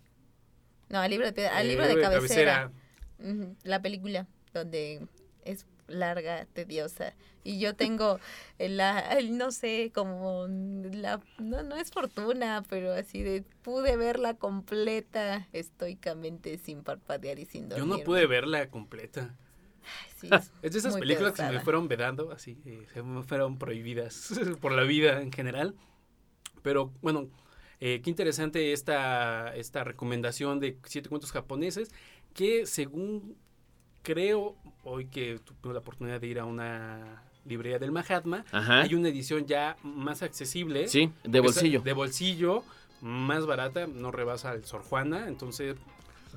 No, 0.89 0.99
al 0.99 1.09
libro 1.11 1.25
de 1.27 1.33
piedra, 1.33 1.57
al 1.57 1.65
Eh, 1.65 1.69
libro 1.69 1.87
de 1.87 1.99
cabecera. 1.99 2.71
Ujú, 3.19 3.55
La 3.63 3.81
película 3.81 4.27
donde 4.53 5.07
es 5.43 5.65
larga, 5.87 6.45
tediosa. 6.53 7.13
Y 7.43 7.59
yo 7.59 7.75
tengo 7.75 8.19
la, 8.59 8.99
el, 9.17 9.37
no 9.37 9.51
sé, 9.51 9.91
como 9.93 10.47
la, 10.47 11.21
no, 11.39 11.63
no 11.63 11.77
es 11.77 11.91
fortuna, 11.91 12.63
pero 12.69 12.91
así 12.93 13.23
de, 13.23 13.43
pude 13.61 13.95
verla 13.95 14.33
completa 14.35 15.47
estoicamente 15.53 16.57
sin 16.57 16.83
parpadear 16.83 17.39
y 17.39 17.45
sin 17.45 17.69
Yo 17.69 17.77
dormir. 17.77 17.99
no 17.99 18.03
pude 18.03 18.27
verla 18.27 18.69
completa. 18.69 19.35
Sí, 20.19 20.29
Es 20.61 20.73
de 20.73 20.79
esas 20.79 20.97
películas 20.97 21.33
que 21.33 21.43
se 21.43 21.51
me 21.51 21.59
fueron 21.59 21.87
vedando, 21.87 22.31
así, 22.31 22.57
eh, 22.65 22.85
se 22.93 23.03
me 23.03 23.23
fueron 23.23 23.57
prohibidas 23.57 24.31
por 24.61 24.71
la 24.71 24.83
vida 24.83 25.21
en 25.21 25.31
general. 25.31 25.75
Pero 26.63 26.91
bueno, 27.01 27.27
eh, 27.79 28.01
qué 28.03 28.09
interesante 28.09 28.73
esta, 28.73 29.55
esta 29.55 29.83
recomendación 29.83 30.59
de 30.59 30.77
siete 30.83 31.09
cuentos 31.09 31.31
japoneses 31.31 31.91
que 32.33 32.65
según 32.65 33.37
creo, 34.01 34.55
hoy 34.83 35.05
que 35.07 35.39
tuve 35.61 35.73
la 35.73 35.79
oportunidad 35.79 36.21
de 36.21 36.27
ir 36.27 36.39
a 36.39 36.45
una 36.45 37.23
librería 37.45 37.79
del 37.79 37.91
Mahatma, 37.91 38.45
Ajá. 38.51 38.81
hay 38.81 38.95
una 38.95 39.09
edición 39.09 39.45
ya 39.45 39.77
más 39.83 40.23
accesible. 40.23 40.87
Sí, 40.87 41.11
de 41.23 41.39
bolsillo. 41.39 41.81
De 41.81 41.93
bolsillo, 41.93 42.63
más 43.01 43.45
barata, 43.45 43.87
no 43.87 44.11
rebasa 44.11 44.53
el 44.53 44.65
Sor 44.65 44.81
Juana, 44.83 45.27
entonces 45.27 45.75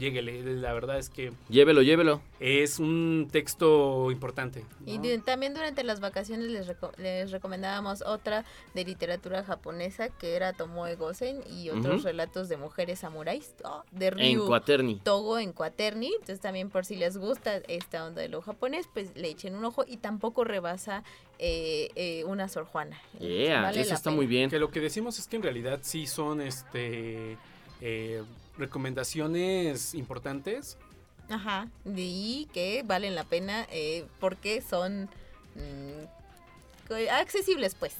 lléguele, 0.00 0.42
la 0.56 0.72
verdad 0.72 0.98
es 0.98 1.08
que 1.10 1.32
Llévelo, 1.48 1.82
llévelo. 1.82 2.20
es 2.40 2.80
un 2.80 3.28
texto 3.30 4.10
importante. 4.10 4.64
Y 4.86 4.98
de- 4.98 5.18
también 5.18 5.54
durante 5.54 5.84
las 5.84 6.00
vacaciones 6.00 6.48
les, 6.48 6.66
reco- 6.66 6.96
les 6.96 7.30
recomendábamos 7.30 8.02
otra 8.02 8.44
de 8.74 8.84
literatura 8.84 9.44
japonesa 9.44 10.08
que 10.08 10.34
era 10.34 10.52
Tomoe 10.52 10.96
Gosen 10.96 11.42
y 11.48 11.70
otros 11.70 12.02
relatos 12.02 12.48
de 12.48 12.56
mujeres 12.56 12.98
samuráis 13.00 13.54
oh, 13.64 13.84
de 13.92 14.06
En 14.08 14.18
Ryu 14.38 14.46
Cuaterni. 14.46 14.96
Togo 14.96 15.38
en 15.38 15.52
Cuaterni. 15.52 16.08
Entonces 16.14 16.40
también 16.40 16.70
por 16.70 16.84
si 16.84 16.96
les 16.96 17.16
gusta 17.16 17.58
esta 17.68 18.04
onda 18.06 18.22
de 18.22 18.28
lo 18.28 18.40
japonés, 18.42 18.88
pues 18.92 19.14
le 19.14 19.28
echen 19.28 19.54
un 19.54 19.64
ojo 19.64 19.84
y 19.86 19.98
tampoco 19.98 20.42
rebasa 20.44 21.04
eh, 21.38 21.90
eh, 21.94 22.24
una 22.24 22.48
Sor 22.48 22.64
Juana. 22.64 23.00
Yeah, 23.18 23.62
Vale 23.62 23.80
eso 23.80 23.94
está 23.94 24.10
pena. 24.10 24.16
muy 24.16 24.26
bien. 24.26 24.48
Que 24.50 24.58
lo 24.58 24.70
que 24.70 24.80
decimos 24.80 25.18
es 25.18 25.26
que 25.26 25.36
en 25.36 25.42
realidad 25.42 25.80
sí 25.82 26.06
son 26.06 26.40
este 26.40 27.36
eh, 27.80 28.22
recomendaciones 28.60 29.94
importantes. 29.94 30.78
Ajá, 31.28 31.68
y 31.84 32.48
que 32.52 32.82
valen 32.84 33.14
la 33.14 33.24
pena 33.24 33.66
eh, 33.70 34.04
porque 34.18 34.60
son 34.62 35.08
mm, 35.54 36.92
accesibles 37.12 37.74
pues. 37.74 37.94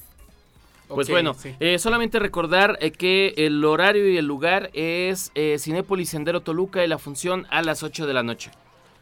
Pues 0.89 1.09
bueno, 1.09 1.33
sí. 1.33 1.55
eh, 1.61 1.79
solamente 1.79 2.19
recordar 2.19 2.77
eh, 2.81 2.91
que 2.91 3.33
el 3.37 3.63
horario 3.63 4.09
y 4.09 4.17
el 4.17 4.25
lugar 4.25 4.69
es 4.73 5.31
eh, 5.35 5.55
Cinépolis 5.57 6.09
Sendero 6.09 6.41
Toluca 6.41 6.83
y 6.83 6.87
la 6.89 6.97
función 6.97 7.47
a 7.49 7.61
las 7.61 7.81
8 7.83 8.05
de 8.07 8.13
la 8.13 8.23
noche. 8.23 8.51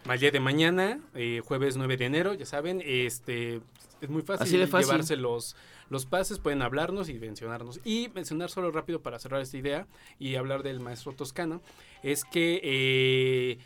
Al 0.08 0.20
día 0.20 0.30
de 0.30 0.40
mañana, 0.40 1.00
eh, 1.16 1.42
jueves 1.44 1.78
9 1.78 1.98
de 1.98 2.06
enero, 2.06 2.34
ya 2.36 2.46
saben, 2.46 2.84
este 2.86 3.60
es 4.02 4.10
muy 4.10 4.22
fácil, 4.22 4.44
Así 4.44 4.58
de 4.58 4.68
fácil. 4.68 4.86
llevarse 4.88 5.16
los, 5.16 5.56
los 5.90 6.06
pases, 6.06 6.40
pueden 6.40 6.62
hablarnos 6.62 7.10
y 7.10 7.14
mencionarnos. 7.16 7.80
Y 7.84 8.10
mencionar 8.14 8.50
solo 8.50 8.72
rápido 8.72 9.02
para 9.02 9.20
cerrar 9.20 9.42
esta 9.42 9.58
idea 9.58 9.88
y 10.20 10.36
hablar 10.36 10.64
del 10.64 10.80
maestro 10.80 11.14
Toscano, 11.14 11.62
es 12.04 12.24
que 12.24 12.60
eh, 12.64 13.58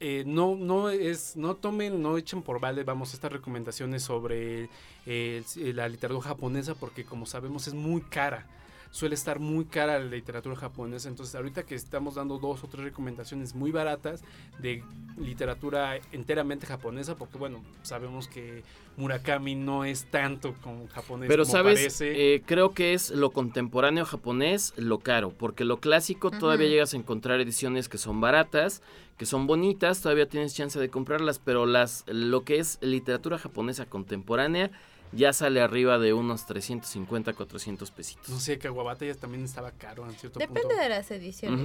eh, 0.00 0.24
no, 0.26 0.56
no 0.56 0.90
es, 0.90 1.36
no 1.36 1.56
tomen, 1.56 2.02
no 2.02 2.16
echen 2.16 2.42
por 2.42 2.60
vale, 2.60 2.84
vamos, 2.84 3.14
estas 3.14 3.32
recomendaciones 3.32 4.02
sobre 4.02 4.68
eh, 5.06 5.42
la 5.74 5.88
literatura 5.88 6.28
japonesa, 6.28 6.74
porque 6.74 7.04
como 7.04 7.26
sabemos 7.26 7.66
es 7.66 7.74
muy 7.74 8.00
cara. 8.02 8.46
Suele 8.92 9.14
estar 9.14 9.38
muy 9.38 9.66
cara 9.66 10.00
la 10.00 10.04
literatura 10.04 10.56
japonesa, 10.56 11.08
entonces 11.08 11.34
ahorita 11.36 11.62
que 11.62 11.76
estamos 11.76 12.16
dando 12.16 12.38
dos 12.38 12.64
o 12.64 12.66
tres 12.66 12.82
recomendaciones 12.82 13.54
muy 13.54 13.70
baratas 13.70 14.22
de 14.58 14.82
literatura 15.16 16.00
enteramente 16.10 16.66
japonesa, 16.66 17.16
porque 17.16 17.38
bueno, 17.38 17.62
sabemos 17.82 18.26
que 18.26 18.64
Murakami 18.96 19.54
no 19.54 19.84
es 19.84 20.06
tanto 20.06 20.54
como 20.62 20.88
japonés 20.88 21.28
Pero 21.28 21.44
como 21.44 21.52
sabes, 21.52 21.78
parece. 21.78 22.34
eh, 22.34 22.42
creo 22.44 22.72
que 22.72 22.92
es 22.94 23.10
lo 23.10 23.30
contemporáneo 23.30 24.04
japonés 24.04 24.74
lo 24.76 24.98
caro, 24.98 25.30
porque 25.30 25.64
lo 25.64 25.78
clásico 25.78 26.30
todavía 26.32 26.68
llegas 26.68 26.92
a 26.92 26.96
encontrar 26.96 27.40
ediciones 27.40 27.88
que 27.88 27.98
son 27.98 28.20
baratas, 28.20 28.82
que 29.16 29.24
son 29.26 29.46
bonitas, 29.46 30.00
todavía 30.00 30.28
tienes 30.28 30.54
chance 30.54 30.80
de 30.80 30.88
comprarlas, 30.88 31.38
pero 31.38 31.64
las 31.64 32.04
lo 32.08 32.42
que 32.42 32.58
es 32.58 32.78
literatura 32.80 33.38
japonesa 33.38 33.86
contemporánea 33.86 34.70
ya 35.12 35.32
sale 35.32 35.60
arriba 35.60 35.98
de 35.98 36.12
unos 36.12 36.46
350, 36.46 37.32
400 37.32 37.90
pesitos. 37.90 38.28
no 38.28 38.38
sé, 38.40 38.58
Kawabata 38.58 39.04
ya 39.04 39.14
también 39.14 39.44
estaba 39.44 39.70
caro 39.72 40.04
en 40.06 40.12
cierto 40.16 40.38
Depende 40.38 40.62
punto. 40.62 40.76
de 40.76 40.88
las 40.88 41.10
ediciones. 41.10 41.64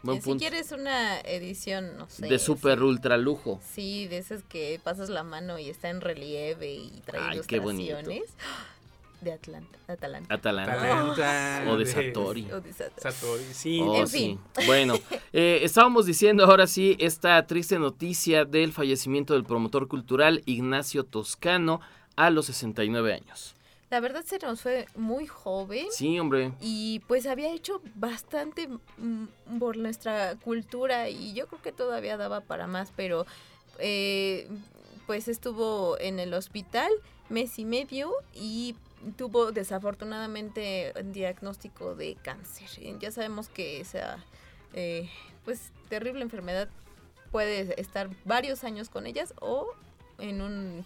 Buen 0.00 0.18
Eh, 0.18 0.20
si 0.20 0.24
punto. 0.28 0.38
quieres 0.40 0.70
una 0.70 1.18
edición, 1.22 1.96
no 1.98 2.08
sé. 2.08 2.26
de 2.28 2.38
super 2.38 2.82
ultra 2.82 3.16
lujo. 3.16 3.60
Sí, 3.74 4.06
de 4.06 4.18
esas 4.18 4.44
que 4.44 4.80
pasas 4.84 5.08
la 5.10 5.24
mano 5.24 5.58
y 5.58 5.68
está 5.68 5.88
en 5.90 6.00
relieve 6.00 6.72
y 6.74 7.02
trae 7.04 7.20
Ay, 7.20 7.40
qué 7.46 7.58
bonito. 7.58 7.90
ilustraciones. 7.98 8.30
de 9.20 9.32
Atlanta. 9.32 9.76
Atalanta. 9.88 10.32
Atalanta. 10.32 10.72
Atalanta, 10.74 11.64
O 11.72 11.76
de 11.76 11.84
de- 11.84 11.90
Satori. 11.90 12.48
O 12.52 12.60
de 12.60 12.72
Satori. 12.72 13.02
Satori, 13.12 13.44
sí. 13.52 13.80
Oh, 13.82 13.96
En 13.96 14.06
sí. 14.06 14.38
fin. 14.56 14.66
Bueno, 14.66 14.94
eh, 15.32 15.58
estábamos 15.64 16.06
diciendo 16.06 16.44
ahora 16.44 16.68
sí 16.68 16.96
esta 17.00 17.44
triste 17.48 17.80
noticia 17.80 18.44
del 18.44 18.72
fallecimiento 18.72 19.34
del 19.34 19.42
promotor 19.42 19.88
cultural 19.88 20.42
Ignacio 20.46 21.02
Toscano 21.02 21.80
a 22.18 22.30
los 22.30 22.46
69 22.46 23.14
años. 23.14 23.54
La 23.90 24.00
verdad 24.00 24.24
se 24.24 24.38
nos 24.40 24.60
fue 24.60 24.86
muy 24.96 25.26
joven. 25.28 25.86
Sí, 25.90 26.18
hombre. 26.18 26.52
Y 26.60 27.00
pues 27.06 27.26
había 27.26 27.52
hecho 27.54 27.80
bastante 27.94 28.68
mm, 28.68 29.58
por 29.60 29.76
nuestra 29.76 30.34
cultura 30.36 31.08
y 31.08 31.32
yo 31.32 31.46
creo 31.46 31.62
que 31.62 31.72
todavía 31.72 32.16
daba 32.16 32.40
para 32.40 32.66
más, 32.66 32.92
pero 32.96 33.24
eh, 33.78 34.48
pues 35.06 35.28
estuvo 35.28 35.96
en 36.00 36.18
el 36.18 36.34
hospital 36.34 36.90
mes 37.28 37.56
y 37.58 37.64
medio 37.64 38.12
y 38.34 38.74
tuvo 39.16 39.52
desafortunadamente 39.52 40.92
un 41.00 41.12
diagnóstico 41.12 41.94
de 41.94 42.16
cáncer. 42.16 42.68
Ya 42.98 43.12
sabemos 43.12 43.48
que 43.48 43.80
esa 43.80 44.18
eh, 44.74 45.08
pues 45.44 45.72
terrible 45.88 46.22
enfermedad 46.22 46.68
puede 47.30 47.80
estar 47.80 48.10
varios 48.24 48.64
años 48.64 48.88
con 48.88 49.06
ellas 49.06 49.34
o 49.40 49.68
en 50.18 50.40
un. 50.42 50.84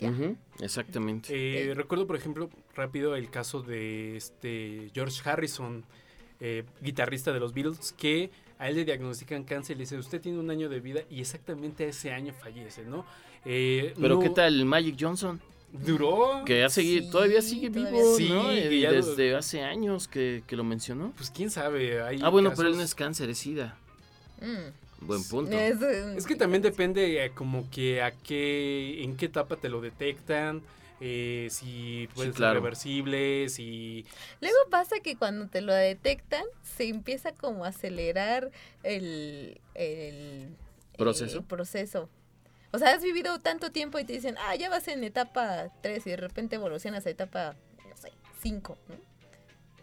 Ujú, 0.00 0.36
exactamente. 0.60 1.28
Eh, 1.70 1.74
recuerdo, 1.74 2.06
por 2.06 2.16
ejemplo, 2.16 2.50
rápido 2.74 3.14
el 3.16 3.30
caso 3.30 3.62
de 3.62 4.16
este 4.16 4.90
George 4.94 5.20
Harrison, 5.28 5.84
eh, 6.40 6.64
guitarrista 6.80 7.32
de 7.32 7.40
los 7.40 7.52
Beatles, 7.52 7.92
que 7.96 8.30
a 8.58 8.68
él 8.68 8.76
le 8.76 8.84
diagnostican 8.84 9.44
cáncer 9.44 9.76
y 9.76 9.78
le 9.78 9.82
dicen, 9.84 9.98
usted 9.98 10.20
tiene 10.20 10.38
un 10.38 10.50
año 10.50 10.68
de 10.68 10.80
vida 10.80 11.00
y 11.10 11.20
exactamente 11.20 11.86
ese 11.88 12.12
año 12.12 12.32
fallece, 12.32 12.84
¿no? 12.84 13.04
Eh, 13.44 13.92
Pero 14.00 14.14
no- 14.16 14.20
¿qué 14.20 14.30
tal 14.30 14.64
Magic 14.64 14.96
Johnson? 14.98 15.40
Duró. 15.72 16.42
Que 16.44 16.64
ha 16.64 16.68
seguido, 16.68 17.04
Sí, 17.04 17.10
todavía 17.10 17.40
sigue 17.42 17.70
todavía 17.70 17.98
vivo, 18.02 18.16
sí. 18.16 18.28
¿no? 18.28 18.42
Sí, 18.50 18.58
Eh, 18.58 18.80
lo- 18.82 18.92
desde 18.92 19.34
hace 19.34 19.62
años 19.62 20.06
que, 20.06 20.42
que 20.46 20.54
lo 20.54 20.64
mencionó. 20.64 21.12
Pues 21.16 21.30
quién 21.30 21.50
sabe. 21.50 22.02
hay 22.02 22.20
Ah, 22.22 22.28
bueno, 22.28 22.52
pero 22.54 22.68
él 22.68 22.76
no 22.76 22.82
es 22.82 22.94
cáncer, 22.94 23.30
es 23.30 23.38
SIDA. 23.38 23.76
Mm. 24.40 24.70
Buen 25.06 25.24
punto. 25.24 25.58
Es, 25.58 25.80
eh, 25.82 26.14
Es 26.16 26.26
que 26.26 26.36
también 26.36 26.62
depende 26.62 27.24
eh, 27.24 27.30
como 27.30 27.68
que 27.70 28.02
a 28.02 28.12
qué, 28.12 29.02
en 29.02 29.16
qué 29.16 29.26
etapa 29.26 29.56
te 29.56 29.68
lo 29.68 29.80
detectan, 29.80 30.62
eh, 31.00 31.48
si 31.50 32.08
puede 32.14 32.28
ser 32.28 32.36
claro. 32.36 32.54
reversible, 32.54 33.48
si... 33.48 34.06
Luego 34.40 34.56
pasa 34.70 35.00
que 35.02 35.16
cuando 35.16 35.48
te 35.48 35.60
lo 35.60 35.74
detectan, 35.74 36.44
se 36.62 36.88
empieza 36.88 37.32
como 37.32 37.64
a 37.64 37.68
acelerar 37.68 38.50
el, 38.84 39.60
el 39.74 40.56
¿Proceso? 40.96 41.38
el 41.38 41.44
proceso. 41.44 42.08
O 42.70 42.78
sea, 42.78 42.94
has 42.94 43.02
vivido 43.02 43.38
tanto 43.40 43.70
tiempo 43.72 43.98
y 43.98 44.04
te 44.04 44.12
dicen, 44.14 44.36
ah, 44.38 44.54
ya 44.56 44.70
vas 44.70 44.88
en 44.88 45.04
etapa 45.04 45.70
3 45.82 46.06
y 46.06 46.10
de 46.10 46.16
repente 46.16 46.56
evolucionas 46.56 47.04
a 47.04 47.10
etapa, 47.10 47.56
no 47.88 47.96
sé, 47.96 48.12
5. 48.40 48.78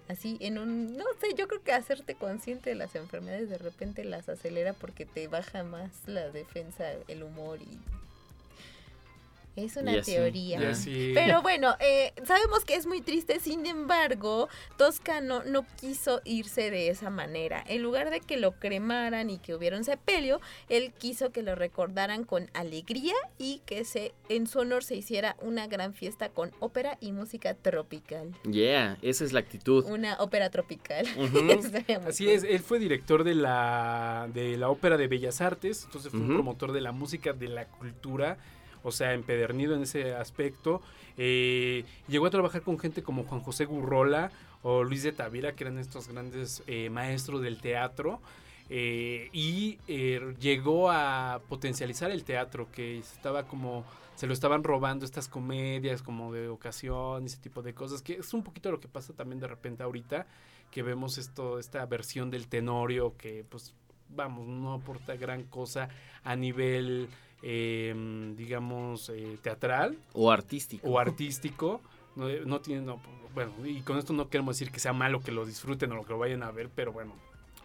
Así, 0.09 0.37
en 0.41 0.57
un, 0.57 0.97
no 0.97 1.05
sé, 1.21 1.35
yo 1.37 1.47
creo 1.47 1.61
que 1.61 1.71
hacerte 1.71 2.15
consciente 2.15 2.71
de 2.71 2.75
las 2.75 2.95
enfermedades 2.95 3.47
de 3.47 3.59
repente 3.59 4.03
las 4.03 4.27
acelera 4.27 4.73
porque 4.73 5.05
te 5.05 5.27
baja 5.27 5.63
más 5.63 5.91
la 6.07 6.31
defensa, 6.31 6.91
el 7.07 7.21
humor 7.21 7.61
y... 7.61 7.77
Es 9.55 9.75
una 9.75 10.01
teoría. 10.01 10.59
Pero 11.13 11.41
bueno, 11.41 11.75
eh, 11.79 12.13
sabemos 12.23 12.63
que 12.65 12.75
es 12.75 12.85
muy 12.85 13.01
triste, 13.01 13.39
sin 13.39 13.65
embargo, 13.65 14.47
Toscano 14.77 15.43
no 15.43 15.65
quiso 15.79 16.21
irse 16.23 16.71
de 16.71 16.89
esa 16.89 17.09
manera. 17.09 17.63
En 17.67 17.81
lugar 17.81 18.09
de 18.09 18.21
que 18.21 18.37
lo 18.37 18.53
cremaran 18.53 19.29
y 19.29 19.37
que 19.37 19.55
hubiera 19.55 19.77
un 19.77 19.83
sepelio, 19.83 20.39
él 20.69 20.93
quiso 20.97 21.31
que 21.31 21.43
lo 21.43 21.55
recordaran 21.55 22.23
con 22.23 22.49
alegría 22.53 23.15
y 23.37 23.61
que 23.65 23.83
se 23.83 24.13
en 24.29 24.47
su 24.47 24.59
honor 24.59 24.83
se 24.83 24.95
hiciera 24.95 25.35
una 25.41 25.67
gran 25.67 25.93
fiesta 25.93 26.29
con 26.29 26.51
ópera 26.59 26.97
y 27.01 27.11
música 27.11 27.53
tropical. 27.53 28.33
Yeah, 28.49 28.97
esa 29.01 29.25
es 29.25 29.33
la 29.33 29.39
actitud. 29.39 29.85
Una 29.85 30.15
ópera 30.19 30.49
tropical. 30.49 31.07
Así 32.07 32.29
es, 32.29 32.43
él 32.43 32.59
fue 32.59 32.79
director 32.79 33.23
de 33.23 33.35
la, 33.35 34.29
de 34.33 34.57
la 34.57 34.69
Ópera 34.69 34.97
de 34.97 35.07
Bellas 35.07 35.41
Artes, 35.41 35.83
entonces 35.85 36.11
fue 36.11 36.19
un 36.19 36.27
promotor 36.27 36.71
de 36.71 36.81
la 36.81 36.91
música, 36.91 37.33
de 37.33 37.47
la 37.47 37.65
cultura, 37.65 38.37
o 38.83 38.91
sea, 38.91 39.13
empedernido 39.13 39.75
en 39.75 39.83
ese 39.83 40.13
aspecto. 40.15 40.81
Eh, 41.17 41.83
llegó 42.07 42.25
a 42.25 42.29
trabajar 42.29 42.61
con 42.61 42.79
gente 42.79 43.03
como 43.03 43.23
Juan 43.23 43.41
José 43.41 43.65
Gurrola 43.65 44.31
o 44.61 44.83
Luis 44.83 45.03
de 45.03 45.11
Tavira, 45.11 45.53
que 45.53 45.63
eran 45.63 45.77
estos 45.77 46.07
grandes 46.07 46.63
eh, 46.67 46.89
maestros 46.89 47.41
del 47.41 47.59
teatro. 47.61 48.19
eh, 48.71 49.29
y 49.33 49.79
llegó 50.39 50.91
a 50.91 51.41
potencializar 51.49 52.11
el 52.11 52.23
teatro, 52.23 52.67
que 52.71 52.99
estaba 52.99 53.47
como 53.47 53.83
se 54.19 54.27
lo 54.27 54.33
estaban 54.33 54.65
robando 54.65 55.05
estas 55.05 55.29
comedias 55.29 56.03
como 56.03 56.33
de 56.33 56.49
ocasión, 56.49 57.25
ese 57.25 57.37
tipo 57.37 57.61
de 57.61 57.73
cosas, 57.73 58.01
que 58.01 58.15
es 58.15 58.33
un 58.33 58.43
poquito 58.43 58.69
lo 58.69 58.81
que 58.81 58.89
pasa 58.89 59.13
también 59.13 59.39
de 59.39 59.47
repente 59.47 59.81
ahorita, 59.81 60.27
que 60.71 60.83
vemos 60.83 61.17
esto, 61.17 61.57
esta 61.57 61.85
versión 61.85 62.29
del 62.29 62.49
tenorio 62.49 63.15
que 63.15 63.45
pues 63.49 63.73
vamos, 64.09 64.45
no 64.45 64.73
aporta 64.73 65.15
gran 65.15 65.43
cosa 65.43 65.87
a 66.25 66.35
nivel 66.35 67.07
eh, 67.41 68.33
digamos 68.37 69.09
eh, 69.09 69.37
teatral 69.41 69.97
O 70.13 70.31
artístico. 70.31 70.87
o 70.87 70.99
artístico. 70.99 71.81
No, 72.15 72.27
no 72.45 72.59
tiene, 72.59 72.81
no, 72.81 72.99
bueno, 73.33 73.51
y 73.65 73.81
con 73.81 73.97
esto 73.97 74.13
no 74.13 74.29
queremos 74.29 74.57
decir 74.57 74.71
que 74.73 74.79
sea 74.79 74.93
malo 74.93 75.21
que 75.21 75.31
lo 75.31 75.45
disfruten 75.45 75.91
o 75.93 76.03
que 76.03 76.11
lo 76.13 76.19
vayan 76.19 76.43
a 76.43 76.51
ver, 76.51 76.69
pero 76.73 76.91
bueno, 76.91 77.13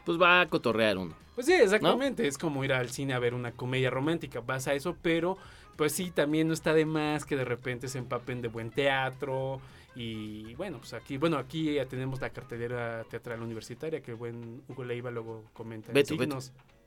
Pues 0.04 0.20
va 0.20 0.40
a 0.42 0.48
cotorrear 0.48 0.98
uno. 0.98 1.14
pues 1.34 1.46
sí, 1.46 1.54
exactamente. 1.54 2.26
Es 2.26 2.38
como 2.38 2.62
ir 2.64 2.72
al 2.72 2.90
cine 2.90 3.14
a 3.14 3.18
ver 3.18 3.34
una 3.34 3.52
comedia 3.52 3.90
romántica. 3.90 4.40
Vas 4.40 4.68
a 4.68 4.74
eso, 4.74 4.96
pero 5.02 5.36
pues 5.76 5.92
sí, 5.92 6.10
también 6.12 6.46
no 6.46 6.54
está 6.54 6.72
de 6.74 6.84
más 6.86 7.24
que 7.24 7.36
de 7.36 7.44
repente 7.44 7.88
se 7.88 7.98
empapen 7.98 8.42
de 8.42 8.48
buen 8.48 8.70
teatro. 8.70 9.60
Y 9.96 10.54
bueno, 10.56 10.78
pues 10.78 10.92
aquí, 10.92 11.16
bueno, 11.16 11.36
aquí 11.38 11.74
ya 11.74 11.86
tenemos 11.86 12.20
la 12.20 12.30
cartelera 12.30 13.04
teatral 13.10 13.40
universitaria 13.42 14.02
que 14.02 14.10
el 14.12 14.16
buen 14.16 14.62
Hugo 14.68 14.84
Leiva 14.84 15.10
luego 15.10 15.44
comenta. 15.52 15.88
en 15.90 15.94
Beto, 15.94 16.16
Beto. 16.16 16.38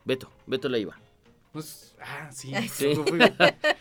Beto, 0.04 0.30
Beto 0.46 0.68
Leiva. 0.68 0.96
No 1.54 1.60
es- 1.60 1.94
ah, 2.00 2.30
sí. 2.30 2.52
Sí. 2.68 2.88
Hugo 2.88 3.04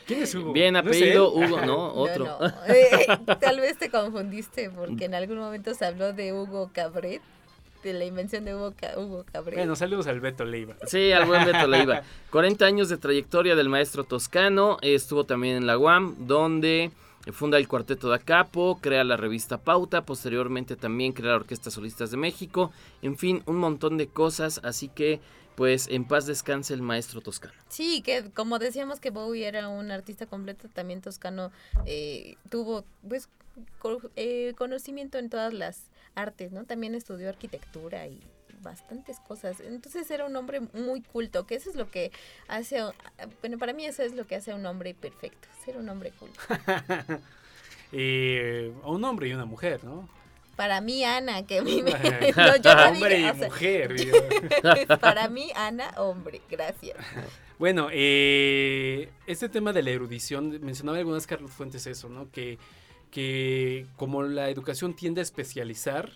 ¿Quién 0.06 0.24
es 0.24 0.34
Hugo? 0.36 0.54
Bien 0.54 0.74
¿No 0.74 0.80
es 0.80 0.86
apellido? 0.88 1.32
Hugo, 1.34 1.62
no, 1.66 1.94
otro. 1.94 2.26
No, 2.26 2.40
no. 2.40 2.54
Eh, 2.68 3.08
tal 3.40 3.60
vez 3.60 3.78
te 3.78 3.90
confundiste 3.90 4.70
porque 4.70 5.06
en 5.06 5.16
algún 5.16 5.38
momento 5.38 5.74
se 5.74 5.86
habló 5.86 6.14
de 6.14 6.34
Hugo 6.34 6.72
Cabret, 6.74 7.22
de 7.84 7.94
la 7.94 8.06
invención 8.06 8.44
de 8.46 8.56
Hugo, 8.56 8.74
Ca- 8.80 8.98
Hugo 8.98 9.26
Cabret. 9.32 9.56
Bueno, 9.56 9.76
saludos 9.76 10.08
al 10.08 10.20
Beto 10.20 10.46
Leiva. 10.46 10.76
Sí, 10.88 11.12
al 11.12 11.26
buen 11.26 11.46
Beto 11.46 11.68
Leiva. 11.68 12.02
40 12.32 12.66
años 12.66 12.90
de 12.90 12.98
trayectoria 12.98 13.56
del 13.56 13.70
maestro 13.70 14.04
toscano. 14.04 14.78
Estuvo 14.82 15.26
también 15.26 15.58
en 15.58 15.68
la 15.68 15.78
UAM, 15.78 16.16
donde 16.28 16.92
funda 17.34 17.58
el 17.58 17.68
Cuarteto 17.68 18.08
da 18.10 18.20
Capo, 18.20 18.80
crea 18.82 19.04
la 19.04 19.18
revista 19.18 19.58
Pauta, 19.58 20.02
posteriormente 20.06 20.76
también 20.78 21.12
crea 21.12 21.32
la 21.32 21.36
Orquesta 21.36 21.70
Solistas 21.70 22.10
de 22.12 22.18
México. 22.18 22.72
En 23.02 23.18
fin, 23.18 23.44
un 23.46 23.58
montón 23.58 23.98
de 23.98 24.08
cosas. 24.08 24.60
Así 24.64 24.88
que, 24.90 25.20
pues, 25.58 25.88
en 25.88 26.06
paz 26.06 26.28
descanse 26.28 26.74
el 26.76 26.84
maestro 26.84 27.20
toscano. 27.20 27.56
Sí, 27.68 28.02
que 28.04 28.30
como 28.32 28.60
decíamos 28.60 29.00
que 29.00 29.10
Bowie 29.10 29.48
era 29.48 29.68
un 29.70 29.90
artista 29.90 30.28
completo, 30.28 30.70
también 30.70 31.02
Toscano 31.02 31.52
eh, 31.88 32.36
tuvo 32.50 32.86
pues 33.10 33.28
co- 33.80 34.00
eh, 34.16 34.54
conocimiento 34.56 35.18
en 35.18 35.32
todas 35.32 35.52
las 35.54 35.86
artes, 36.14 36.52
¿no? 36.52 36.66
También 36.66 36.94
estudió 36.94 37.28
arquitectura 37.28 38.06
y 38.06 38.22
bastantes 38.62 39.20
cosas. 39.20 39.60
Entonces 39.60 40.10
era 40.12 40.26
un 40.28 40.36
hombre 40.36 40.60
muy 40.60 41.02
culto, 41.02 41.48
que 41.48 41.56
eso 41.56 41.72
es 41.72 41.76
lo 41.76 41.90
que 41.90 42.12
hace, 42.48 42.84
bueno, 43.42 43.58
para 43.58 43.74
mí 43.74 43.84
eso 43.86 44.04
es 44.04 44.14
lo 44.14 44.28
que 44.28 44.36
hace 44.36 44.52
a 44.52 44.56
un 44.56 44.66
hombre 44.68 44.94
perfecto, 44.94 45.48
ser 45.66 45.78
un 45.78 45.90
hombre 45.90 46.12
culto. 46.12 46.40
Eh, 47.94 48.74
a 48.84 48.92
un 48.92 49.02
hombre 49.06 49.30
y 49.30 49.34
una 49.34 49.46
mujer, 49.46 49.82
¿no? 49.86 50.10
Para 50.58 50.82
mí, 50.82 51.04
Ana, 51.04 51.46
que 51.46 51.62
me... 51.62 51.82
no, 52.36 52.56
yo 52.58 52.76
no 52.76 52.90
hombre 52.90 53.20
y 53.20 53.26
o 53.26 53.36
sea, 53.36 53.48
mujer. 53.48 53.96
para 55.00 55.30
mí, 55.30 55.52
Ana, 55.56 55.94
hombre, 55.98 56.42
gracias. 56.50 56.98
Bueno, 57.60 57.90
eh, 57.92 59.10
este 59.28 59.50
tema 59.50 59.72
de 59.72 59.84
la 59.84 59.92
erudición, 59.92 60.60
mencionaba 60.64 60.98
algunas 60.98 61.28
Carlos 61.28 61.52
Fuentes 61.52 61.86
eso, 61.86 62.10
¿no? 62.10 62.32
Que, 62.32 62.58
que 63.12 63.86
como 63.98 64.24
la 64.24 64.50
educación 64.50 64.96
tiende 64.96 65.22
a 65.22 65.24
especializar, 65.24 66.10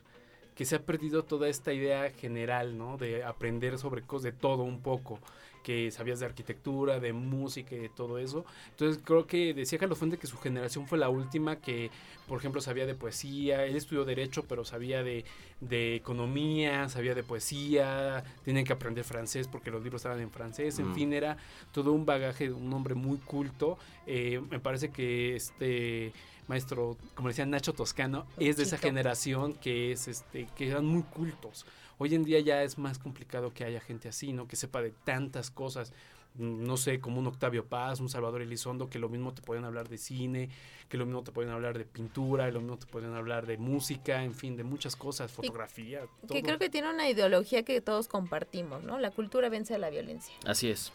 que 0.56 0.66
se 0.66 0.76
ha 0.76 0.82
perdido 0.82 1.24
toda 1.24 1.48
esta 1.48 1.72
idea 1.72 2.10
general, 2.10 2.80
¿no? 2.80 2.98
De 2.98 3.24
aprender 3.24 3.78
sobre 3.78 4.02
cosas 4.02 4.24
de 4.24 4.32
todo 4.32 4.64
un 4.64 4.82
poco, 4.82 5.20
que 5.64 5.92
sabías 5.92 6.20
de 6.20 6.26
arquitectura, 6.26 7.00
de 7.00 7.14
música 7.14 7.76
y 7.76 7.80
de 7.80 7.90
todo 7.90 8.18
eso. 8.18 8.46
Entonces 8.72 9.02
creo 9.06 9.28
que 9.28 9.54
decía 9.54 9.78
Carlos 9.80 9.98
Fuentes 10.00 10.20
que 10.20 10.28
su 10.28 10.38
generación 10.38 10.88
fue 10.88 10.98
la 10.98 11.10
última 11.10 11.58
que, 11.58 11.92
por 12.28 12.40
ejemplo, 12.40 12.62
sabía 12.62 12.86
de 12.86 12.96
poesía, 12.96 13.66
él 13.66 13.76
estudió 13.76 14.06
derecho, 14.06 14.44
pero 14.48 14.66
sabía 14.66 15.04
de, 15.04 15.26
de 15.60 15.96
economía, 15.96 16.90
sabía 16.90 17.14
de 17.16 17.24
poesía, 17.24 18.24
tienen 18.44 18.66
que 18.66 18.74
aprender 18.74 19.04
francés 19.04 19.48
porque 19.48 19.72
los 19.72 19.84
libros 19.84 20.00
estaban 20.02 20.20
en 20.20 20.32
francés, 20.32 20.80
en 20.80 20.90
Mm. 20.90 20.96
fin, 20.96 21.14
era 21.14 21.38
todo 21.72 21.92
un 21.94 22.06
bagaje 22.06 22.46
de 22.50 22.54
un 22.54 22.72
hombre 22.74 22.96
muy 22.96 23.18
culto. 23.20 23.78
Eh, 24.08 24.42
me 24.50 24.60
parece 24.60 24.90
que 24.92 25.36
este 25.36 26.14
maestro, 26.48 26.98
como 27.16 27.30
decía 27.30 27.46
Nacho 27.46 27.74
Toscano, 27.74 28.26
es 28.38 28.58
de 28.58 28.64
esa 28.64 28.78
generación 28.78 29.54
que 29.54 29.92
es 29.94 30.08
este, 30.08 30.48
que 30.56 30.68
eran 30.70 30.86
muy 30.86 31.04
cultos. 31.04 31.66
Hoy 32.04 32.16
en 32.16 32.24
día 32.24 32.40
ya 32.40 32.64
es 32.64 32.80
más 32.80 32.98
complicado 32.98 33.54
que 33.54 33.64
haya 33.64 33.80
gente 33.80 34.10
así, 34.10 34.34
¿no? 34.34 34.48
Que 34.48 34.56
sepa 34.56 34.82
de 34.82 34.90
tantas 34.90 35.52
cosas. 35.52 35.94
Mm, 36.34 36.66
no 36.66 36.76
sé, 36.76 37.00
como 37.00 37.20
un 37.20 37.28
Octavio 37.28 37.68
Paz, 37.68 38.00
un 38.00 38.10
Salvador 38.10 38.42
Elizondo, 38.42 38.90
que 38.90 38.98
lo 38.98 39.08
mismo 39.08 39.36
te 39.36 39.44
pueden 39.44 39.66
hablar 39.66 39.88
de 39.88 40.00
cine, 40.00 40.50
que 40.90 40.98
lo 40.98 41.06
mismo 41.06 41.22
te 41.22 41.32
pueden 41.32 41.52
hablar 41.52 41.78
de 41.78 41.86
pintura, 41.86 42.50
lo 42.50 42.60
mismo 42.60 42.80
te 42.80 42.88
pueden 42.88 43.14
hablar 43.14 43.46
de 43.46 43.60
música, 43.60 44.24
en 44.24 44.34
fin, 44.34 44.58
de 44.58 44.64
muchas 44.64 44.96
cosas, 44.96 45.32
fotografía. 45.32 46.02
Que 46.28 46.42
creo 46.42 46.58
que 46.58 46.72
tiene 46.72 46.90
una 46.90 47.08
ideología 47.08 47.62
que 47.62 47.80
todos 47.82 48.08
compartimos, 48.08 48.82
¿no? 48.82 48.98
La 48.98 49.12
cultura 49.12 49.50
vence 49.50 49.76
a 49.76 49.78
la 49.78 49.92
violencia. 49.92 50.34
Así 50.48 50.72
es. 50.72 50.92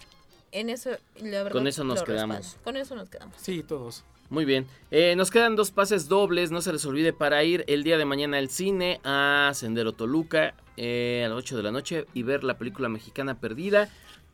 En 0.51 0.71
eso, 0.71 0.91
Con 1.53 1.69
eso 1.69 1.85
nos 1.85 2.03
quedamos. 2.03 2.57
Con 2.65 2.77
eso 2.77 2.97
nos 2.97 3.09
quedamos. 3.11 3.37
Sí, 3.41 3.63
todos. 3.63 4.03
Muy 4.29 4.45
bien. 4.45 4.67
Eh, 4.91 5.15
nos 5.17 5.31
quedan 5.31 5.57
dos 5.57 5.71
pases 5.71 6.09
dobles, 6.09 6.51
no 6.51 6.61
se 6.61 6.73
les 6.73 6.85
olvide 6.85 7.13
para 7.13 7.45
ir 7.45 7.65
el 7.69 7.85
día 7.85 7.99
de 7.99 8.05
mañana 8.05 8.39
al 8.39 8.51
cine 8.51 9.01
a 9.05 9.53
Sendero 9.55 9.93
Toluca 9.93 10.55
eh, 10.77 11.23
a 11.25 11.29
las 11.29 11.39
8 11.39 11.57
de 11.57 11.63
la 11.63 11.71
noche 11.71 12.07
y 12.13 12.23
ver 12.23 12.45
la 12.45 12.59
película 12.59 12.89
mexicana 12.89 13.39
perdida. 13.39 13.89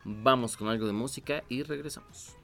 Vamos 0.05 0.57
con 0.57 0.69
algo 0.69 0.87
de 0.87 0.93
música 0.93 1.45
y 1.49 1.63
regresamos. 1.63 2.42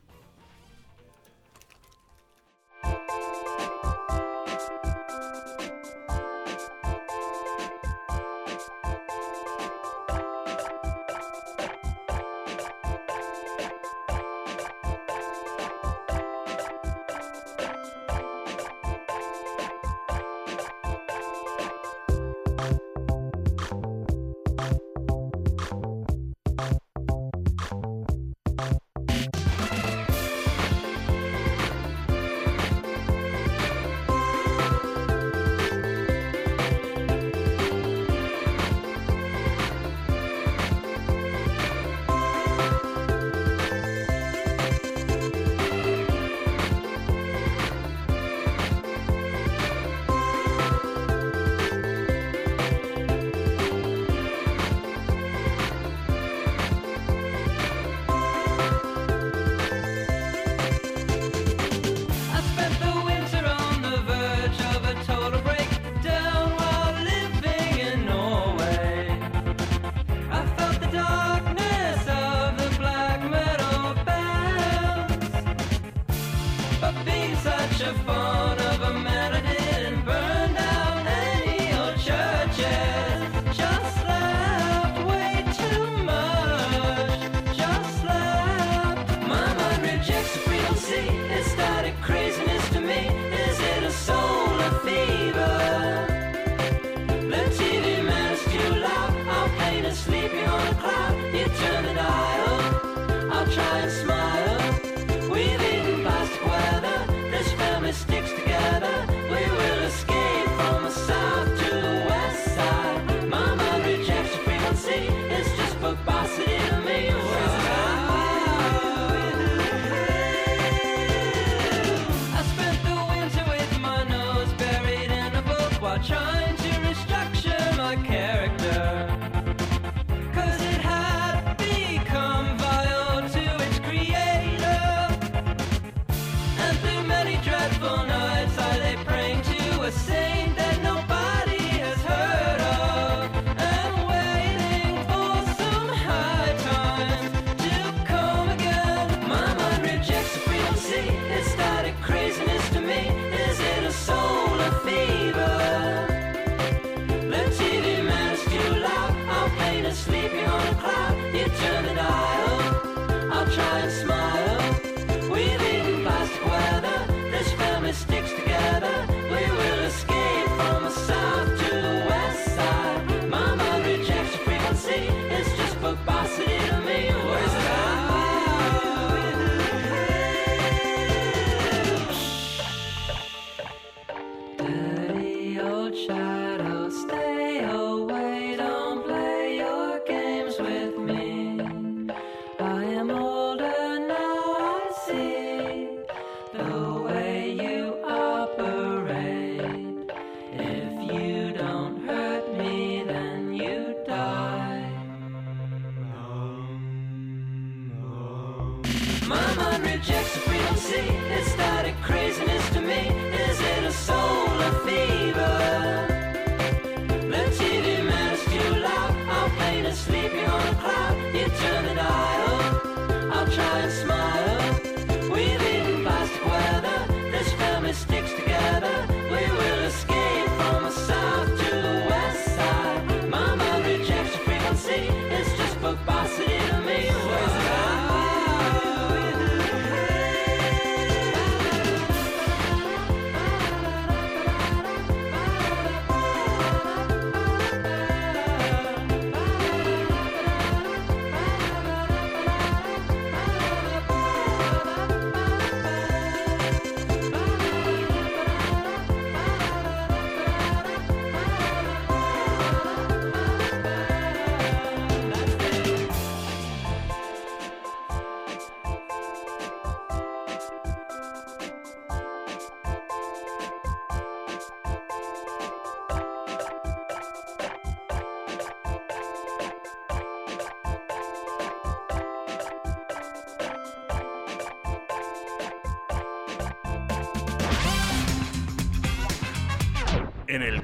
sleeping 160.09 160.47
on 160.47 160.67
a 160.69 160.75
cloud, 160.81 161.17
you 161.35 161.45
turn 161.61 161.85
it 161.85 161.99
up. 161.99 162.08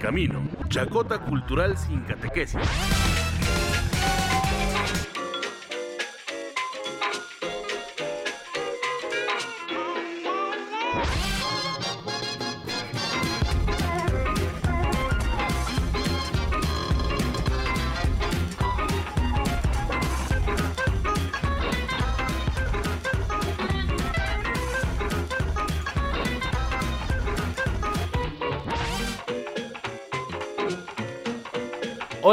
Camino, 0.05 0.43
Chacota 0.69 1.19
Cultural 1.19 1.79
sin 1.79 2.03
catequesis. 2.03 3.04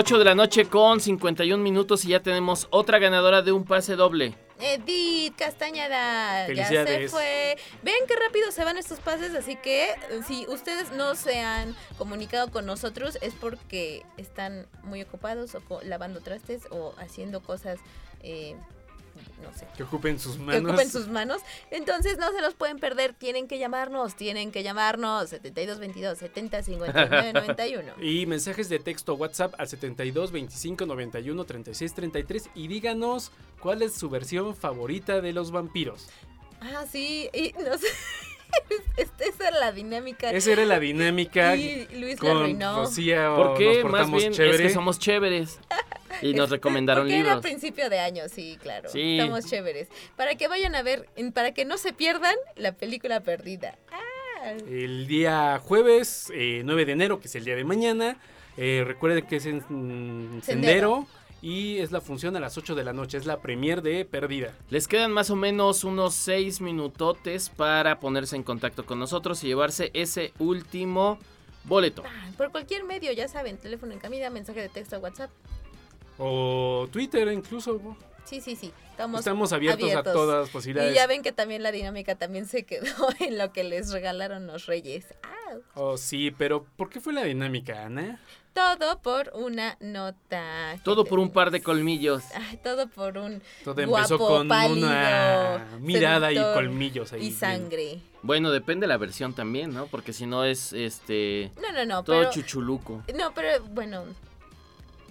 Ocho 0.02 0.18
de 0.18 0.26
la 0.26 0.34
noche 0.34 0.66
con 0.66 1.00
51 1.00 1.64
minutos 1.64 2.06
y 2.06 2.08
ya 2.08 2.22
tenemos 2.22 2.68
otra 2.72 2.98
ganadora 2.98 3.44
de 3.44 3.52
un 3.52 3.66
pase 3.66 3.96
doble. 3.96 4.34
Edith 4.60 5.36
Castañeda, 5.36 6.52
ya 6.52 6.68
se 6.88 7.08
fue. 7.08 7.56
Ven 7.84 7.94
qué 8.08 8.16
rápido 8.16 8.50
se 8.50 8.64
van 8.64 8.78
estos 8.78 9.00
pases, 9.00 9.36
así 9.36 9.58
que 9.58 9.92
eh, 9.92 9.96
si 10.28 10.48
ustedes 10.48 10.92
no 10.94 11.14
se 11.14 11.42
han 11.42 11.76
comunicado 12.00 12.50
con 12.50 12.66
nosotros 12.66 13.20
es 13.22 13.36
porque 13.36 14.04
están 14.18 14.66
muy 14.82 15.04
ocupados 15.04 15.54
o 15.54 15.82
lavando 15.84 16.20
trastes 16.20 16.64
o 16.72 16.96
haciendo 16.98 17.44
cosas, 17.44 17.78
eh, 18.24 18.56
no 19.42 19.54
sé. 19.58 19.68
Que 19.76 19.84
ocupen 19.84 20.20
sus 20.20 20.36
Que 20.38 20.44
manos. 20.44 20.72
ocupen 20.72 20.90
sus 20.90 21.08
manos. 21.08 21.42
Entonces 21.72 22.18
no 22.18 22.32
se 22.32 22.42
los 22.42 22.54
pueden 22.54 22.80
perder. 22.80 23.14
Tienen 23.14 23.48
que 23.48 23.58
llamarnos. 23.60 24.16
Tienen 24.16 24.52
que 24.52 24.64
llamarnos. 24.64 25.30
7222 25.30 26.18
70 26.18 26.64
59 26.64 27.34
91. 27.34 27.94
Y 28.02 28.26
mensajes 28.26 28.70
de 28.70 28.80
texto 28.80 29.16
WhatsApp 29.16 29.54
al 29.58 29.68
72 29.68 30.32
25 30.32 30.86
91 30.86 31.44
36 31.46 31.94
33 31.94 32.50
y 32.56 32.68
díganos 32.68 33.32
cuál 33.60 33.82
es 33.82 33.94
su 33.94 34.10
versión 34.10 34.56
favorita 34.56 35.22
de 35.22 35.34
los 35.34 35.52
vampiros. 35.52 36.08
Ah, 36.62 36.86
sí. 36.92 37.30
Y 37.34 37.54
no 37.54 37.78
sé. 37.78 37.88
Esta 38.98 39.24
esa 39.24 39.48
era 39.48 39.60
la 39.60 39.72
dinámica. 39.72 40.30
Esa 40.30 40.52
era 40.52 40.66
la 40.66 40.80
dinámica. 40.80 41.56
Y 41.56 41.88
Luis 41.98 42.16
la 42.22 42.30
con 42.30 42.38
arruinó. 42.38 42.76
Rocía, 42.80 43.34
¿Por 43.36 43.58
qué? 43.58 43.66
nos 43.66 43.76
Más 43.76 43.92
portamos 43.92 44.20
bien 44.20 44.32
es 44.34 44.62
que 44.62 44.70
somos 44.70 45.00
chéveres. 45.00 45.60
Y 46.30 46.34
nos 46.34 46.50
recomendaron 46.50 47.04
Porque 47.04 47.16
era 47.20 47.24
libros. 47.36 47.42
principio 47.44 47.90
de 47.90 48.00
año, 48.00 48.24
sí, 48.30 48.58
claro. 48.62 48.90
Sí. 48.90 49.18
Estamos 49.20 49.46
chéveres. 49.46 49.88
Para 50.16 50.36
que 50.36 50.48
vayan 50.48 50.76
a 50.76 50.84
ver, 50.84 51.08
para 51.34 51.54
que 51.54 51.66
no 51.66 51.78
se 51.78 51.94
pierdan 51.94 52.36
la 52.56 52.74
película 52.74 53.22
perdida. 53.22 53.78
Ah, 53.92 54.54
El 54.68 55.08
día 55.08 55.60
jueves, 55.64 56.32
eh, 56.34 56.62
9 56.66 56.86
de 56.86 56.92
enero, 56.94 57.20
que 57.20 57.28
es 57.28 57.36
el 57.36 57.46
día 57.46 57.56
de 57.56 57.64
mañana. 57.64 58.18
Eh, 58.58 58.84
recuerden 58.86 59.26
que 59.26 59.38
es 59.38 59.46
en 59.46 59.58
mm, 59.58 60.42
Sendero. 60.42 60.46
Sendero. 60.46 61.08
Y 61.44 61.80
es 61.80 61.92
la 61.92 62.02
función 62.02 62.36
a 62.36 62.40
las 62.40 62.56
8 62.58 62.76
de 62.76 62.84
la 62.84 62.94
noche. 62.94 63.18
Es 63.18 63.26
la 63.26 63.40
premier 63.42 63.82
de 63.82 64.06
Perdida. 64.06 64.54
Les 64.70 64.88
quedan 64.88 65.12
más 65.12 65.32
o 65.32 65.36
menos 65.36 65.84
unos 65.84 66.14
seis 66.14 66.62
minutotes 66.62 67.50
para 67.50 68.00
ponerse 68.00 68.36
en 68.36 68.44
contacto 68.44 68.86
con 68.86 69.00
nosotros 69.00 69.44
y 69.44 69.48
llevarse 69.48 69.90
ese 69.96 70.34
último 70.38 71.18
boleto. 71.64 72.04
por 72.38 72.52
cualquier 72.52 72.84
medio, 72.84 73.12
ya 73.12 73.28
saben, 73.28 73.58
teléfono 73.58 73.92
en 73.94 74.00
camina, 74.00 74.30
mensaje 74.30 74.62
de 74.62 74.70
texto, 74.70 75.00
WhatsApp. 75.00 75.32
O 76.22 76.88
Twitter 76.92 77.28
incluso. 77.32 77.80
Sí, 78.24 78.40
sí, 78.40 78.56
sí. 78.56 78.72
Estamos, 78.92 79.20
Estamos 79.20 79.52
abiertos 79.52 79.94
a 79.96 80.04
todas 80.04 80.42
las 80.42 80.50
posibilidades. 80.50 80.94
Y 80.94 80.96
ya 80.96 81.08
ven 81.08 81.24
que 81.24 81.32
también 81.32 81.64
la 81.64 81.72
dinámica 81.72 82.16
también 82.16 82.46
se 82.46 82.64
quedó 82.64 82.86
en 83.20 83.38
lo 83.38 83.52
que 83.52 83.64
les 83.64 83.92
regalaron 83.92 84.46
los 84.48 84.68
reyes. 84.68 85.08
Ah, 85.24 85.42
Oh, 85.74 85.98
sí, 85.98 86.32
pero 86.32 86.66
¿por 86.78 86.90
qué 86.90 87.02
fue 87.02 87.14
la 87.14 87.24
dinámica, 87.24 87.86
Ana? 87.86 88.20
todo 88.54 89.00
por 89.02 89.32
una 89.34 89.78
nota. 89.80 90.78
Todo 90.84 91.06
por 91.06 91.20
un 91.20 91.32
par 91.32 91.52
de 91.52 91.62
colmillos. 91.62 92.24
Ay, 92.36 92.58
todo 92.64 92.88
por 92.88 93.18
un 93.18 93.42
Todo 93.64 93.82
empezó 93.82 94.18
guapo, 94.18 94.28
con 94.28 94.48
pálido, 94.50 94.88
una 94.88 95.68
mirada 95.80 96.32
y 96.34 96.36
colmillos 96.54 97.14
ahí. 97.14 97.20
Y 97.20 97.28
bien. 97.28 97.40
sangre. 97.40 98.02
Bueno, 98.24 98.52
depende 98.52 98.84
de 98.86 98.88
la 98.90 98.98
versión 98.98 99.34
también, 99.34 99.74
¿no? 99.74 99.88
Porque 99.88 100.12
si 100.14 100.26
no 100.26 100.44
es 100.44 100.74
este 100.74 101.52
No, 101.62 101.72
no, 101.72 101.86
no, 101.86 102.04
todo 102.04 102.20
pero... 102.20 102.32
chuchuluco. 102.32 103.04
No, 103.18 103.34
pero 103.34 103.64
bueno, 103.66 104.04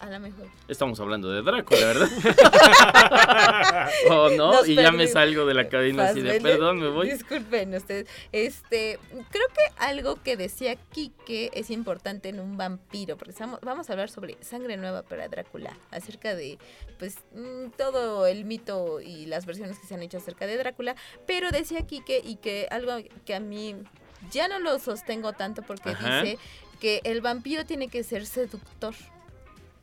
a 0.00 0.06
lo 0.06 0.20
mejor. 0.20 0.46
Estamos 0.68 0.98
hablando 1.00 1.30
de 1.30 1.42
Drácula, 1.42 1.86
¿verdad? 1.86 2.08
oh, 4.10 4.30
no, 4.30 4.52
Nos 4.52 4.68
y 4.68 4.74
ya 4.74 4.92
me 4.92 5.06
salgo 5.06 5.46
de 5.46 5.54
la 5.54 5.68
cadena 5.68 6.08
así 6.08 6.20
de 6.20 6.40
perdón, 6.40 6.78
me 6.80 6.88
voy. 6.88 7.10
Disculpen 7.10 7.74
ustedes. 7.74 8.08
Este, 8.32 8.98
creo 9.30 9.46
que 9.48 9.62
algo 9.78 10.16
que 10.22 10.36
decía 10.36 10.76
Quique 10.76 11.50
es 11.54 11.70
importante 11.70 12.28
en 12.28 12.40
un 12.40 12.56
vampiro, 12.56 13.16
porque 13.16 13.32
estamos- 13.32 13.60
vamos 13.62 13.88
a 13.88 13.92
hablar 13.92 14.10
sobre 14.10 14.36
sangre 14.42 14.76
nueva 14.76 15.02
para 15.02 15.28
Drácula, 15.28 15.76
acerca 15.90 16.34
de 16.34 16.58
pues 16.98 17.18
mm, 17.34 17.70
todo 17.76 18.26
el 18.26 18.44
mito 18.44 19.00
y 19.00 19.26
las 19.26 19.46
versiones 19.46 19.78
que 19.78 19.86
se 19.86 19.94
han 19.94 20.02
hecho 20.02 20.18
acerca 20.18 20.46
de 20.46 20.56
Drácula, 20.56 20.96
pero 21.26 21.50
decía 21.50 21.82
Quique 21.86 22.20
y 22.24 22.36
que 22.36 22.66
algo 22.70 22.92
que 23.24 23.34
a 23.34 23.40
mí 23.40 23.76
ya 24.30 24.48
no 24.48 24.58
lo 24.58 24.78
sostengo 24.78 25.32
tanto 25.32 25.62
porque 25.62 25.90
Ajá. 25.90 26.22
dice 26.22 26.38
que 26.80 27.00
el 27.04 27.20
vampiro 27.20 27.64
tiene 27.66 27.88
que 27.88 28.02
ser 28.02 28.24
seductor. 28.26 28.94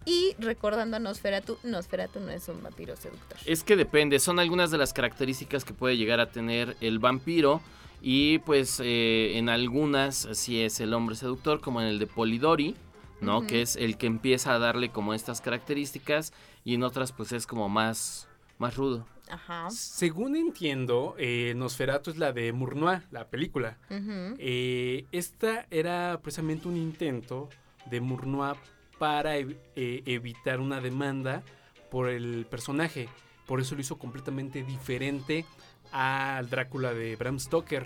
Y 0.07 0.35
recordando 0.39 0.95
a 0.95 0.99
Nosferatu, 0.99 1.57
Nosferatu 1.63 2.21
no 2.21 2.31
es 2.31 2.47
un 2.47 2.63
vampiro 2.63 2.95
seductor. 2.95 3.37
Es 3.45 3.65
que 3.65 3.75
depende, 3.75 4.19
son 4.19 4.39
algunas 4.39 4.71
de 4.71 4.77
las 4.77 4.93
características 4.93 5.65
que 5.65 5.73
puede 5.73 5.97
llegar 5.97 6.21
a 6.21 6.31
tener 6.31 6.77
el 6.79 6.99
vampiro 6.99 7.61
y 8.01 8.39
pues 8.39 8.79
eh, 8.81 9.37
en 9.37 9.49
algunas 9.49 10.29
sí 10.31 10.61
es 10.61 10.79
el 10.79 10.93
hombre 10.93 11.17
seductor, 11.17 11.59
como 11.59 11.81
en 11.81 11.87
el 11.87 11.99
de 11.99 12.07
Polidori, 12.07 12.73
¿no? 13.19 13.45
Que 13.45 13.61
es 13.61 13.75
el 13.75 13.97
que 13.97 14.07
empieza 14.07 14.53
a 14.53 14.59
darle 14.59 14.91
como 14.91 15.13
estas 15.13 15.41
características 15.41 16.31
y 16.63 16.75
en 16.75 16.83
otras 16.83 17.11
pues 17.11 17.33
es 17.33 17.45
como 17.45 17.67
más, 17.67 18.29
más 18.59 18.77
rudo. 18.77 19.05
Ajá. 19.29 19.69
Según 19.71 20.37
entiendo, 20.37 21.15
eh, 21.17 21.51
Nosferatu 21.57 22.11
es 22.11 22.17
la 22.17 22.31
de 22.31 22.53
Murnau, 22.53 23.01
la 23.11 23.27
película. 23.27 23.77
Eh, 23.89 25.05
esta 25.11 25.67
era 25.69 26.17
precisamente 26.23 26.69
un 26.69 26.77
intento 26.77 27.49
de 27.87 27.99
Murnau 27.99 28.55
para 28.97 29.37
ev- 29.37 29.57
eh, 29.75 30.03
evitar 30.05 30.59
una 30.59 30.81
demanda 30.81 31.43
por 31.91 32.09
el 32.09 32.45
personaje. 32.49 33.09
Por 33.45 33.61
eso 33.61 33.75
lo 33.75 33.81
hizo 33.81 33.97
completamente 33.97 34.63
diferente 34.63 35.45
al 35.91 36.49
Drácula 36.49 36.93
de 36.93 37.15
Bram 37.15 37.39
Stoker. 37.39 37.85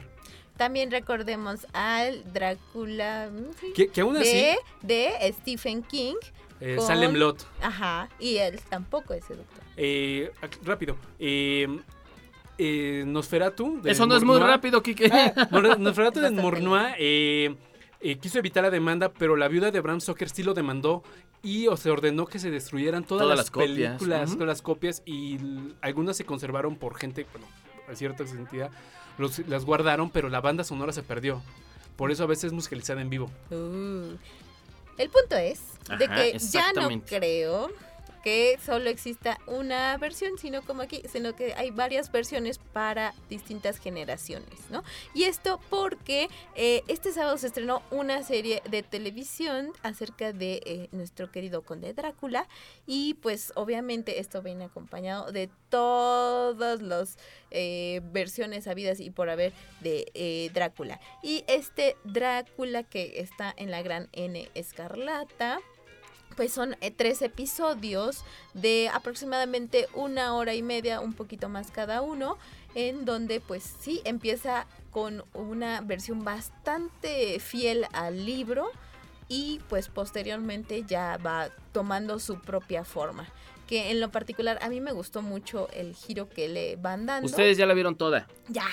También 0.57 0.91
recordemos 0.91 1.65
al 1.73 2.23
Drácula 2.33 3.29
mm, 3.31 3.73
Que- 3.73 3.87
que 3.87 4.01
aún 4.01 4.17
así- 4.17 4.31
de, 4.31 4.57
de 4.81 5.33
Stephen 5.39 5.83
King. 5.83 6.15
Eh, 6.59 6.75
con- 6.77 6.85
Salem 6.85 7.13
Lot. 7.15 7.45
Ajá, 7.61 8.07
y 8.19 8.37
él 8.37 8.59
tampoco 8.69 9.13
es 9.15 9.25
seductor. 9.25 9.63
Eh, 9.77 10.31
rápido. 10.63 10.95
Eh, 11.17 11.67
eh, 12.59 13.03
Nosferatu. 13.07 13.81
de 13.81 13.91
Eso 13.91 14.05
no 14.05 14.15
es 14.15 14.23
muy 14.23 14.37
rápido, 14.39 14.83
Quique. 14.83 15.09
Ah, 15.11 15.47
Nosferatu 15.79 16.19
de 16.21 16.29
Murnau 16.29 16.75
eh, 18.01 18.17
quiso 18.17 18.39
evitar 18.39 18.63
la 18.63 18.69
demanda, 18.69 19.09
pero 19.09 19.35
la 19.35 19.47
viuda 19.47 19.71
de 19.71 19.79
Bram 19.79 20.01
Stoker 20.01 20.29
sí 20.29 20.43
lo 20.43 20.53
demandó 20.53 21.03
y 21.43 21.67
o, 21.67 21.77
se 21.77 21.89
ordenó 21.91 22.25
que 22.25 22.39
se 22.39 22.49
destruyeran 22.49 23.03
todas, 23.03 23.23
Todas 23.23 23.37
las, 23.37 23.45
las 23.45 23.51
copias, 23.51 23.97
películas, 23.97 24.31
todas 24.31 24.47
las 24.47 24.61
copias 24.61 25.03
y 25.05 25.39
algunas 25.81 26.17
se 26.17 26.25
conservaron 26.25 26.75
por 26.75 26.95
gente, 26.95 27.25
bueno, 27.31 27.47
a 27.87 27.95
cierta 27.95 28.23
entidad, 28.23 28.71
los, 29.17 29.39
las 29.47 29.65
guardaron, 29.65 30.09
pero 30.09 30.29
la 30.29 30.41
banda 30.41 30.63
sonora 30.63 30.91
se 30.93 31.03
perdió. 31.03 31.41
Por 31.95 32.11
eso 32.11 32.23
a 32.23 32.27
veces 32.27 32.45
es 32.45 32.53
musicalizada 32.53 33.01
en 33.01 33.09
vivo. 33.09 33.29
Uh. 33.51 34.17
El 34.97 35.09
punto 35.09 35.35
es 35.35 35.61
de 35.97 36.07
que 36.07 36.37
ya 36.39 36.73
no 36.73 36.89
creo 37.05 37.69
que 38.23 38.59
solo 38.63 38.89
exista 38.89 39.39
una 39.47 39.97
versión, 39.97 40.37
sino 40.37 40.61
como 40.61 40.81
aquí, 40.81 41.01
sino 41.11 41.35
que 41.35 41.53
hay 41.53 41.71
varias 41.71 42.11
versiones 42.11 42.59
para 42.59 43.13
distintas 43.29 43.77
generaciones, 43.77 44.59
¿no? 44.69 44.83
Y 45.13 45.23
esto 45.23 45.59
porque 45.69 46.29
eh, 46.55 46.83
este 46.87 47.11
sábado 47.11 47.37
se 47.37 47.47
estrenó 47.47 47.81
una 47.91 48.23
serie 48.23 48.61
de 48.69 48.83
televisión 48.83 49.71
acerca 49.83 50.33
de 50.33 50.61
eh, 50.65 50.89
nuestro 50.91 51.31
querido 51.31 51.63
conde 51.63 51.93
Drácula 51.93 52.47
y 52.85 53.15
pues 53.15 53.51
obviamente 53.55 54.19
esto 54.19 54.41
viene 54.41 54.65
acompañado 54.65 55.31
de 55.31 55.49
todas 55.69 56.81
las 56.81 57.17
eh, 57.49 58.01
versiones 58.11 58.67
habidas 58.67 58.99
y 58.99 59.09
por 59.09 59.29
haber 59.29 59.53
de 59.79 60.51
Drácula. 60.53 60.99
Y 61.23 61.43
este 61.47 61.95
Drácula 62.03 62.83
que 62.83 63.19
está 63.19 63.53
en 63.57 63.71
la 63.71 63.81
gran 63.81 64.09
N 64.11 64.49
Escarlata, 64.53 65.59
pues 66.35 66.53
son 66.53 66.75
eh, 66.81 66.91
tres 66.91 67.21
episodios 67.21 68.23
de 68.53 68.89
aproximadamente 68.93 69.87
una 69.93 70.35
hora 70.35 70.53
y 70.53 70.61
media, 70.61 70.99
un 70.99 71.13
poquito 71.13 71.49
más 71.49 71.71
cada 71.71 72.01
uno, 72.01 72.37
en 72.75 73.05
donde 73.05 73.39
pues 73.39 73.63
sí 73.79 74.01
empieza 74.05 74.65
con 74.91 75.23
una 75.33 75.81
versión 75.81 76.23
bastante 76.23 77.39
fiel 77.39 77.85
al 77.93 78.25
libro 78.25 78.69
y 79.27 79.61
pues 79.69 79.87
posteriormente 79.87 80.83
ya 80.83 81.17
va 81.17 81.49
tomando 81.71 82.19
su 82.19 82.39
propia 82.39 82.83
forma. 82.83 83.27
Que 83.67 83.91
en 83.91 84.01
lo 84.01 84.11
particular 84.11 84.59
a 84.61 84.67
mí 84.67 84.81
me 84.81 84.91
gustó 84.91 85.21
mucho 85.21 85.69
el 85.71 85.95
giro 85.95 86.27
que 86.27 86.49
le 86.49 86.75
van 86.75 87.05
dando. 87.05 87.27
Ustedes 87.27 87.57
ya 87.57 87.65
la 87.65 87.73
vieron 87.73 87.95
toda. 87.95 88.27
Ya, 88.49 88.65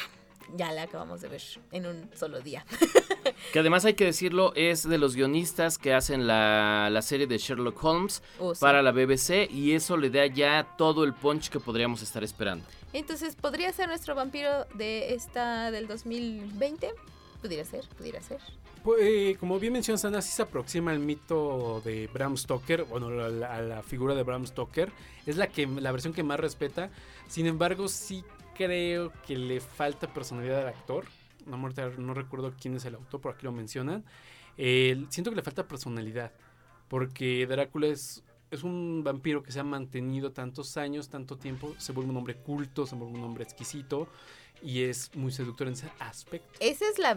ya 0.57 0.73
la 0.73 0.83
acabamos 0.83 1.21
de 1.21 1.29
ver 1.29 1.43
en 1.71 1.87
un 1.87 2.11
solo 2.17 2.41
día. 2.41 2.67
Que 3.53 3.61
además 3.61 3.85
hay 3.85 3.95
que 3.95 4.05
decirlo, 4.05 4.53
es 4.55 4.89
de 4.89 4.99
los 4.99 5.15
guionistas 5.17 5.79
que 5.79 5.95
hacen 5.95 6.27
la, 6.27 6.89
la 6.91 7.03
serie 7.03 7.27
de 7.27 7.39
Sherlock 7.39 7.83
Holmes 7.83 8.23
Oh, 8.39 8.55
sí. 8.55 8.61
para 8.61 8.83
la 8.83 8.93
BBC 8.93 9.51
y 9.51 9.73
eso 9.73 9.97
le 9.97 10.11
da 10.11 10.27
ya 10.27 10.75
todo 10.77 11.05
el 11.05 11.15
punch 11.15 11.49
que 11.49 11.61
podríamos 11.61 12.03
estar 12.03 12.23
esperando. 12.25 12.65
Entonces, 12.93 13.37
¿podría 13.37 13.73
ser 13.73 13.89
nuestro 13.89 14.15
vampiro 14.15 14.67
de 14.75 15.15
esta 15.15 15.71
del 15.71 15.87
2020? 15.89 16.91
Pudiera 17.41 17.65
ser, 17.65 17.85
pudiera 17.97 18.21
ser. 18.21 18.39
Pues, 18.83 19.01
eh, 19.03 19.37
como 19.39 19.59
bien 19.59 19.73
mencionas, 19.73 20.05
Ana, 20.05 20.23
sí 20.23 20.31
se 20.33 20.43
aproxima 20.43 20.91
al 20.93 20.99
mito 20.99 21.81
de 21.85 22.09
Bram 22.13 22.37
Stoker, 22.37 22.85
bueno, 22.85 23.09
a 23.09 23.29
la, 23.29 23.55
a 23.57 23.61
la 23.63 23.83
figura 23.83 24.15
de 24.15 24.23
Bram 24.23 24.47
Stoker. 24.47 24.91
Es 25.27 25.37
la, 25.37 25.49
que, 25.49 25.67
la 25.67 25.93
versión 25.93 26.13
que 26.15 26.23
más 26.23 26.41
respeta. 26.41 26.91
Sin 27.29 27.47
embargo, 27.47 27.89
sí 27.89 28.25
creo 28.57 29.13
que 29.27 29.37
le 29.37 29.61
falta 29.61 30.13
personalidad 30.13 30.63
al 30.63 30.69
actor. 30.69 31.05
No, 31.49 31.57
no 31.57 32.15
recuerdo 32.15 32.55
quién 32.61 32.77
es 32.77 32.85
el 32.85 32.95
autor, 32.95 33.21
por 33.21 33.35
aquí 33.35 33.45
lo 33.45 33.53
mencionan. 33.53 34.05
Eh, 34.57 35.07
siento 35.09 35.31
que 35.31 35.37
le 35.37 35.43
falta 35.43 35.67
personalidad, 35.67 36.33
porque 36.89 37.47
Drácula 37.47 37.89
es, 37.89 38.25
es 38.51 38.63
un 38.63 39.03
vampiro 39.05 39.43
que 39.43 39.53
se 39.53 39.61
ha 39.61 39.65
mantenido 39.65 40.33
tantos 40.33 40.77
años, 40.77 41.09
tanto 41.09 41.37
tiempo, 41.37 41.75
se 41.79 41.93
vuelve 41.93 42.11
un 42.11 42.17
hombre 42.17 42.35
culto, 42.35 42.87
se 42.87 42.97
vuelve 42.97 43.19
un 43.19 43.25
hombre 43.25 43.45
exquisito 43.45 44.09
y 44.63 44.83
es 44.83 45.15
muy 45.15 45.31
seductor 45.31 45.67
en 45.69 45.75
ese 45.75 45.91
aspecto. 45.99 46.59
Esa 46.61 46.89
es 46.89 46.99
la 46.99 47.17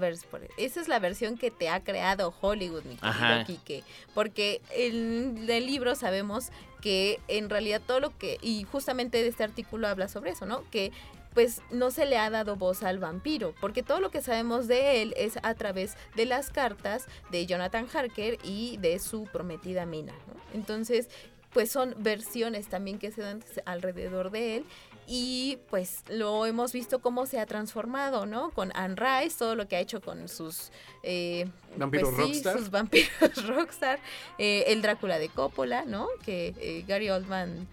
esa 0.57 0.82
es 0.82 0.88
la 0.88 0.99
versión 0.99 1.38
que 1.38 1.51
te 1.51 1.69
ha 1.69 1.84
creado 1.84 2.34
Hollywood, 2.39 2.84
mi 2.84 2.95
querido. 2.95 3.45
Quique. 3.45 3.84
Porque 4.13 4.61
en 4.71 5.49
el 5.49 5.65
libro 5.65 5.95
sabemos 5.95 6.49
que 6.82 7.19
en 7.27 7.49
realidad 7.49 7.82
todo 7.86 7.99
lo 7.99 8.17
que, 8.17 8.38
y 8.41 8.63
justamente 8.63 9.25
este 9.25 9.43
artículo 9.43 9.88
habla 9.88 10.07
sobre 10.07 10.32
eso, 10.32 10.45
¿no? 10.45 10.63
Que 10.69 10.91
pues 11.34 11.61
no 11.71 11.91
se 11.91 12.05
le 12.05 12.17
ha 12.17 12.29
dado 12.29 12.55
voz 12.55 12.84
al 12.84 12.99
vampiro, 12.99 13.53
porque 13.61 13.84
todo 13.84 13.99
lo 13.99 14.11
que 14.11 14.21
sabemos 14.21 14.67
de 14.67 15.01
él 15.01 15.13
es 15.17 15.38
a 15.43 15.53
través 15.55 15.95
de 16.15 16.25
las 16.25 16.49
cartas 16.49 17.07
de 17.32 17.45
Jonathan 17.45 17.88
Harker 17.93 18.38
y 18.43 18.77
de 18.77 18.99
su 18.99 19.23
prometida 19.25 19.86
Mina, 19.86 20.13
¿no? 20.27 20.34
Entonces, 20.53 21.09
pues 21.53 21.71
son 21.71 21.95
versiones 21.97 22.67
también 22.67 22.97
que 22.99 23.11
se 23.11 23.21
dan 23.21 23.43
alrededor 23.65 24.32
de 24.32 24.57
él 24.57 24.65
y 25.07 25.57
pues 25.69 26.03
lo 26.07 26.45
hemos 26.45 26.71
visto 26.71 26.99
cómo 26.99 27.25
se 27.25 27.39
ha 27.39 27.45
transformado, 27.45 28.25
¿no? 28.25 28.51
Con 28.51 28.71
Anne 28.75 28.95
Rice, 28.95 29.38
todo 29.38 29.55
lo 29.55 29.67
que 29.67 29.75
ha 29.75 29.79
hecho 29.82 29.99
con 30.01 30.29
sus... 30.29 30.71
eh, 31.03 31.47
Vampiros 31.75 32.11
pues 32.15 32.27
sí, 32.27 32.34
rockstar. 32.43 32.57
sus 32.57 32.69
vampiros 32.71 33.47
rockstar, 33.47 33.99
eh, 34.38 34.65
el 34.67 34.82
Drácula 34.82 35.17
de 35.19 35.27
Coppola, 35.29 35.84
¿no? 35.86 36.07
Que 36.23 36.53
eh, 36.59 36.86
Gary 36.88 37.09
Oldman, 37.09 37.67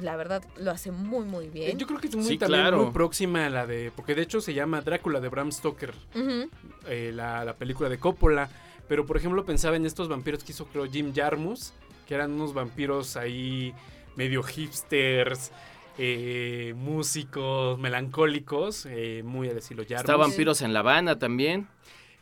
la 0.00 0.16
verdad, 0.16 0.42
lo 0.58 0.70
hace 0.70 0.90
muy, 0.90 1.24
muy 1.24 1.48
bien. 1.48 1.78
Yo 1.78 1.86
creo 1.86 1.98
que 2.00 2.08
es 2.08 2.16
muy, 2.16 2.24
Sí, 2.24 2.38
también 2.38 2.62
claro. 2.62 2.84
muy 2.84 2.92
próxima 2.92 3.46
a 3.46 3.50
la 3.50 3.66
de. 3.66 3.92
Porque 3.94 4.14
de 4.14 4.22
hecho 4.22 4.40
se 4.40 4.54
llama 4.54 4.80
Drácula 4.80 5.20
de 5.20 5.28
Bram 5.28 5.50
Stoker, 5.52 5.94
eh, 6.86 7.10
la, 7.14 7.44
la 7.44 7.54
película 7.54 7.88
de 7.88 7.98
Coppola. 7.98 8.48
Pero 8.88 9.04
por 9.06 9.16
ejemplo 9.16 9.44
pensaba 9.44 9.76
en 9.76 9.84
estos 9.86 10.08
vampiros 10.08 10.44
que 10.44 10.52
hizo, 10.52 10.66
creo, 10.66 10.86
Jim 10.86 11.12
Jarmus, 11.14 11.72
que 12.06 12.14
eran 12.14 12.32
unos 12.32 12.54
vampiros 12.54 13.16
ahí 13.16 13.74
medio 14.14 14.42
hipsters, 14.42 15.50
eh, 15.98 16.72
músicos, 16.76 17.78
melancólicos, 17.78 18.86
eh, 18.86 19.22
muy 19.24 19.48
al 19.48 19.58
estilo 19.58 19.82
Jarmus. 19.82 20.00
Está 20.00 20.16
Vampiros 20.16 20.62
en 20.62 20.72
La 20.72 20.80
Habana 20.80 21.18
también. 21.18 21.68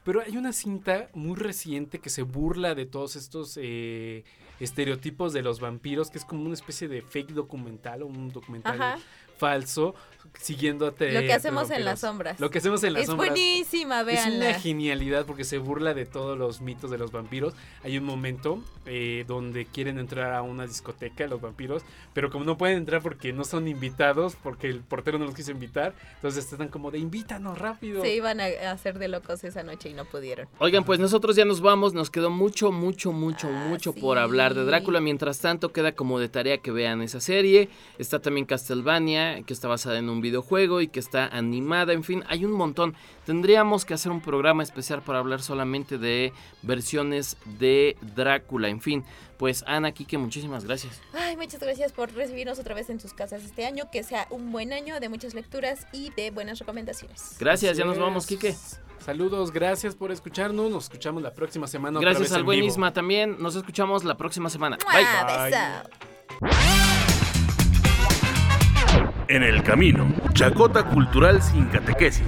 Pero 0.05 0.20
hay 0.20 0.36
una 0.36 0.53
cinta 0.53 1.09
muy 1.14 1.34
reciente 1.36 1.99
que 1.99 2.11
se 2.11 2.22
burla 2.22 2.74
de 2.74 2.84
todos 2.86 3.16
estos 3.16 3.59
eh, 3.61 4.22
estereotipos 4.64 5.32
de 5.32 5.42
los 5.42 5.60
vampiros, 5.60 6.10
que 6.10 6.18
es 6.18 6.24
como 6.24 6.44
una 6.44 6.54
especie 6.54 6.88
de 6.88 7.02
fake 7.02 7.32
documental 7.32 8.02
o 8.02 8.06
un 8.06 8.30
documental 8.30 8.80
Ajá. 8.80 8.98
falso, 9.36 9.94
siguiendo 10.40 10.86
a 10.86 10.92
te- 10.92 11.12
Lo 11.12 11.20
que 11.20 11.32
hacemos 11.32 11.70
en 11.70 11.84
las 11.84 12.00
sombras. 12.00 12.38
Lo 12.40 12.50
que 12.50 12.58
hacemos 12.58 12.82
en 12.84 12.92
las 12.92 13.02
es 13.02 13.06
sombras. 13.08 13.30
buenísima, 13.30 14.00
Es 14.00 14.06
véanla. 14.06 14.48
una 14.50 14.60
genialidad 14.60 15.26
porque 15.26 15.44
se 15.44 15.58
burla 15.58 15.94
de 15.94 16.06
todos 16.06 16.36
los 16.38 16.60
mitos 16.60 16.90
de 16.90 16.98
los 16.98 17.12
vampiros. 17.12 17.54
Hay 17.82 17.96
un 17.98 18.04
momento 18.04 18.62
eh, 18.86 19.24
donde 19.26 19.64
quieren 19.66 19.98
entrar 19.98 20.32
a 20.34 20.42
una 20.42 20.66
discoteca 20.66 21.26
los 21.26 21.40
vampiros, 21.40 21.82
pero 22.12 22.30
como 22.30 22.44
no 22.44 22.58
pueden 22.58 22.76
entrar 22.78 23.00
porque 23.02 23.32
no 23.32 23.44
son 23.44 23.66
invitados, 23.68 24.36
porque 24.42 24.68
el 24.68 24.80
portero 24.80 25.18
no 25.18 25.24
los 25.24 25.34
quiso 25.34 25.50
invitar, 25.52 25.94
entonces 26.16 26.50
están 26.52 26.68
como 26.68 26.90
de 26.90 26.98
invítanos 26.98 27.58
rápido. 27.58 28.02
Se 28.02 28.14
iban 28.14 28.40
a 28.40 28.44
a 28.44 28.70
hacer 28.72 28.98
de 28.98 29.08
locos 29.08 29.42
esa 29.44 29.62
noche 29.62 29.88
y 29.88 29.94
no 29.94 30.04
pudieron. 30.04 30.46
Oigan, 30.58 30.84
pues 30.84 31.00
nosotros 31.00 31.34
ya 31.36 31.44
nos 31.46 31.60
vamos, 31.60 31.94
nos 31.94 32.10
quedó 32.10 32.28
mucho, 32.30 32.70
mucho, 32.72 33.10
mucho, 33.12 33.48
Ah, 33.50 33.66
mucho 33.68 33.94
por 33.94 34.18
hablar 34.18 34.54
de 34.54 34.64
Drácula. 34.64 35.00
Mientras 35.00 35.38
tanto, 35.40 35.72
queda 35.72 35.92
como 35.92 36.18
de 36.20 36.28
tarea 36.28 36.58
que 36.58 36.70
vean 36.70 37.00
esa 37.02 37.20
serie. 37.20 37.68
Está 37.98 38.20
también 38.20 38.44
Castlevania, 38.46 39.42
que 39.44 39.52
está 39.52 39.66
basada 39.68 39.98
en 39.98 40.08
un 40.08 40.13
videojuego 40.20 40.80
y 40.80 40.88
que 40.88 41.00
está 41.00 41.26
animada. 41.26 41.92
En 41.92 42.04
fin, 42.04 42.24
hay 42.28 42.44
un 42.44 42.52
montón. 42.52 42.94
Tendríamos 43.26 43.84
que 43.84 43.94
hacer 43.94 44.12
un 44.12 44.20
programa 44.20 44.62
especial 44.62 45.02
para 45.02 45.18
hablar 45.18 45.42
solamente 45.42 45.98
de 45.98 46.32
versiones 46.62 47.36
de 47.58 47.96
Drácula. 48.14 48.68
En 48.68 48.80
fin, 48.80 49.04
pues 49.38 49.64
Ana, 49.66 49.92
Kike, 49.92 50.18
muchísimas 50.18 50.64
gracias. 50.64 51.00
Ay, 51.12 51.36
muchas 51.36 51.60
gracias 51.60 51.92
por 51.92 52.12
recibirnos 52.12 52.58
otra 52.58 52.74
vez 52.74 52.90
en 52.90 53.00
sus 53.00 53.14
casas 53.14 53.44
este 53.44 53.66
año. 53.66 53.84
Que 53.90 54.02
sea 54.02 54.26
un 54.30 54.52
buen 54.52 54.72
año 54.72 55.00
de 55.00 55.08
muchas 55.08 55.34
lecturas 55.34 55.86
y 55.92 56.10
de 56.10 56.30
buenas 56.30 56.58
recomendaciones. 56.58 57.36
Gracias, 57.38 57.76
ya 57.76 57.84
nos 57.84 57.98
vamos. 57.98 58.26
Kike. 58.26 58.54
Saludos, 59.04 59.52
gracias 59.52 59.94
por 59.94 60.12
escucharnos. 60.12 60.70
Nos 60.70 60.84
escuchamos 60.84 61.22
la 61.22 61.34
próxima 61.34 61.66
semana. 61.66 61.98
otra 61.98 62.10
Gracias 62.10 62.30
vez 62.30 62.32
al 62.32 62.40
en 62.40 62.46
buen 62.46 62.60
vivo. 62.60 62.68
Isma 62.68 62.92
también. 62.94 63.36
Nos 63.38 63.54
escuchamos 63.54 64.02
la 64.02 64.16
próxima 64.16 64.48
semana. 64.48 64.78
¡Mua! 64.82 65.24
Bye. 65.26 65.50
Beso. 66.40 67.13
En 69.26 69.42
el 69.42 69.62
camino, 69.62 70.12
Chacota 70.34 70.84
Cultural 70.84 71.40
sin 71.40 71.64
catequesis. 71.66 72.26